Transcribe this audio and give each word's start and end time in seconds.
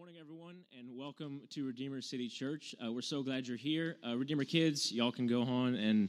morning, 0.00 0.16
everyone, 0.18 0.56
and 0.78 0.96
welcome 0.96 1.42
to 1.50 1.66
Redeemer 1.66 2.00
City 2.00 2.26
Church. 2.26 2.74
Uh, 2.82 2.90
we're 2.90 3.02
so 3.02 3.22
glad 3.22 3.46
you're 3.46 3.58
here. 3.58 3.96
Uh, 4.02 4.16
Redeemer 4.16 4.44
kids, 4.44 4.90
y'all 4.90 5.12
can 5.12 5.26
go 5.26 5.42
on 5.42 5.74
and 5.74 6.08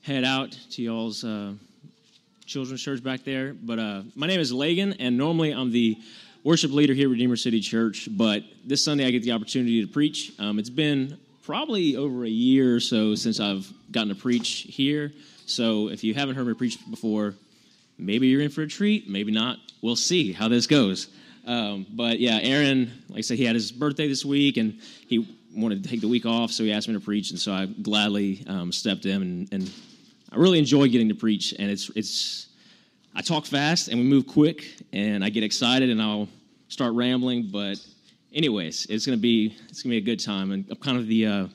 head 0.00 0.24
out 0.24 0.52
to 0.70 0.80
y'all's 0.80 1.22
uh, 1.22 1.52
children's 2.46 2.80
church 2.80 3.04
back 3.04 3.22
there. 3.22 3.52
But 3.52 3.78
uh, 3.78 4.02
my 4.14 4.26
name 4.26 4.40
is 4.40 4.54
Leagan, 4.54 4.96
and 4.98 5.18
normally 5.18 5.50
I'm 5.50 5.70
the 5.70 5.98
worship 6.44 6.72
leader 6.72 6.94
here 6.94 7.08
at 7.08 7.10
Redeemer 7.10 7.36
City 7.36 7.60
Church. 7.60 8.08
But 8.10 8.42
this 8.64 8.82
Sunday 8.82 9.04
I 9.06 9.10
get 9.10 9.22
the 9.22 9.32
opportunity 9.32 9.84
to 9.84 9.92
preach. 9.92 10.32
Um, 10.38 10.58
it's 10.58 10.70
been 10.70 11.18
probably 11.44 11.96
over 11.96 12.24
a 12.24 12.30
year 12.30 12.76
or 12.76 12.80
so 12.80 13.14
since 13.16 13.38
I've 13.38 13.70
gotten 13.92 14.08
to 14.08 14.14
preach 14.14 14.64
here. 14.70 15.12
So 15.44 15.90
if 15.90 16.02
you 16.02 16.14
haven't 16.14 16.36
heard 16.36 16.46
me 16.46 16.54
preach 16.54 16.78
before, 16.90 17.34
maybe 17.98 18.28
you're 18.28 18.40
in 18.40 18.48
for 18.48 18.62
a 18.62 18.66
treat, 18.66 19.10
maybe 19.10 19.30
not. 19.30 19.58
We'll 19.82 19.94
see 19.94 20.32
how 20.32 20.48
this 20.48 20.66
goes. 20.66 21.08
Um, 21.46 21.86
but 21.90 22.20
yeah, 22.20 22.38
Aaron, 22.42 22.90
like 23.08 23.18
I 23.18 23.20
said, 23.22 23.38
he 23.38 23.44
had 23.44 23.54
his 23.54 23.72
birthday 23.72 24.08
this 24.08 24.24
week, 24.24 24.56
and 24.56 24.78
he 25.06 25.36
wanted 25.54 25.82
to 25.82 25.88
take 25.88 26.00
the 26.00 26.08
week 26.08 26.26
off, 26.26 26.50
so 26.50 26.64
he 26.64 26.72
asked 26.72 26.88
me 26.88 26.94
to 26.94 27.00
preach, 27.00 27.30
and 27.30 27.38
so 27.38 27.52
I 27.52 27.66
gladly 27.66 28.44
um, 28.46 28.72
stepped 28.72 29.06
in, 29.06 29.22
and, 29.22 29.52
and, 29.52 29.72
I 30.32 30.36
really 30.36 30.60
enjoy 30.60 30.86
getting 30.86 31.08
to 31.08 31.14
preach, 31.16 31.54
and 31.58 31.68
it's 31.68 31.90
it's 31.96 32.46
I 33.16 33.20
talk 33.20 33.46
fast 33.46 33.88
and 33.88 33.98
we 33.98 34.04
move 34.04 34.28
quick, 34.28 34.64
and 34.92 35.24
I 35.24 35.28
get 35.28 35.42
excited, 35.42 35.90
and 35.90 36.00
I'll 36.00 36.28
start 36.68 36.94
rambling, 36.94 37.48
but 37.50 37.84
anyways, 38.32 38.86
it's 38.88 39.04
gonna 39.04 39.16
be 39.16 39.56
it's 39.68 39.82
gonna 39.82 39.94
be 39.94 39.96
a 39.96 40.00
good 40.00 40.20
time, 40.20 40.52
and 40.52 40.64
I'm 40.70 40.76
kind 40.76 40.98
of 40.98 41.08
the 41.08 41.26
uh, 41.26 41.46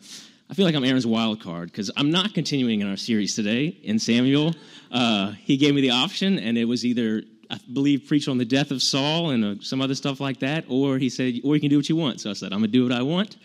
I 0.50 0.54
feel 0.54 0.66
like 0.66 0.76
I'm 0.76 0.84
Aaron's 0.84 1.08
wild 1.08 1.42
card 1.42 1.72
because 1.72 1.90
I'm 1.96 2.12
not 2.12 2.34
continuing 2.34 2.82
in 2.82 2.90
our 2.90 2.98
series 2.98 3.34
today 3.34 3.68
in 3.84 3.98
Samuel. 3.98 4.54
Uh, 4.92 5.32
he 5.32 5.58
gave 5.58 5.74
me 5.74 5.82
the 5.82 5.92
option, 5.92 6.38
and 6.38 6.58
it 6.58 6.66
was 6.66 6.86
either 6.86 7.24
I 7.50 7.60
believe, 7.72 8.08
preach 8.08 8.28
on 8.28 8.38
the 8.38 8.46
death 8.46 8.72
of 8.72 8.82
Saul 8.82 9.32
and 9.32 9.46
uh, 9.46 9.56
some 9.62 9.82
other 9.82 9.96
stuff 9.96 10.20
like 10.20 10.40
that. 10.40 10.66
Or 10.68 10.98
he 10.98 11.10
said, 11.10 11.36
or 11.44 11.56
you 11.56 11.62
can 11.62 11.70
do 11.70 11.78
what 11.78 11.90
you 11.90 11.96
want. 11.96 12.22
So 12.22 12.30
I 12.30 12.34
said, 12.34 12.54
I'm 12.54 12.60
going 12.60 12.72
to 12.72 12.78
do 12.78 12.84
what 12.84 12.92
I 12.92 13.02
want. 13.02 13.38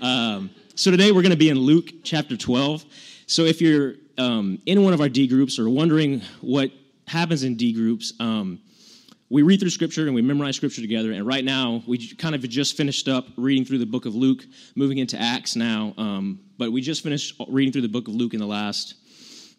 Um, 0.00 0.50
so 0.74 0.90
today 0.90 1.10
we're 1.10 1.22
going 1.22 1.30
to 1.30 1.36
be 1.36 1.50
in 1.50 1.58
Luke 1.58 1.90
chapter 2.04 2.36
12. 2.36 2.84
So 3.26 3.42
if 3.42 3.60
you're 3.60 3.94
um, 4.16 4.60
in 4.66 4.84
one 4.84 4.92
of 4.92 5.00
our 5.00 5.08
D 5.08 5.26
groups 5.26 5.58
or 5.58 5.68
wondering 5.68 6.22
what 6.40 6.70
happens 7.06 7.42
in 7.42 7.56
D 7.56 7.72
groups, 7.72 8.12
um, 8.20 8.60
we 9.30 9.42
read 9.42 9.60
through 9.60 9.70
scripture 9.70 10.06
and 10.06 10.14
we 10.14 10.22
memorize 10.22 10.56
scripture 10.56 10.80
together. 10.80 11.12
And 11.12 11.26
right 11.26 11.44
now, 11.44 11.82
we 11.86 12.14
kind 12.14 12.34
of 12.34 12.48
just 12.48 12.76
finished 12.76 13.08
up 13.08 13.26
reading 13.36 13.64
through 13.64 13.78
the 13.78 13.86
book 13.86 14.06
of 14.06 14.14
Luke, 14.14 14.44
moving 14.74 14.98
into 14.98 15.20
Acts 15.20 15.54
now. 15.54 15.92
Um, 15.98 16.40
but 16.56 16.72
we 16.72 16.80
just 16.80 17.02
finished 17.02 17.38
reading 17.48 17.72
through 17.72 17.82
the 17.82 17.88
book 17.88 18.08
of 18.08 18.14
Luke 18.14 18.32
in 18.32 18.40
the 18.40 18.46
last 18.46 18.94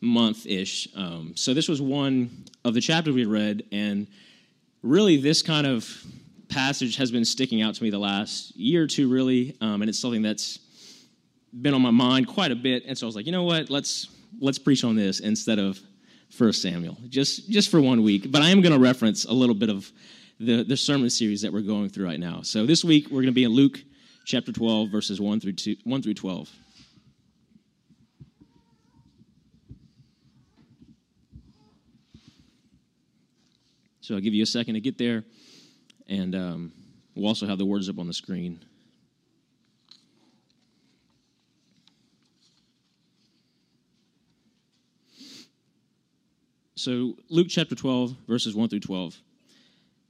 month 0.02 0.46
ish. 0.46 0.88
Um, 0.96 1.34
so 1.36 1.54
this 1.54 1.68
was 1.68 1.82
one 1.82 2.46
of 2.64 2.74
the 2.74 2.82
chapters 2.82 3.14
we 3.14 3.26
read, 3.26 3.64
and 3.72 4.08
really 4.82 5.18
this 5.18 5.42
kind 5.42 5.68
of 5.68 5.88
passage 6.48 6.96
has 6.98 7.12
been 7.12 7.26
sticking 7.26 7.62
out 7.62 7.76
to 7.76 7.84
me 7.84 7.90
the 7.90 8.00
last 8.00 8.56
year 8.56 8.84
or 8.84 8.88
two, 8.88 9.10
really, 9.10 9.56
um, 9.62 9.82
and 9.82 9.90
it's 9.90 10.00
something 10.00 10.22
that's 10.22 10.60
been 11.62 11.74
on 11.74 11.82
my 11.82 11.92
mind 11.92 12.28
quite 12.28 12.52
a 12.52 12.56
bit. 12.56 12.84
And 12.86 12.98
so 12.98 13.06
I 13.06 13.08
was 13.08 13.16
like, 13.16 13.26
you 13.26 13.32
know 13.32 13.44
what? 13.44 13.70
Let's 13.70 14.08
let's 14.40 14.60
preach 14.60 14.84
on 14.84 14.96
this 14.96 15.20
instead 15.20 15.60
of 15.60 15.80
First 16.30 16.62
Samuel, 16.62 16.98
just 17.10 17.50
just 17.50 17.70
for 17.70 17.82
one 17.82 18.04
week. 18.04 18.32
But 18.32 18.42
I 18.42 18.50
am 18.50 18.62
going 18.62 18.74
to 18.74 18.80
reference 18.80 19.26
a 19.26 19.34
little 19.34 19.56
bit 19.56 19.70
of 19.70 19.92
the 20.40 20.64
the 20.64 20.78
sermon 20.78 21.10
series 21.10 21.42
that 21.42 21.52
we're 21.52 21.62
going 21.62 21.90
through 21.90 22.06
right 22.06 22.20
now. 22.20 22.42
So 22.42 22.66
this 22.66 22.84
week 22.84 23.06
we're 23.06 23.22
going 23.22 23.26
to 23.26 23.32
be 23.32 23.44
in 23.44 23.52
Luke 23.52 23.84
chapter 24.26 24.52
12, 24.52 24.90
verses 24.90 25.20
1 25.20 25.40
through 25.40 25.54
2, 25.54 25.78
1 25.84 26.02
through 26.04 26.14
12. 26.14 26.50
So 34.10 34.16
I'll 34.16 34.22
give 34.22 34.34
you 34.34 34.42
a 34.42 34.48
second 34.48 34.74
to 34.74 34.80
get 34.80 34.98
there, 34.98 35.24
and 36.08 36.34
um, 36.34 36.74
we'll 37.14 37.28
also 37.28 37.46
have 37.46 37.60
the 37.60 37.66
words 37.66 37.88
up 37.90 38.00
on 38.00 38.08
the 38.08 38.14
screen. 38.16 38.60
So, 46.74 47.18
Luke 47.30 47.50
chapter 47.52 47.76
12, 47.76 48.16
verses 48.28 48.56
1 48.56 48.70
through 48.70 48.80
12. 48.80 49.22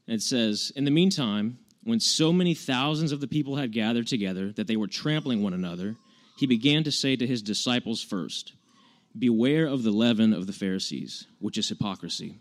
it 0.08 0.22
says, 0.22 0.72
In 0.78 0.86
the 0.86 0.92
meantime, 0.92 1.60
when 1.84 2.00
so 2.00 2.32
many 2.32 2.54
thousands 2.54 3.12
of 3.12 3.20
the 3.20 3.28
people 3.28 3.58
had 3.58 3.74
gathered 3.74 4.08
together 4.08 4.54
that 4.54 4.68
they 4.68 4.78
were 4.78 4.88
trampling 4.88 5.44
one 5.44 5.54
another, 5.54 5.98
he 6.38 6.48
began 6.48 6.86
to 6.86 6.92
say 6.94 7.18
to 7.18 7.28
his 7.28 7.42
disciples 7.42 8.02
first, 8.02 8.54
Beware 9.18 9.66
of 9.66 9.84
the 9.84 9.92
leaven 9.92 10.32
of 10.32 10.48
the 10.48 10.54
Pharisees, 10.54 11.28
which 11.40 11.58
is 11.58 11.68
hypocrisy. 11.68 12.38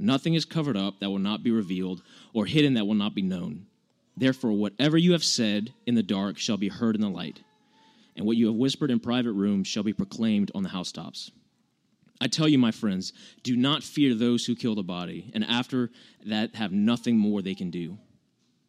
Nothing 0.00 0.32
is 0.32 0.46
covered 0.46 0.78
up 0.78 0.98
that 0.98 1.10
will 1.10 1.18
not 1.18 1.42
be 1.42 1.50
revealed, 1.50 2.02
or 2.32 2.46
hidden 2.46 2.74
that 2.74 2.86
will 2.86 2.94
not 2.94 3.14
be 3.14 3.20
known. 3.20 3.66
Therefore, 4.16 4.52
whatever 4.52 4.96
you 4.96 5.12
have 5.12 5.22
said 5.22 5.74
in 5.86 5.94
the 5.94 6.02
dark 6.02 6.38
shall 6.38 6.56
be 6.56 6.68
heard 6.68 6.94
in 6.94 7.02
the 7.02 7.10
light, 7.10 7.40
and 8.16 8.24
what 8.24 8.38
you 8.38 8.46
have 8.46 8.56
whispered 8.56 8.90
in 8.90 8.98
private 8.98 9.32
rooms 9.32 9.68
shall 9.68 9.82
be 9.82 9.92
proclaimed 9.92 10.50
on 10.54 10.62
the 10.62 10.70
housetops. 10.70 11.30
I 12.18 12.28
tell 12.28 12.48
you, 12.48 12.58
my 12.58 12.70
friends, 12.70 13.12
do 13.42 13.56
not 13.56 13.82
fear 13.82 14.14
those 14.14 14.46
who 14.46 14.56
kill 14.56 14.74
the 14.74 14.82
body, 14.82 15.30
and 15.34 15.44
after 15.44 15.90
that 16.24 16.54
have 16.54 16.72
nothing 16.72 17.18
more 17.18 17.42
they 17.42 17.54
can 17.54 17.70
do. 17.70 17.98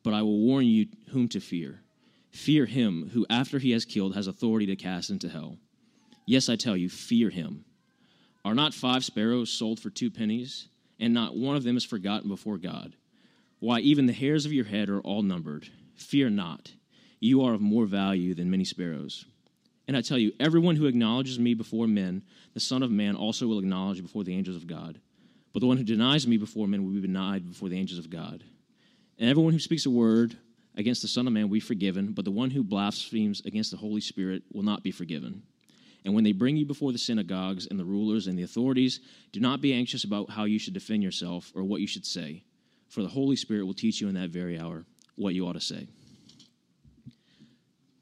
But 0.04 0.14
I 0.14 0.22
will 0.24 0.40
warn 0.40 0.66
you 0.66 0.88
whom 1.12 1.30
to 1.30 1.40
fear. 1.40 1.82
Fear 2.32 2.66
him 2.66 3.10
who, 3.14 3.26
after 3.30 3.60
he 3.60 3.72
has 3.72 3.86
killed, 3.86 4.16
has 4.16 4.28
authority 4.28 4.66
to 4.68 4.76
cast 4.76 5.10
into 5.10 5.30
hell. 5.30 5.58
Yes, 6.26 6.50
I 6.50 6.56
tell 6.58 6.76
you, 6.76 6.90
fear 6.90 7.30
him. 7.30 7.64
Are 8.44 8.56
not 8.56 8.74
five 8.74 9.06
sparrows 9.06 9.50
sold 9.50 9.80
for 9.80 9.90
two 9.90 10.10
pennies? 10.12 10.68
And 11.02 11.14
not 11.14 11.36
one 11.36 11.58
of 11.58 11.64
them 11.64 11.76
is 11.76 11.84
forgotten 11.84 12.30
before 12.30 12.58
God. 12.58 12.96
Why, 13.60 13.80
even 13.80 14.06
the 14.06 14.14
hairs 14.14 14.46
of 14.46 14.54
your 14.54 14.66
head 14.66 14.88
are 14.88 15.02
all 15.02 15.24
numbered. 15.24 15.68
Fear 15.96 16.30
not, 16.30 16.72
you 17.20 17.44
are 17.44 17.54
of 17.54 17.62
more 17.62 17.86
value 17.86 18.34
than 18.34 18.50
many 18.50 18.64
sparrows. 18.64 19.26
And 19.88 19.98
I 19.98 20.02
tell 20.02 20.18
you, 20.18 20.32
everyone 20.40 20.76
who 20.76 20.86
acknowledges 20.86 21.40
me 21.40 21.56
before 21.56 21.88
men, 21.88 22.24
the 22.54 22.60
Son 22.60 22.84
of 22.84 22.92
Man 22.92 23.16
also 23.16 23.48
will 23.48 23.60
acknowledge 23.60 24.02
before 24.02 24.24
the 24.24 24.36
angels 24.36 24.56
of 24.56 24.68
God. 24.68 25.02
But 25.54 25.60
the 25.60 25.68
one 25.68 25.78
who 25.78 25.84
denies 25.84 26.28
me 26.28 26.38
before 26.38 26.68
men 26.68 26.84
will 26.84 26.94
be 26.94 27.02
denied 27.02 27.50
before 27.50 27.68
the 27.68 27.78
angels 27.78 28.00
of 28.00 28.10
God. 28.10 28.44
And 29.18 29.30
everyone 29.30 29.54
who 29.54 29.60
speaks 29.60 29.86
a 29.86 29.90
word 29.90 30.38
against 30.76 31.02
the 31.02 31.08
Son 31.08 31.28
of 31.28 31.34
Man 31.34 31.44
will 31.44 31.56
be 31.56 31.60
forgiven, 31.60 32.14
but 32.14 32.26
the 32.26 32.32
one 32.32 32.52
who 32.52 32.64
blasphemes 32.64 33.42
against 33.44 33.72
the 33.72 33.78
Holy 33.78 34.02
Spirit 34.02 34.44
will 34.54 34.64
not 34.64 34.84
be 34.84 34.92
forgiven. 34.92 35.44
And 36.04 36.16
when 36.16 36.24
they 36.24 36.32
bring 36.32 36.58
you 36.58 36.66
before 36.66 36.92
the 36.92 36.98
synagogues 36.98 37.68
and 37.68 37.80
the 37.80 37.86
rulers 37.86 38.28
and 38.28 38.38
the 38.38 38.44
authorities, 38.44 39.00
do 39.32 39.40
not 39.40 39.62
be 39.62 39.74
anxious 39.74 40.04
about 40.04 40.32
how 40.32 40.46
you 40.46 40.58
should 40.58 40.74
defend 40.74 41.04
yourself 41.04 41.52
or 41.56 41.64
what 41.64 41.82
you 41.82 41.88
should 41.88 42.06
say, 42.06 42.44
for 42.90 43.02
the 43.02 43.08
Holy 43.08 43.36
Spirit 43.36 43.66
will 43.66 43.74
teach 43.74 44.02
you 44.02 44.08
in 44.08 44.16
that 44.16 44.30
very 44.30 44.60
hour 44.60 44.86
what 45.16 45.36
you 45.36 45.48
ought 45.48 45.54
to 45.54 45.62
say. 45.62 45.88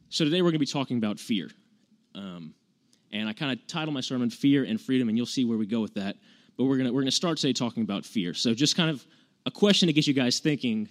So 0.09 0.23
today 0.23 0.41
we're 0.41 0.51
going 0.51 0.53
to 0.53 0.59
be 0.59 0.65
talking 0.65 0.97
about 0.97 1.19
fear. 1.19 1.49
Um, 2.15 2.53
and 3.11 3.27
I 3.27 3.33
kind 3.33 3.51
of 3.51 3.67
title 3.67 3.93
my 3.93 4.01
sermon 4.01 4.29
Fear 4.29 4.63
and 4.63 4.79
Freedom, 4.79 5.09
and 5.09 5.17
you'll 5.17 5.25
see 5.25 5.45
where 5.45 5.57
we 5.57 5.65
go 5.65 5.81
with 5.81 5.95
that. 5.95 6.15
But 6.57 6.65
we're 6.65 6.77
going 6.77 6.87
to, 6.87 6.93
we're 6.93 7.01
going 7.01 7.07
to 7.07 7.11
start 7.11 7.37
today 7.37 7.53
talking 7.53 7.83
about 7.83 8.05
fear. 8.05 8.33
So 8.33 8.53
just 8.53 8.75
kind 8.75 8.89
of 8.89 9.05
a 9.45 9.51
question 9.51 9.87
to 9.87 9.93
get 9.93 10.07
you 10.07 10.13
guys 10.13 10.39
thinking 10.39 10.89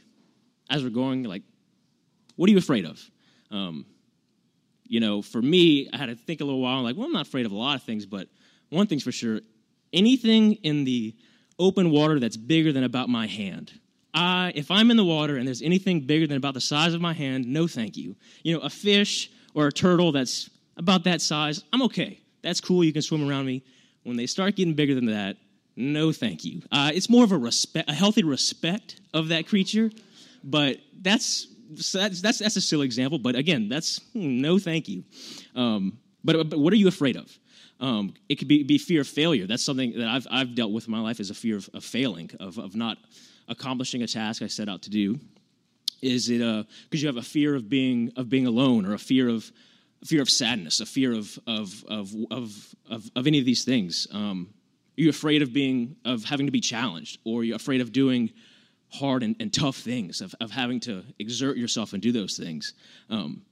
as 0.70 0.82
we're 0.82 0.90
going, 0.90 1.22
like, 1.22 1.42
what 2.36 2.48
are 2.48 2.52
you 2.52 2.58
afraid 2.58 2.84
of? 2.84 3.10
Um, 3.50 3.86
you 4.88 5.00
know, 5.00 5.22
for 5.22 5.40
me, 5.40 5.88
I 5.92 5.96
had 5.96 6.06
to 6.06 6.16
think 6.16 6.40
a 6.40 6.44
little 6.44 6.60
while. 6.60 6.82
Like, 6.82 6.96
well, 6.96 7.06
I'm 7.06 7.12
not 7.12 7.26
afraid 7.26 7.46
of 7.46 7.52
a 7.52 7.56
lot 7.56 7.76
of 7.76 7.82
things, 7.82 8.06
but 8.06 8.28
one 8.70 8.86
thing's 8.86 9.02
for 9.02 9.12
sure 9.12 9.40
anything 9.92 10.54
in 10.54 10.84
the 10.84 11.14
open 11.58 11.90
water 11.90 12.20
that's 12.20 12.36
bigger 12.36 12.72
than 12.72 12.84
about 12.84 13.08
my 13.08 13.26
hand. 13.26 13.72
I, 14.14 14.52
if 14.54 14.70
I'm 14.70 14.90
in 14.90 14.96
the 14.96 15.04
water 15.04 15.36
and 15.36 15.46
there's 15.46 15.62
anything 15.62 16.00
bigger 16.00 16.26
than 16.26 16.36
about 16.36 16.54
the 16.54 16.60
size 16.60 16.94
of 16.94 17.00
my 17.00 17.12
hand, 17.12 17.46
no 17.46 17.66
thank 17.66 17.96
you. 17.96 18.16
You 18.42 18.54
know, 18.54 18.60
a 18.60 18.70
fish 18.70 19.30
or 19.54 19.66
a 19.66 19.72
turtle 19.72 20.12
that's 20.12 20.50
about 20.76 21.04
that 21.04 21.20
size, 21.20 21.62
I'm 21.72 21.82
okay. 21.82 22.20
That's 22.42 22.60
cool. 22.60 22.84
You 22.84 22.92
can 22.92 23.02
swim 23.02 23.28
around 23.28 23.46
me. 23.46 23.62
When 24.04 24.16
they 24.16 24.26
start 24.26 24.56
getting 24.56 24.74
bigger 24.74 24.94
than 24.94 25.06
that, 25.06 25.36
no 25.76 26.12
thank 26.12 26.44
you. 26.44 26.62
Uh, 26.72 26.90
it's 26.94 27.10
more 27.10 27.24
of 27.24 27.32
a 27.32 27.38
respect, 27.38 27.90
a 27.90 27.94
healthy 27.94 28.22
respect 28.22 29.00
of 29.12 29.28
that 29.28 29.46
creature, 29.46 29.90
but 30.42 30.78
that's 31.00 31.46
so 31.76 31.98
that's, 31.98 32.20
that's, 32.20 32.38
that's 32.38 32.56
a 32.56 32.60
silly 32.60 32.86
example, 32.86 33.18
but 33.18 33.34
again, 33.34 33.68
that's 33.68 34.00
hmm, 34.12 34.40
no 34.40 34.58
thank 34.58 34.88
you. 34.88 35.04
Um, 35.54 35.98
but, 36.24 36.48
but 36.50 36.58
what 36.58 36.72
are 36.72 36.76
you 36.76 36.88
afraid 36.88 37.16
of? 37.16 37.38
Um, 37.80 38.14
it 38.28 38.36
could 38.36 38.48
be, 38.48 38.64
be 38.64 38.78
fear 38.78 39.02
of 39.02 39.08
failure. 39.08 39.46
That's 39.46 39.64
something 39.64 39.92
that 39.98 40.08
I've, 40.08 40.26
I've 40.30 40.54
dealt 40.54 40.72
with 40.72 40.86
in 40.86 40.92
my 40.92 41.00
life 41.00 41.20
is 41.20 41.30
a 41.30 41.34
fear 41.34 41.56
of, 41.56 41.70
of 41.74 41.84
failing, 41.84 42.30
of, 42.40 42.58
of 42.58 42.74
not 42.74 42.98
accomplishing 43.48 44.02
a 44.02 44.06
task 44.06 44.42
I 44.42 44.46
set 44.46 44.68
out 44.68 44.82
to 44.82 44.90
do. 44.90 45.18
Is 46.00 46.28
it 46.28 46.38
because 46.38 46.66
uh, 46.66 46.98
you 47.02 47.06
have 47.06 47.16
a 47.16 47.22
fear 47.22 47.54
of 47.54 47.68
being 47.68 48.12
of 48.16 48.28
being 48.28 48.46
alone, 48.46 48.86
or 48.86 48.94
a 48.94 48.98
fear 48.98 49.28
of 49.28 49.50
fear 50.04 50.22
of 50.22 50.30
sadness, 50.30 50.80
a 50.80 50.86
fear 50.86 51.12
of 51.12 51.38
of 51.46 51.84
of 51.88 52.14
of 52.30 52.74
of, 52.88 53.10
of 53.16 53.26
any 53.26 53.40
of 53.40 53.44
these 53.44 53.64
things? 53.64 54.06
Um, 54.12 54.50
are 54.96 55.02
you 55.02 55.10
afraid 55.10 55.42
of 55.42 55.52
being 55.52 55.96
of 56.04 56.22
having 56.22 56.46
to 56.46 56.52
be 56.52 56.60
challenged, 56.60 57.18
or 57.24 57.40
are 57.40 57.44
you 57.44 57.56
afraid 57.56 57.80
of 57.80 57.92
doing 57.92 58.30
hard 58.90 59.22
and, 59.22 59.36
and 59.40 59.52
tough 59.52 59.76
things, 59.76 60.20
of, 60.20 60.34
of 60.40 60.50
having 60.50 60.80
to 60.80 61.04
exert 61.18 61.56
yourself 61.56 61.92
and 61.92 62.02
do 62.02 62.12
those 62.12 62.36
things. 62.36 62.74
Um, 63.10 63.42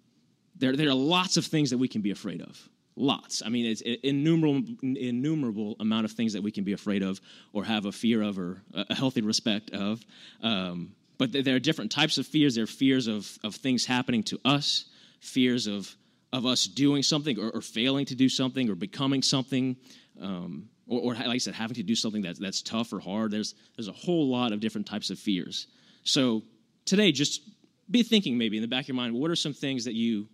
there, 0.56 0.76
there 0.76 0.88
are 0.88 0.94
lots 0.94 1.36
of 1.36 1.46
things 1.46 1.70
that 1.70 1.78
we 1.78 1.88
can 1.88 2.02
be 2.02 2.10
afraid 2.10 2.40
of. 2.40 2.68
Lots. 2.96 3.42
I 3.44 3.50
mean, 3.50 3.66
it's 3.66 3.82
innumerable, 3.82 4.62
innumerable 4.82 5.76
amount 5.80 6.06
of 6.06 6.12
things 6.12 6.32
that 6.32 6.42
we 6.42 6.50
can 6.50 6.64
be 6.64 6.72
afraid 6.72 7.02
of 7.02 7.20
or 7.52 7.64
have 7.64 7.84
a 7.84 7.92
fear 7.92 8.22
of 8.22 8.38
or 8.38 8.62
a 8.72 8.94
healthy 8.94 9.20
respect 9.20 9.70
of. 9.70 10.04
Um, 10.42 10.94
But 11.18 11.32
there 11.32 11.56
are 11.56 11.60
different 11.60 11.90
types 11.90 12.18
of 12.18 12.26
fears. 12.26 12.54
There 12.54 12.64
are 12.64 12.66
fears 12.66 13.06
of, 13.06 13.38
of 13.42 13.54
things 13.54 13.86
happening 13.86 14.22
to 14.24 14.38
us, 14.44 14.86
fears 15.20 15.66
of, 15.66 15.96
of 16.32 16.44
us 16.44 16.66
doing 16.66 17.02
something 17.02 17.38
or, 17.38 17.50
or 17.50 17.62
failing 17.62 18.06
to 18.06 18.14
do 18.14 18.28
something 18.28 18.70
or 18.70 18.74
becoming 18.74 19.22
something, 19.22 19.76
um, 20.20 20.68
or, 20.88 21.00
or, 21.00 21.14
like 21.14 21.26
I 21.26 21.38
said, 21.38 21.54
having 21.54 21.74
to 21.76 21.82
do 21.82 21.94
something 21.94 22.22
that's, 22.22 22.38
that's 22.38 22.62
tough 22.62 22.92
or 22.92 23.00
hard. 23.00 23.30
There's, 23.30 23.54
there's 23.76 23.88
a 23.88 23.92
whole 23.92 24.28
lot 24.28 24.52
of 24.52 24.60
different 24.60 24.86
types 24.86 25.10
of 25.10 25.18
fears. 25.18 25.66
So 26.04 26.42
today, 26.84 27.12
just 27.12 27.42
be 27.90 28.02
thinking 28.02 28.38
maybe 28.38 28.56
in 28.56 28.62
the 28.62 28.68
back 28.68 28.84
of 28.84 28.88
your 28.88 28.96
mind, 28.96 29.14
what 29.14 29.30
are 29.30 29.36
some 29.36 29.52
things 29.52 29.84
that 29.84 29.94
you, 29.94 30.28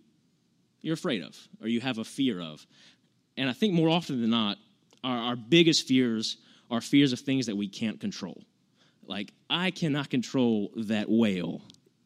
you're 0.81 0.93
afraid 0.93 1.23
of 1.23 1.35
or 1.61 1.67
you 1.67 1.81
have 1.81 1.97
a 1.97 2.03
fear 2.03 2.39
of? 2.41 2.65
And 3.37 3.49
I 3.49 3.53
think 3.53 3.73
more 3.73 3.89
often 3.89 4.21
than 4.21 4.29
not, 4.29 4.57
our, 5.03 5.17
our 5.17 5.35
biggest 5.35 5.87
fears 5.87 6.37
are 6.69 6.81
fears 6.81 7.13
of 7.13 7.19
things 7.19 7.47
that 7.47 7.55
we 7.55 7.67
can't 7.67 7.99
control. 7.99 8.43
Like, 9.05 9.33
I 9.49 9.71
cannot 9.71 10.09
control 10.09 10.71
that 10.75 11.09
whale 11.09 11.61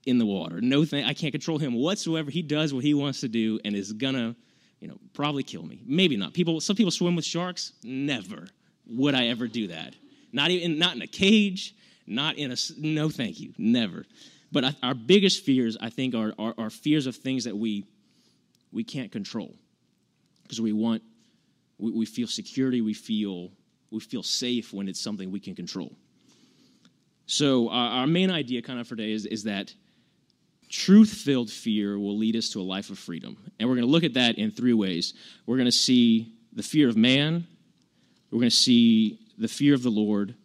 in 0.05 0.17
the 0.17 0.25
water. 0.25 0.61
No 0.61 0.85
thing, 0.85 1.03
I 1.03 1.13
can't 1.13 1.33
control 1.33 1.57
him 1.57 1.73
whatsoever. 1.73 2.31
He 2.31 2.41
does 2.41 2.73
what 2.73 2.83
he 2.83 2.93
wants 2.93 3.21
to 3.21 3.27
do 3.27 3.59
and 3.65 3.75
is 3.75 3.91
gonna, 3.93 4.35
you 4.79 4.87
know, 4.87 4.97
probably 5.13 5.43
kill 5.43 5.63
me. 5.63 5.81
Maybe 5.85 6.17
not. 6.17 6.33
People, 6.33 6.61
some 6.61 6.75
people 6.75 6.91
swim 6.91 7.15
with 7.15 7.25
sharks. 7.25 7.73
Never 7.83 8.47
would 8.85 9.15
I 9.15 9.27
ever 9.27 9.47
do 9.47 9.67
that. 9.67 9.95
Not 10.31 10.51
even, 10.51 10.77
not 10.77 10.95
in 10.95 11.01
a 11.01 11.07
cage. 11.07 11.75
Not 12.05 12.37
in 12.37 12.51
a. 12.51 12.55
No, 12.77 13.09
thank 13.09 13.39
you. 13.39 13.53
Never. 13.57 14.05
But 14.51 14.75
our 14.81 14.93
biggest 14.93 15.43
fears, 15.43 15.77
I 15.81 15.89
think, 15.89 16.15
are, 16.15 16.33
are, 16.39 16.53
are 16.57 16.69
fears 16.69 17.05
of 17.05 17.15
things 17.15 17.43
that 17.43 17.55
we 17.55 17.85
we 18.71 18.83
can't 18.83 19.11
control 19.11 19.55
because 20.43 20.61
we 20.61 20.71
want 20.71 21.03
we, 21.77 21.91
we 21.91 22.05
feel 22.05 22.27
security. 22.27 22.81
We 22.81 22.93
feel 22.93 23.51
we 23.91 23.99
feel 23.99 24.23
safe 24.23 24.73
when 24.73 24.87
it's 24.87 25.01
something 25.01 25.31
we 25.31 25.39
can 25.39 25.55
control. 25.55 25.91
So, 27.25 27.69
our, 27.69 28.01
our 28.01 28.07
main 28.07 28.31
idea, 28.31 28.61
kind 28.61 28.79
of 28.79 28.87
for 28.87 28.95
today, 28.95 29.11
is, 29.11 29.25
is 29.25 29.43
that 29.43 29.73
truth 30.69 31.09
filled 31.09 31.49
fear 31.49 31.97
will 31.97 32.17
lead 32.17 32.35
us 32.35 32.49
to 32.49 32.59
a 32.59 32.63
life 32.63 32.89
of 32.89 32.99
freedom. 32.99 33.37
And 33.59 33.67
we're 33.67 33.75
going 33.75 33.87
to 33.87 33.91
look 33.91 34.03
at 34.03 34.15
that 34.15 34.37
in 34.37 34.51
three 34.51 34.73
ways. 34.73 35.13
We're 35.45 35.57
going 35.57 35.65
to 35.65 35.71
see 35.71 36.33
the 36.53 36.63
fear 36.63 36.89
of 36.89 36.97
man, 36.97 37.47
we're 38.31 38.39
going 38.39 38.49
to 38.49 38.55
see 38.55 39.19
the 39.37 39.47
fear 39.47 39.73
of 39.73 39.83
the 39.83 39.89
Lord, 39.89 40.35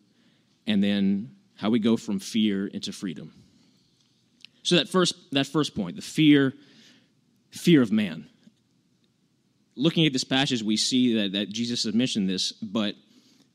and 0.67 0.83
then 0.83 1.35
how 1.57 1.71
we 1.71 1.79
go 1.79 1.97
from 1.97 2.19
fear 2.19 2.67
into 2.67 2.93
freedom. 2.93 3.33
So 4.63 4.77
that 4.77 4.89
first 4.89 5.15
that 5.33 5.47
first 5.47 5.75
point, 5.75 5.97
the 5.97 6.03
fear 6.03 6.53
fear 7.51 7.83
of 7.83 7.93
man. 7.93 8.27
Looking 9.75 10.07
at 10.07 10.13
this 10.13 10.25
passage, 10.25 10.63
we 10.63 10.77
see 10.77 11.15
that, 11.15 11.33
that 11.33 11.49
Jesus 11.49 11.85
has 11.85 11.95
mentioned 11.95 12.29
this, 12.29 12.53
but 12.53 12.95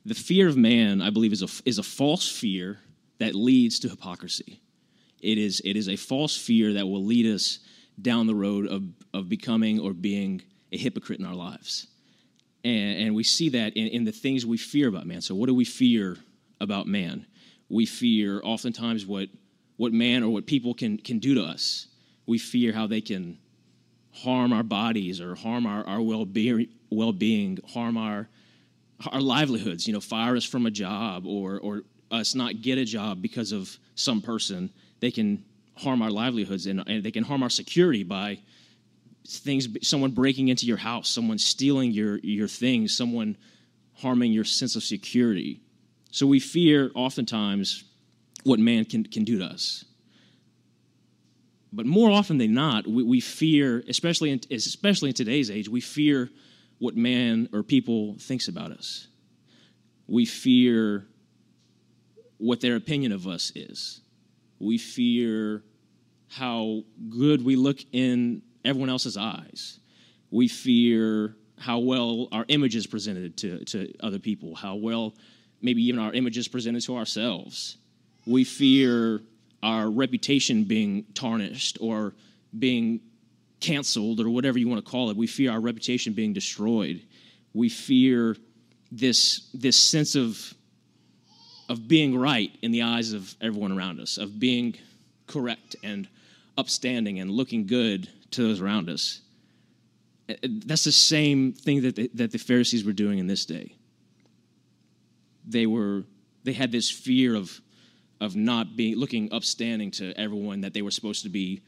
the 0.05 0.15
fear 0.15 0.47
of 0.47 0.57
man, 0.57 1.01
I 1.01 1.09
believe, 1.09 1.33
is 1.33 1.43
a, 1.43 1.47
is 1.65 1.77
a 1.77 1.83
false 1.83 2.29
fear 2.29 2.79
that 3.19 3.35
leads 3.35 3.79
to 3.79 3.89
hypocrisy. 3.89 4.61
It 5.21 5.37
is, 5.37 5.61
it 5.65 5.75
is 5.75 5.89
a 5.89 5.95
false 5.95 6.37
fear 6.37 6.73
that 6.73 6.87
will 6.87 7.03
lead 7.03 7.25
us 7.25 7.59
down 8.01 8.27
the 8.27 8.35
road 8.35 8.67
of, 8.67 8.83
of 9.13 9.29
becoming 9.29 9.79
or 9.79 9.93
being 9.93 10.41
a 10.71 10.77
hypocrite 10.77 11.19
in 11.19 11.25
our 11.25 11.35
lives. 11.35 11.87
And, 12.63 12.99
and 12.99 13.15
we 13.15 13.23
see 13.23 13.49
that 13.49 13.75
in, 13.75 13.87
in 13.87 14.03
the 14.03 14.11
things 14.11 14.45
we 14.45 14.57
fear 14.57 14.87
about 14.87 15.07
man. 15.07 15.21
So, 15.21 15.35
what 15.35 15.47
do 15.47 15.55
we 15.55 15.65
fear 15.65 16.17
about 16.59 16.87
man? 16.87 17.25
We 17.69 17.85
fear 17.85 18.41
oftentimes 18.43 19.05
what, 19.05 19.29
what 19.77 19.93
man 19.93 20.23
or 20.23 20.29
what 20.29 20.45
people 20.45 20.73
can, 20.73 20.97
can 20.97 21.19
do 21.19 21.35
to 21.35 21.43
us. 21.43 21.87
We 22.25 22.37
fear 22.37 22.73
how 22.73 22.87
they 22.87 23.01
can 23.01 23.37
harm 24.11 24.53
our 24.53 24.63
bodies 24.63 25.21
or 25.21 25.35
harm 25.35 25.65
our, 25.65 25.85
our 25.85 26.01
well-being, 26.01 26.67
well-being, 26.89 27.59
harm 27.67 27.97
our 27.97 28.27
our 29.11 29.21
livelihoods, 29.21 29.87
you 29.87 29.93
know, 29.93 29.99
fire 29.99 30.35
us 30.35 30.43
from 30.43 30.65
a 30.65 30.71
job 30.71 31.25
or, 31.25 31.59
or 31.59 31.83
us 32.11 32.35
not 32.35 32.61
get 32.61 32.77
a 32.77 32.85
job 32.85 33.21
because 33.21 33.51
of 33.51 33.77
some 33.95 34.21
person, 34.21 34.71
they 34.99 35.11
can 35.11 35.43
harm 35.75 36.01
our 36.01 36.09
livelihoods 36.09 36.65
and, 36.65 36.83
and 36.87 37.03
they 37.03 37.11
can 37.11 37.23
harm 37.23 37.43
our 37.43 37.49
security 37.49 38.03
by 38.03 38.39
things, 39.27 39.67
someone 39.87 40.11
breaking 40.11 40.47
into 40.47 40.65
your 40.65 40.77
house, 40.77 41.09
someone 41.09 41.37
stealing 41.37 41.91
your, 41.91 42.17
your 42.19 42.47
things, 42.47 42.95
someone 42.95 43.37
harming 43.95 44.31
your 44.31 44.43
sense 44.43 44.75
of 44.75 44.83
security. 44.83 45.61
So 46.11 46.25
we 46.25 46.39
fear 46.39 46.91
oftentimes 46.95 47.83
what 48.43 48.59
man 48.59 48.85
can, 48.85 49.03
can 49.03 49.23
do 49.23 49.39
to 49.39 49.45
us. 49.45 49.85
But 51.73 51.85
more 51.85 52.09
often 52.09 52.37
than 52.37 52.53
not, 52.53 52.87
we, 52.87 53.03
we 53.03 53.19
fear, 53.19 53.83
especially 53.87 54.31
in, 54.31 54.39
especially 54.49 55.09
in 55.09 55.15
today's 55.15 55.51
age, 55.51 55.67
we 55.67 55.81
fear 55.81 56.29
what 56.79 56.95
man 56.95 57.49
or 57.51 57.63
people 57.63 58.15
thinks 58.19 58.47
about 58.47 58.71
us. 58.71 59.07
We 60.07 60.25
fear 60.25 61.05
what 62.37 62.61
their 62.61 62.75
opinion 62.75 63.11
of 63.11 63.27
us 63.27 63.51
is. 63.55 64.01
We 64.59 64.77
fear 64.77 65.63
how 66.29 66.83
good 67.09 67.43
we 67.43 67.55
look 67.55 67.79
in 67.91 68.41
everyone 68.65 68.89
else's 68.89 69.17
eyes. 69.17 69.79
We 70.29 70.47
fear 70.47 71.35
how 71.59 71.79
well 71.79 72.27
our 72.31 72.45
image 72.47 72.75
is 72.75 72.85
presented 72.85 73.37
to, 73.37 73.63
to 73.65 73.93
other 74.01 74.19
people, 74.19 74.55
how 74.55 74.75
well 74.75 75.15
maybe 75.61 75.83
even 75.83 75.99
our 75.99 76.13
image 76.13 76.37
is 76.37 76.47
presented 76.47 76.83
to 76.83 76.95
ourselves. 76.97 77.77
We 78.25 78.43
fear 78.43 79.21
our 79.63 79.89
reputation 79.89 80.65
being 80.65 81.05
tarnished 81.13 81.77
or 81.81 82.13
being 82.57 83.01
canceled 83.59 84.19
or 84.19 84.29
whatever 84.29 84.59
you 84.59 84.67
want 84.67 84.83
to 84.85 84.91
call 84.91 85.09
it. 85.09 85.17
We 85.17 85.27
fear 85.27 85.51
our 85.51 85.59
reputation 85.59 86.13
being 86.13 86.33
destroyed. 86.33 87.01
We 87.53 87.69
fear 87.69 88.35
this, 88.91 89.49
this 89.53 89.79
sense 89.79 90.15
of, 90.15 90.53
of 91.69 91.87
being 91.87 92.17
right 92.17 92.51
in 92.61 92.71
the 92.71 92.83
eyes 92.83 93.13
of 93.13 93.35
everyone 93.41 93.71
around 93.71 93.99
us, 93.99 94.17
of 94.17 94.39
being 94.39 94.75
correct 95.25 95.75
and 95.83 96.07
upstanding 96.57 97.19
and 97.19 97.29
looking 97.29 97.67
good 97.67 98.09
to 98.31 98.43
those 98.43 98.61
around 98.61 98.89
us. 98.89 99.21
Uh, 100.29 100.33
uh, 100.43 100.47
that's 100.65 100.83
the 100.83 100.91
same 100.91 101.53
thing 101.53 101.81
that 101.81 101.95
the, 101.95 102.09
that 102.13 102.31
the 102.31 102.37
Pharisees 102.37 102.85
were 102.85 102.93
doing 102.93 103.19
in 103.19 103.27
this 103.27 103.45
day. 103.45 103.75
They 105.45 105.65
were 105.65 106.03
they 106.43 106.53
had 106.53 106.71
this 106.71 106.89
fear 106.89 107.35
of 107.35 107.61
of 108.19 108.35
not 108.35 108.75
being 108.75 108.95
looking 108.95 109.31
upstanding 109.31 109.91
to 109.91 110.13
everyone 110.19 110.61
that 110.61 110.73
they 110.73 110.81
were 110.81 110.91
supposed 110.91 111.23
to 111.23 111.29
be 111.29 111.61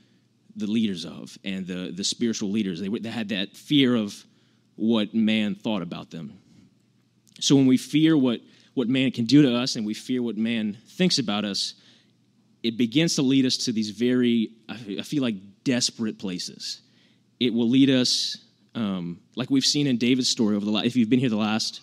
the 0.55 0.67
leaders 0.67 1.05
of 1.05 1.37
and 1.43 1.65
the, 1.67 1.91
the 1.95 2.03
spiritual 2.03 2.49
leaders. 2.49 2.79
They, 2.79 2.89
were, 2.89 2.99
they 2.99 3.09
had 3.09 3.29
that 3.29 3.55
fear 3.55 3.95
of 3.95 4.25
what 4.75 5.13
man 5.13 5.55
thought 5.55 5.81
about 5.81 6.09
them. 6.09 6.39
So 7.39 7.55
when 7.55 7.67
we 7.67 7.77
fear 7.77 8.17
what, 8.17 8.41
what 8.73 8.87
man 8.87 9.11
can 9.11 9.25
do 9.25 9.41
to 9.41 9.55
us 9.55 9.75
and 9.75 9.85
we 9.85 9.93
fear 9.93 10.21
what 10.21 10.37
man 10.37 10.77
thinks 10.87 11.19
about 11.19 11.45
us, 11.45 11.75
it 12.63 12.77
begins 12.77 13.15
to 13.15 13.21
lead 13.21 13.45
us 13.45 13.57
to 13.57 13.71
these 13.71 13.89
very, 13.89 14.51
I 14.67 15.01
feel 15.01 15.23
like, 15.23 15.35
desperate 15.63 16.19
places. 16.19 16.81
It 17.39 17.53
will 17.53 17.69
lead 17.69 17.89
us, 17.89 18.37
um, 18.75 19.19
like 19.35 19.49
we've 19.49 19.65
seen 19.65 19.87
in 19.87 19.97
David's 19.97 20.29
story 20.29 20.55
over 20.55 20.65
the 20.65 20.71
last, 20.71 20.85
if 20.85 20.95
you've 20.95 21.09
been 21.09 21.19
here 21.19 21.29
the 21.29 21.37
last 21.37 21.81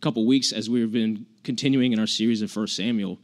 couple 0.00 0.26
weeks 0.26 0.52
as 0.52 0.68
we've 0.68 0.92
been 0.92 1.26
continuing 1.44 1.92
in 1.92 1.98
our 1.98 2.06
series 2.06 2.42
of 2.42 2.50
First 2.50 2.76
Samuel, 2.76 3.18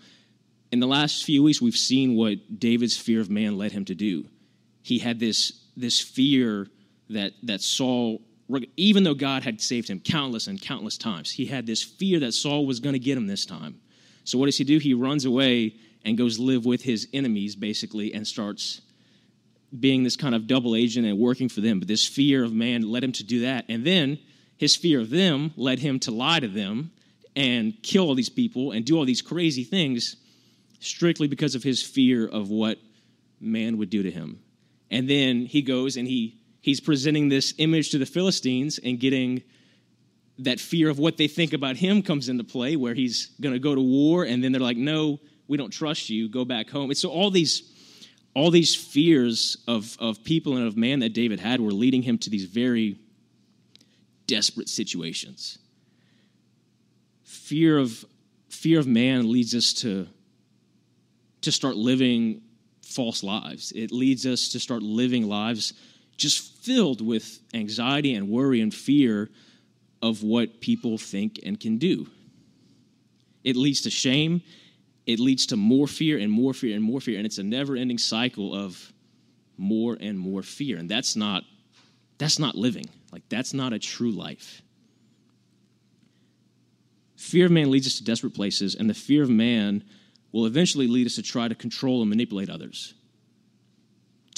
in 0.70 0.80
the 0.80 0.86
last 0.86 1.24
few 1.24 1.42
weeks, 1.42 1.60
we've 1.60 1.76
seen 1.76 2.16
what 2.16 2.58
David's 2.58 2.96
fear 2.96 3.20
of 3.20 3.30
man 3.30 3.58
led 3.58 3.72
him 3.72 3.84
to 3.86 3.94
do 3.94 4.26
he 4.82 4.98
had 4.98 5.20
this, 5.20 5.52
this 5.76 6.00
fear 6.00 6.66
that, 7.10 7.32
that 7.44 7.60
Saul, 7.62 8.20
even 8.76 9.04
though 9.04 9.14
God 9.14 9.42
had 9.42 9.60
saved 9.60 9.88
him 9.88 10.00
countless 10.00 10.46
and 10.46 10.60
countless 10.60 10.98
times, 10.98 11.30
he 11.30 11.46
had 11.46 11.66
this 11.66 11.82
fear 11.82 12.20
that 12.20 12.32
Saul 12.32 12.66
was 12.66 12.80
going 12.80 12.94
to 12.94 12.98
get 12.98 13.16
him 13.16 13.26
this 13.26 13.46
time. 13.46 13.80
So 14.24 14.38
what 14.38 14.46
does 14.46 14.58
he 14.58 14.64
do? 14.64 14.78
He 14.78 14.94
runs 14.94 15.24
away 15.24 15.76
and 16.04 16.18
goes 16.18 16.38
live 16.38 16.64
with 16.64 16.82
his 16.82 17.08
enemies, 17.12 17.56
basically, 17.56 18.12
and 18.12 18.26
starts 18.26 18.80
being 19.78 20.02
this 20.02 20.16
kind 20.16 20.34
of 20.34 20.46
double 20.46 20.76
agent 20.76 21.06
and 21.06 21.18
working 21.18 21.48
for 21.48 21.60
them. 21.60 21.78
But 21.78 21.88
this 21.88 22.06
fear 22.06 22.44
of 22.44 22.52
man 22.52 22.82
led 22.82 23.04
him 23.04 23.12
to 23.12 23.24
do 23.24 23.40
that. 23.40 23.64
And 23.68 23.84
then 23.84 24.18
his 24.58 24.76
fear 24.76 25.00
of 25.00 25.10
them 25.10 25.52
led 25.56 25.78
him 25.78 25.98
to 26.00 26.10
lie 26.10 26.40
to 26.40 26.48
them 26.48 26.92
and 27.34 27.74
kill 27.82 28.06
all 28.08 28.14
these 28.14 28.28
people 28.28 28.72
and 28.72 28.84
do 28.84 28.98
all 28.98 29.04
these 29.04 29.22
crazy 29.22 29.64
things 29.64 30.16
strictly 30.80 31.26
because 31.26 31.54
of 31.54 31.62
his 31.62 31.82
fear 31.82 32.26
of 32.26 32.50
what 32.50 32.78
man 33.40 33.78
would 33.78 33.88
do 33.88 34.02
to 34.02 34.10
him. 34.10 34.40
And 34.90 35.08
then 35.08 35.46
he 35.46 35.62
goes 35.62 35.96
and 35.96 36.06
he 36.06 36.41
he's 36.62 36.80
presenting 36.80 37.28
this 37.28 37.52
image 37.58 37.90
to 37.90 37.98
the 37.98 38.06
Philistines 38.06 38.80
and 38.82 38.98
getting 38.98 39.42
that 40.38 40.58
fear 40.58 40.88
of 40.88 40.98
what 40.98 41.18
they 41.18 41.28
think 41.28 41.52
about 41.52 41.76
him 41.76 42.02
comes 42.02 42.30
into 42.30 42.42
play 42.42 42.74
where 42.74 42.94
he's 42.94 43.26
going 43.40 43.52
to 43.52 43.58
go 43.58 43.74
to 43.74 43.80
war 43.80 44.24
and 44.24 44.42
then 44.42 44.50
they're 44.50 44.60
like 44.60 44.78
no 44.78 45.20
we 45.52 45.58
don't 45.58 45.70
trust 45.70 46.08
you. 46.08 46.30
Go 46.30 46.46
back 46.46 46.70
home. 46.70 46.88
And 46.88 46.96
so 46.96 47.10
all 47.10 47.30
these 47.30 47.70
all 48.34 48.50
these 48.50 48.74
fears 48.74 49.58
of 49.68 49.96
of 50.00 50.24
people 50.24 50.56
and 50.56 50.66
of 50.66 50.74
man 50.74 51.00
that 51.00 51.12
david 51.12 51.38
had 51.38 51.60
were 51.60 51.72
leading 51.72 52.00
him 52.00 52.16
to 52.16 52.30
these 52.30 52.46
very 52.46 52.98
desperate 54.26 54.70
situations. 54.70 55.58
Fear 57.24 57.76
of 57.78 58.04
fear 58.48 58.78
of 58.78 58.86
man 58.86 59.30
leads 59.30 59.54
us 59.54 59.74
to 59.74 60.08
to 61.42 61.52
start 61.52 61.76
living 61.76 62.40
false 62.82 63.22
lives. 63.22 63.72
It 63.72 63.92
leads 63.92 64.24
us 64.24 64.48
to 64.50 64.60
start 64.60 64.82
living 64.82 65.28
lives 65.28 65.74
just 66.22 66.56
filled 66.64 67.00
with 67.04 67.40
anxiety 67.52 68.14
and 68.14 68.28
worry 68.28 68.60
and 68.60 68.72
fear 68.72 69.30
of 70.00 70.22
what 70.22 70.60
people 70.60 70.98
think 70.98 71.40
and 71.44 71.58
can 71.58 71.78
do. 71.78 72.06
It 73.44 73.56
leads 73.56 73.82
to 73.82 73.90
shame 73.90 74.42
it 75.06 75.18
leads 75.18 75.46
to 75.46 75.56
more 75.56 75.86
fear 75.86 76.18
and 76.18 76.30
more 76.30 76.54
fear 76.54 76.74
and 76.74 76.84
more 76.84 77.00
fear. 77.00 77.16
And 77.16 77.26
it's 77.26 77.38
a 77.38 77.42
never 77.42 77.76
ending 77.76 77.98
cycle 77.98 78.54
of 78.54 78.92
more 79.56 79.96
and 80.00 80.18
more 80.18 80.42
fear. 80.42 80.78
And 80.78 80.88
that's 80.88 81.16
not, 81.16 81.44
that's 82.18 82.38
not 82.38 82.54
living. 82.54 82.86
Like, 83.10 83.28
that's 83.28 83.52
not 83.52 83.72
a 83.72 83.78
true 83.78 84.12
life. 84.12 84.62
Fear 87.16 87.46
of 87.46 87.52
man 87.52 87.70
leads 87.70 87.86
us 87.86 87.98
to 87.98 88.04
desperate 88.04 88.34
places, 88.34 88.74
and 88.74 88.90
the 88.90 88.94
fear 88.94 89.22
of 89.22 89.30
man 89.30 89.84
will 90.32 90.46
eventually 90.46 90.88
lead 90.88 91.06
us 91.06 91.14
to 91.16 91.22
try 91.22 91.46
to 91.46 91.54
control 91.54 92.00
and 92.00 92.08
manipulate 92.08 92.50
others. 92.50 92.94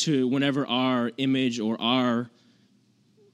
To 0.04 0.28
whenever 0.28 0.66
our 0.66 1.10
image 1.16 1.60
or 1.60 1.80
our 1.80 2.30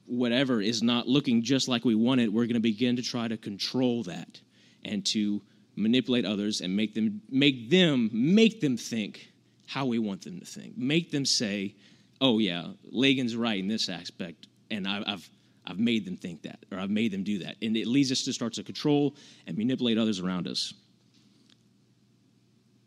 whatever 0.05 0.61
is 0.61 0.81
not 0.81 1.05
looking 1.05 1.43
just 1.43 1.67
like 1.67 1.83
we 1.83 1.95
want 1.95 2.21
it, 2.21 2.31
we're 2.31 2.45
going 2.45 2.53
to 2.53 2.61
begin 2.61 2.95
to 2.95 3.01
try 3.01 3.27
to 3.27 3.35
control 3.35 4.03
that 4.03 4.39
and 4.85 5.05
to 5.07 5.41
manipulate 5.75 6.23
others 6.25 6.61
and 6.61 6.73
make 6.73 6.93
them 6.93 7.21
make 7.29 7.69
them 7.69 8.09
make 8.13 8.61
them 8.61 8.77
think 8.77 9.31
how 9.67 9.85
we 9.85 9.99
want 9.99 10.21
them 10.21 10.39
to 10.39 10.45
think. 10.45 10.77
Make 10.77 11.11
them 11.11 11.25
say, 11.25 11.75
"Oh 12.21 12.39
yeah, 12.39 12.67
Leagan's 12.85 13.35
right 13.35 13.59
in 13.59 13.67
this 13.67 13.89
aspect," 13.89 14.47
and 14.69 14.87
I, 14.87 15.03
I've 15.05 15.29
I've 15.67 15.79
made 15.79 16.05
them 16.05 16.15
think 16.15 16.43
that, 16.43 16.59
or 16.71 16.79
I've 16.79 16.89
made 16.89 17.11
them 17.11 17.23
do 17.23 17.39
that, 17.39 17.57
and 17.61 17.75
it 17.75 17.85
leads 17.85 18.13
us 18.13 18.23
to 18.23 18.31
start 18.31 18.53
to 18.53 18.63
control 18.63 19.17
and 19.45 19.57
manipulate 19.57 19.97
others 19.97 20.21
around 20.21 20.47
us. 20.47 20.73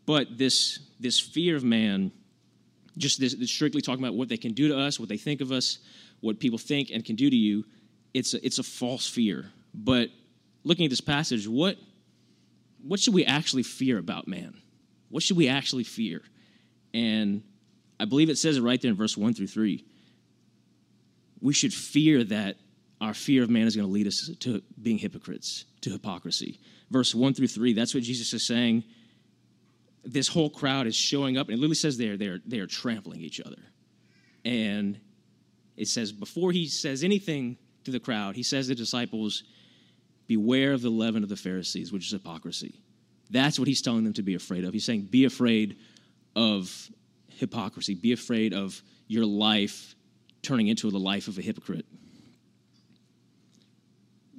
But 0.07 0.39
this 0.39 0.79
this 0.99 1.19
fear 1.19 1.55
of 1.55 1.63
man, 1.63 2.11
just 2.97 3.19
this, 3.19 3.35
this 3.35 3.51
strictly 3.51 3.81
talking 3.81 4.03
about 4.03 4.15
what 4.15 4.29
they 4.29 4.37
can 4.37 4.53
do 4.53 4.67
to 4.69 4.77
us, 4.77 4.99
what 4.99 5.09
they 5.09 5.17
think 5.17 5.41
of 5.41 5.51
us, 5.51 5.79
what 6.21 6.39
people 6.39 6.57
think 6.57 6.89
and 6.91 7.03
can 7.03 7.15
do 7.15 7.29
to 7.29 7.35
you, 7.35 7.65
it's 8.13 8.33
a, 8.33 8.45
it's 8.45 8.59
a 8.59 8.63
false 8.63 9.07
fear. 9.07 9.51
But 9.73 10.09
looking 10.63 10.85
at 10.85 10.89
this 10.89 11.01
passage, 11.01 11.47
what 11.47 11.77
what 12.81 12.99
should 12.99 13.15
we 13.15 13.25
actually 13.25 13.63
fear 13.63 13.97
about 13.97 14.27
man? 14.27 14.61
What 15.09 15.23
should 15.23 15.37
we 15.37 15.47
actually 15.47 15.83
fear? 15.83 16.21
And 16.93 17.41
I 17.99 18.05
believe 18.05 18.29
it 18.29 18.37
says 18.37 18.57
it 18.57 18.61
right 18.61 18.79
there 18.79 18.91
in 18.91 18.97
verse 18.97 19.17
1 19.17 19.33
through 19.33 19.47
3. 19.47 19.83
We 21.41 21.53
should 21.53 21.73
fear 21.73 22.23
that 22.25 22.57
our 23.01 23.13
fear 23.13 23.43
of 23.43 23.49
man 23.49 23.65
is 23.65 23.75
going 23.75 23.87
to 23.87 23.91
lead 23.91 24.07
us 24.07 24.29
to 24.39 24.61
being 24.81 24.97
hypocrites, 24.99 25.65
to 25.81 25.89
hypocrisy. 25.89 26.59
Verse 26.91 27.15
1 27.15 27.33
through 27.33 27.47
3, 27.47 27.73
that's 27.73 27.93
what 27.93 28.03
Jesus 28.03 28.33
is 28.33 28.45
saying. 28.45 28.83
This 30.05 30.27
whole 30.27 30.49
crowd 30.49 30.87
is 30.87 30.95
showing 30.95 31.37
up, 31.37 31.47
and 31.47 31.57
it 31.57 31.59
literally 31.59 31.75
says 31.75 31.97
they're, 31.97 32.17
they're, 32.17 32.39
they're 32.45 32.67
trampling 32.67 33.21
each 33.21 33.41
other. 33.41 33.61
And 34.43 34.99
it 35.75 35.87
says, 35.87 36.11
before 36.11 36.51
he 36.51 36.67
says 36.67 37.03
anything 37.03 37.57
to 37.83 37.91
the 37.91 37.99
crowd, 37.99 38.35
he 38.35 38.43
says 38.43 38.65
to 38.65 38.69
the 38.69 38.75
disciples, 38.75 39.43
Beware 40.27 40.73
of 40.73 40.81
the 40.81 40.89
leaven 40.89 41.21
of 41.21 41.29
the 41.29 41.35
Pharisees, 41.35 41.91
which 41.91 42.07
is 42.07 42.11
hypocrisy. 42.11 42.81
That's 43.29 43.59
what 43.59 43.67
he's 43.67 43.81
telling 43.81 44.03
them 44.03 44.13
to 44.13 44.23
be 44.23 44.33
afraid 44.35 44.63
of. 44.63 44.73
He's 44.73 44.85
saying, 44.85 45.03
Be 45.03 45.25
afraid 45.25 45.77
of 46.35 46.89
hypocrisy, 47.29 47.95
be 47.95 48.11
afraid 48.11 48.53
of 48.53 48.81
your 49.07 49.25
life 49.25 49.95
turning 50.41 50.67
into 50.67 50.89
the 50.89 50.99
life 50.99 51.27
of 51.27 51.37
a 51.37 51.41
hypocrite. 51.41 51.85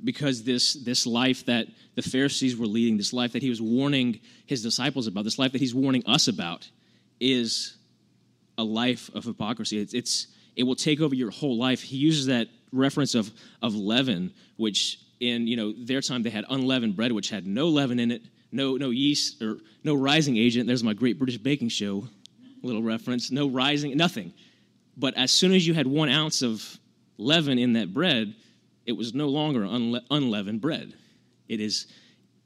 Because 0.04 0.42
this, 0.42 0.74
this 0.74 1.06
life 1.06 1.46
that 1.46 1.66
the 1.94 2.02
Pharisees 2.02 2.56
were 2.56 2.66
leading, 2.66 2.96
this 2.96 3.12
life 3.12 3.32
that 3.32 3.42
he 3.42 3.48
was 3.48 3.62
warning 3.62 4.20
his 4.44 4.62
disciples 4.62 5.06
about, 5.06 5.24
this 5.24 5.38
life 5.38 5.52
that 5.52 5.60
he's 5.60 5.74
warning 5.74 6.02
us 6.06 6.28
about, 6.28 6.68
is 7.18 7.76
a 8.58 8.64
life 8.64 9.10
of 9.14 9.24
hypocrisy. 9.24 9.78
It's, 9.78 9.94
it's 9.94 10.26
it 10.54 10.62
will 10.64 10.74
take 10.74 11.00
over 11.00 11.14
your 11.14 11.30
whole 11.30 11.56
life. 11.58 11.82
He 11.82 11.96
uses 11.96 12.26
that 12.26 12.48
reference 12.72 13.14
of, 13.14 13.30
of 13.62 13.74
leaven, 13.74 14.32
which 14.56 15.00
in 15.20 15.46
you 15.46 15.56
know 15.56 15.72
their 15.72 16.00
time 16.00 16.22
they 16.22 16.30
had 16.30 16.44
unleavened 16.48 16.96
bread, 16.96 17.12
which 17.12 17.30
had 17.30 17.46
no 17.46 17.68
leaven 17.68 17.98
in 17.98 18.10
it, 18.10 18.22
no 18.52 18.76
no 18.76 18.90
yeast 18.90 19.42
or 19.42 19.58
no 19.84 19.94
rising 19.94 20.36
agent. 20.36 20.66
There's 20.66 20.84
my 20.84 20.94
Great 20.94 21.18
British 21.18 21.38
Baking 21.38 21.68
Show 21.68 22.08
little 22.62 22.82
reference. 22.82 23.30
No 23.30 23.48
rising, 23.48 23.96
nothing. 23.96 24.32
But 24.96 25.16
as 25.16 25.30
soon 25.30 25.52
as 25.52 25.66
you 25.66 25.74
had 25.74 25.86
one 25.86 26.08
ounce 26.08 26.42
of 26.42 26.78
leaven 27.18 27.58
in 27.58 27.74
that 27.74 27.94
bread, 27.94 28.34
it 28.86 28.92
was 28.92 29.12
no 29.12 29.28
longer 29.28 29.60
unle- 29.60 30.04
unleavened 30.10 30.60
bread. 30.60 30.94
It 31.48 31.60
is 31.60 31.86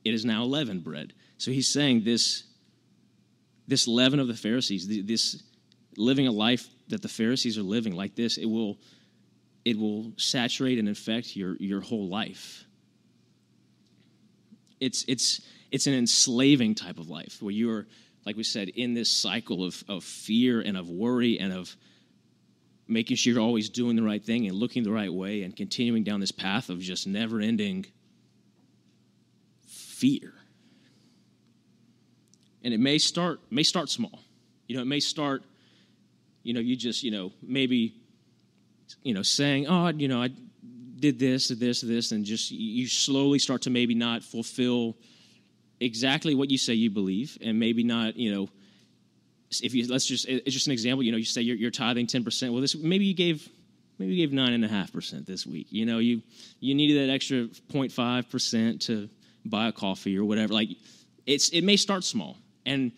it 0.04 0.14
is 0.14 0.24
now 0.24 0.44
leavened 0.44 0.82
bread. 0.82 1.12
So 1.38 1.50
he's 1.50 1.68
saying 1.68 2.04
this 2.04 2.44
this 3.68 3.86
leaven 3.86 4.18
of 4.18 4.26
the 4.26 4.34
Pharisees, 4.34 4.88
this 5.06 5.42
living 5.96 6.26
a 6.26 6.32
life 6.32 6.66
that 6.88 7.02
the 7.02 7.08
Pharisees 7.08 7.56
are 7.56 7.62
living 7.62 7.94
like 7.94 8.16
this, 8.16 8.36
it 8.36 8.46
will 8.46 8.78
it 9.64 9.78
will 9.78 10.12
saturate 10.16 10.78
and 10.78 10.88
infect 10.88 11.36
your, 11.36 11.56
your 11.58 11.80
whole 11.80 12.08
life. 12.08 12.64
It's, 14.80 15.04
it's, 15.06 15.42
it's 15.70 15.86
an 15.86 15.94
enslaving 15.94 16.74
type 16.74 16.98
of 16.98 17.10
life 17.10 17.38
where 17.40 17.52
you're, 17.52 17.86
like 18.24 18.36
we 18.36 18.42
said, 18.42 18.68
in 18.68 18.94
this 18.94 19.10
cycle 19.10 19.64
of, 19.64 19.82
of 19.88 20.02
fear 20.02 20.60
and 20.60 20.76
of 20.76 20.88
worry 20.88 21.38
and 21.38 21.52
of 21.52 21.76
making 22.90 23.16
sure 23.16 23.32
you're 23.32 23.42
always 23.42 23.68
doing 23.68 23.96
the 23.96 24.02
right 24.02 24.22
thing 24.22 24.46
and 24.46 24.56
looking 24.56 24.82
the 24.82 24.90
right 24.90 25.12
way 25.12 25.42
and 25.42 25.54
continuing 25.56 26.04
down 26.04 26.20
this 26.20 26.32
path 26.32 26.68
of 26.70 26.80
just 26.80 27.06
never 27.06 27.40
ending 27.40 27.86
fear. 29.66 30.34
And 32.62 32.74
it 32.74 32.80
may 32.80 32.98
start 32.98 33.40
may 33.50 33.62
start 33.62 33.88
small. 33.88 34.20
You 34.66 34.76
know, 34.76 34.82
it 34.82 34.86
may 34.86 35.00
start, 35.00 35.42
you 36.42 36.52
know, 36.52 36.60
you 36.60 36.76
just, 36.76 37.02
you 37.02 37.10
know, 37.10 37.32
maybe 37.42 37.94
you 39.02 39.14
know, 39.14 39.22
saying, 39.22 39.66
oh, 39.68 39.88
you 39.88 40.08
know, 40.08 40.22
I 40.22 40.30
did 40.98 41.18
this, 41.18 41.48
this, 41.48 41.80
this, 41.80 42.12
and 42.12 42.24
just 42.24 42.50
you 42.50 42.86
slowly 42.86 43.38
start 43.38 43.62
to 43.62 43.70
maybe 43.70 43.94
not 43.94 44.22
fulfill 44.22 44.96
exactly 45.80 46.34
what 46.34 46.50
you 46.50 46.58
say 46.58 46.74
you 46.74 46.90
believe, 46.90 47.38
and 47.40 47.58
maybe 47.58 47.82
not, 47.82 48.16
you 48.16 48.34
know, 48.34 48.48
if 49.50 49.74
you 49.74 49.86
let's 49.88 50.06
just 50.06 50.26
it's 50.28 50.54
just 50.54 50.66
an 50.66 50.72
example. 50.72 51.02
You 51.02 51.12
know, 51.12 51.18
you 51.18 51.24
say 51.24 51.40
you're, 51.42 51.56
you're 51.56 51.70
tithing 51.70 52.06
ten 52.06 52.24
percent. 52.24 52.52
Well, 52.52 52.60
this 52.60 52.76
maybe 52.76 53.04
you 53.04 53.14
gave 53.14 53.48
maybe 53.98 54.14
you 54.14 54.26
gave 54.26 54.32
nine 54.32 54.52
and 54.52 54.64
a 54.64 54.68
half 54.68 54.92
percent 54.92 55.26
this 55.26 55.46
week. 55.46 55.66
You 55.70 55.86
know, 55.86 55.98
you 55.98 56.22
you 56.60 56.74
needed 56.74 57.08
that 57.08 57.12
extra 57.12 57.48
0.5 57.72 58.30
percent 58.30 58.82
to 58.82 59.08
buy 59.44 59.68
a 59.68 59.72
coffee 59.72 60.16
or 60.16 60.24
whatever. 60.24 60.52
Like, 60.52 60.68
it's 61.26 61.48
it 61.50 61.62
may 61.62 61.76
start 61.76 62.04
small, 62.04 62.36
and 62.64 62.92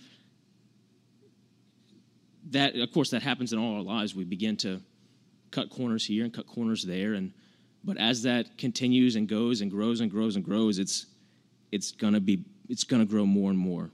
that 2.51 2.77
of 2.77 2.93
course 2.93 3.11
that 3.11 3.23
happens 3.23 3.53
in 3.53 3.59
all 3.59 3.77
our 3.77 3.83
lives. 3.83 4.15
We 4.15 4.25
begin 4.25 4.57
to 4.59 4.83
cut 5.53 5.71
corners 5.71 6.05
here 6.05 6.25
and 6.25 6.33
cut 6.33 6.47
corners 6.47 6.83
there 6.83 7.13
and 7.13 7.33
but 7.85 7.97
as 7.99 8.23
that 8.23 8.59
continues 8.59 9.17
and 9.17 9.29
goes 9.29 9.61
and 9.61 9.71
grows 9.71 10.01
and 10.01 10.11
grows 10.11 10.35
and 10.35 10.45
grows 10.45 10.79
it's 10.79 11.07
it's 11.71 11.93
going 11.93 12.15
to 12.15 12.21
be 12.21 12.45
it's 12.69 12.85
going 12.85 13.01
to 13.01 13.09
grow 13.09 13.25
more 13.25 13.51
and 13.51 13.59
more 13.59 13.91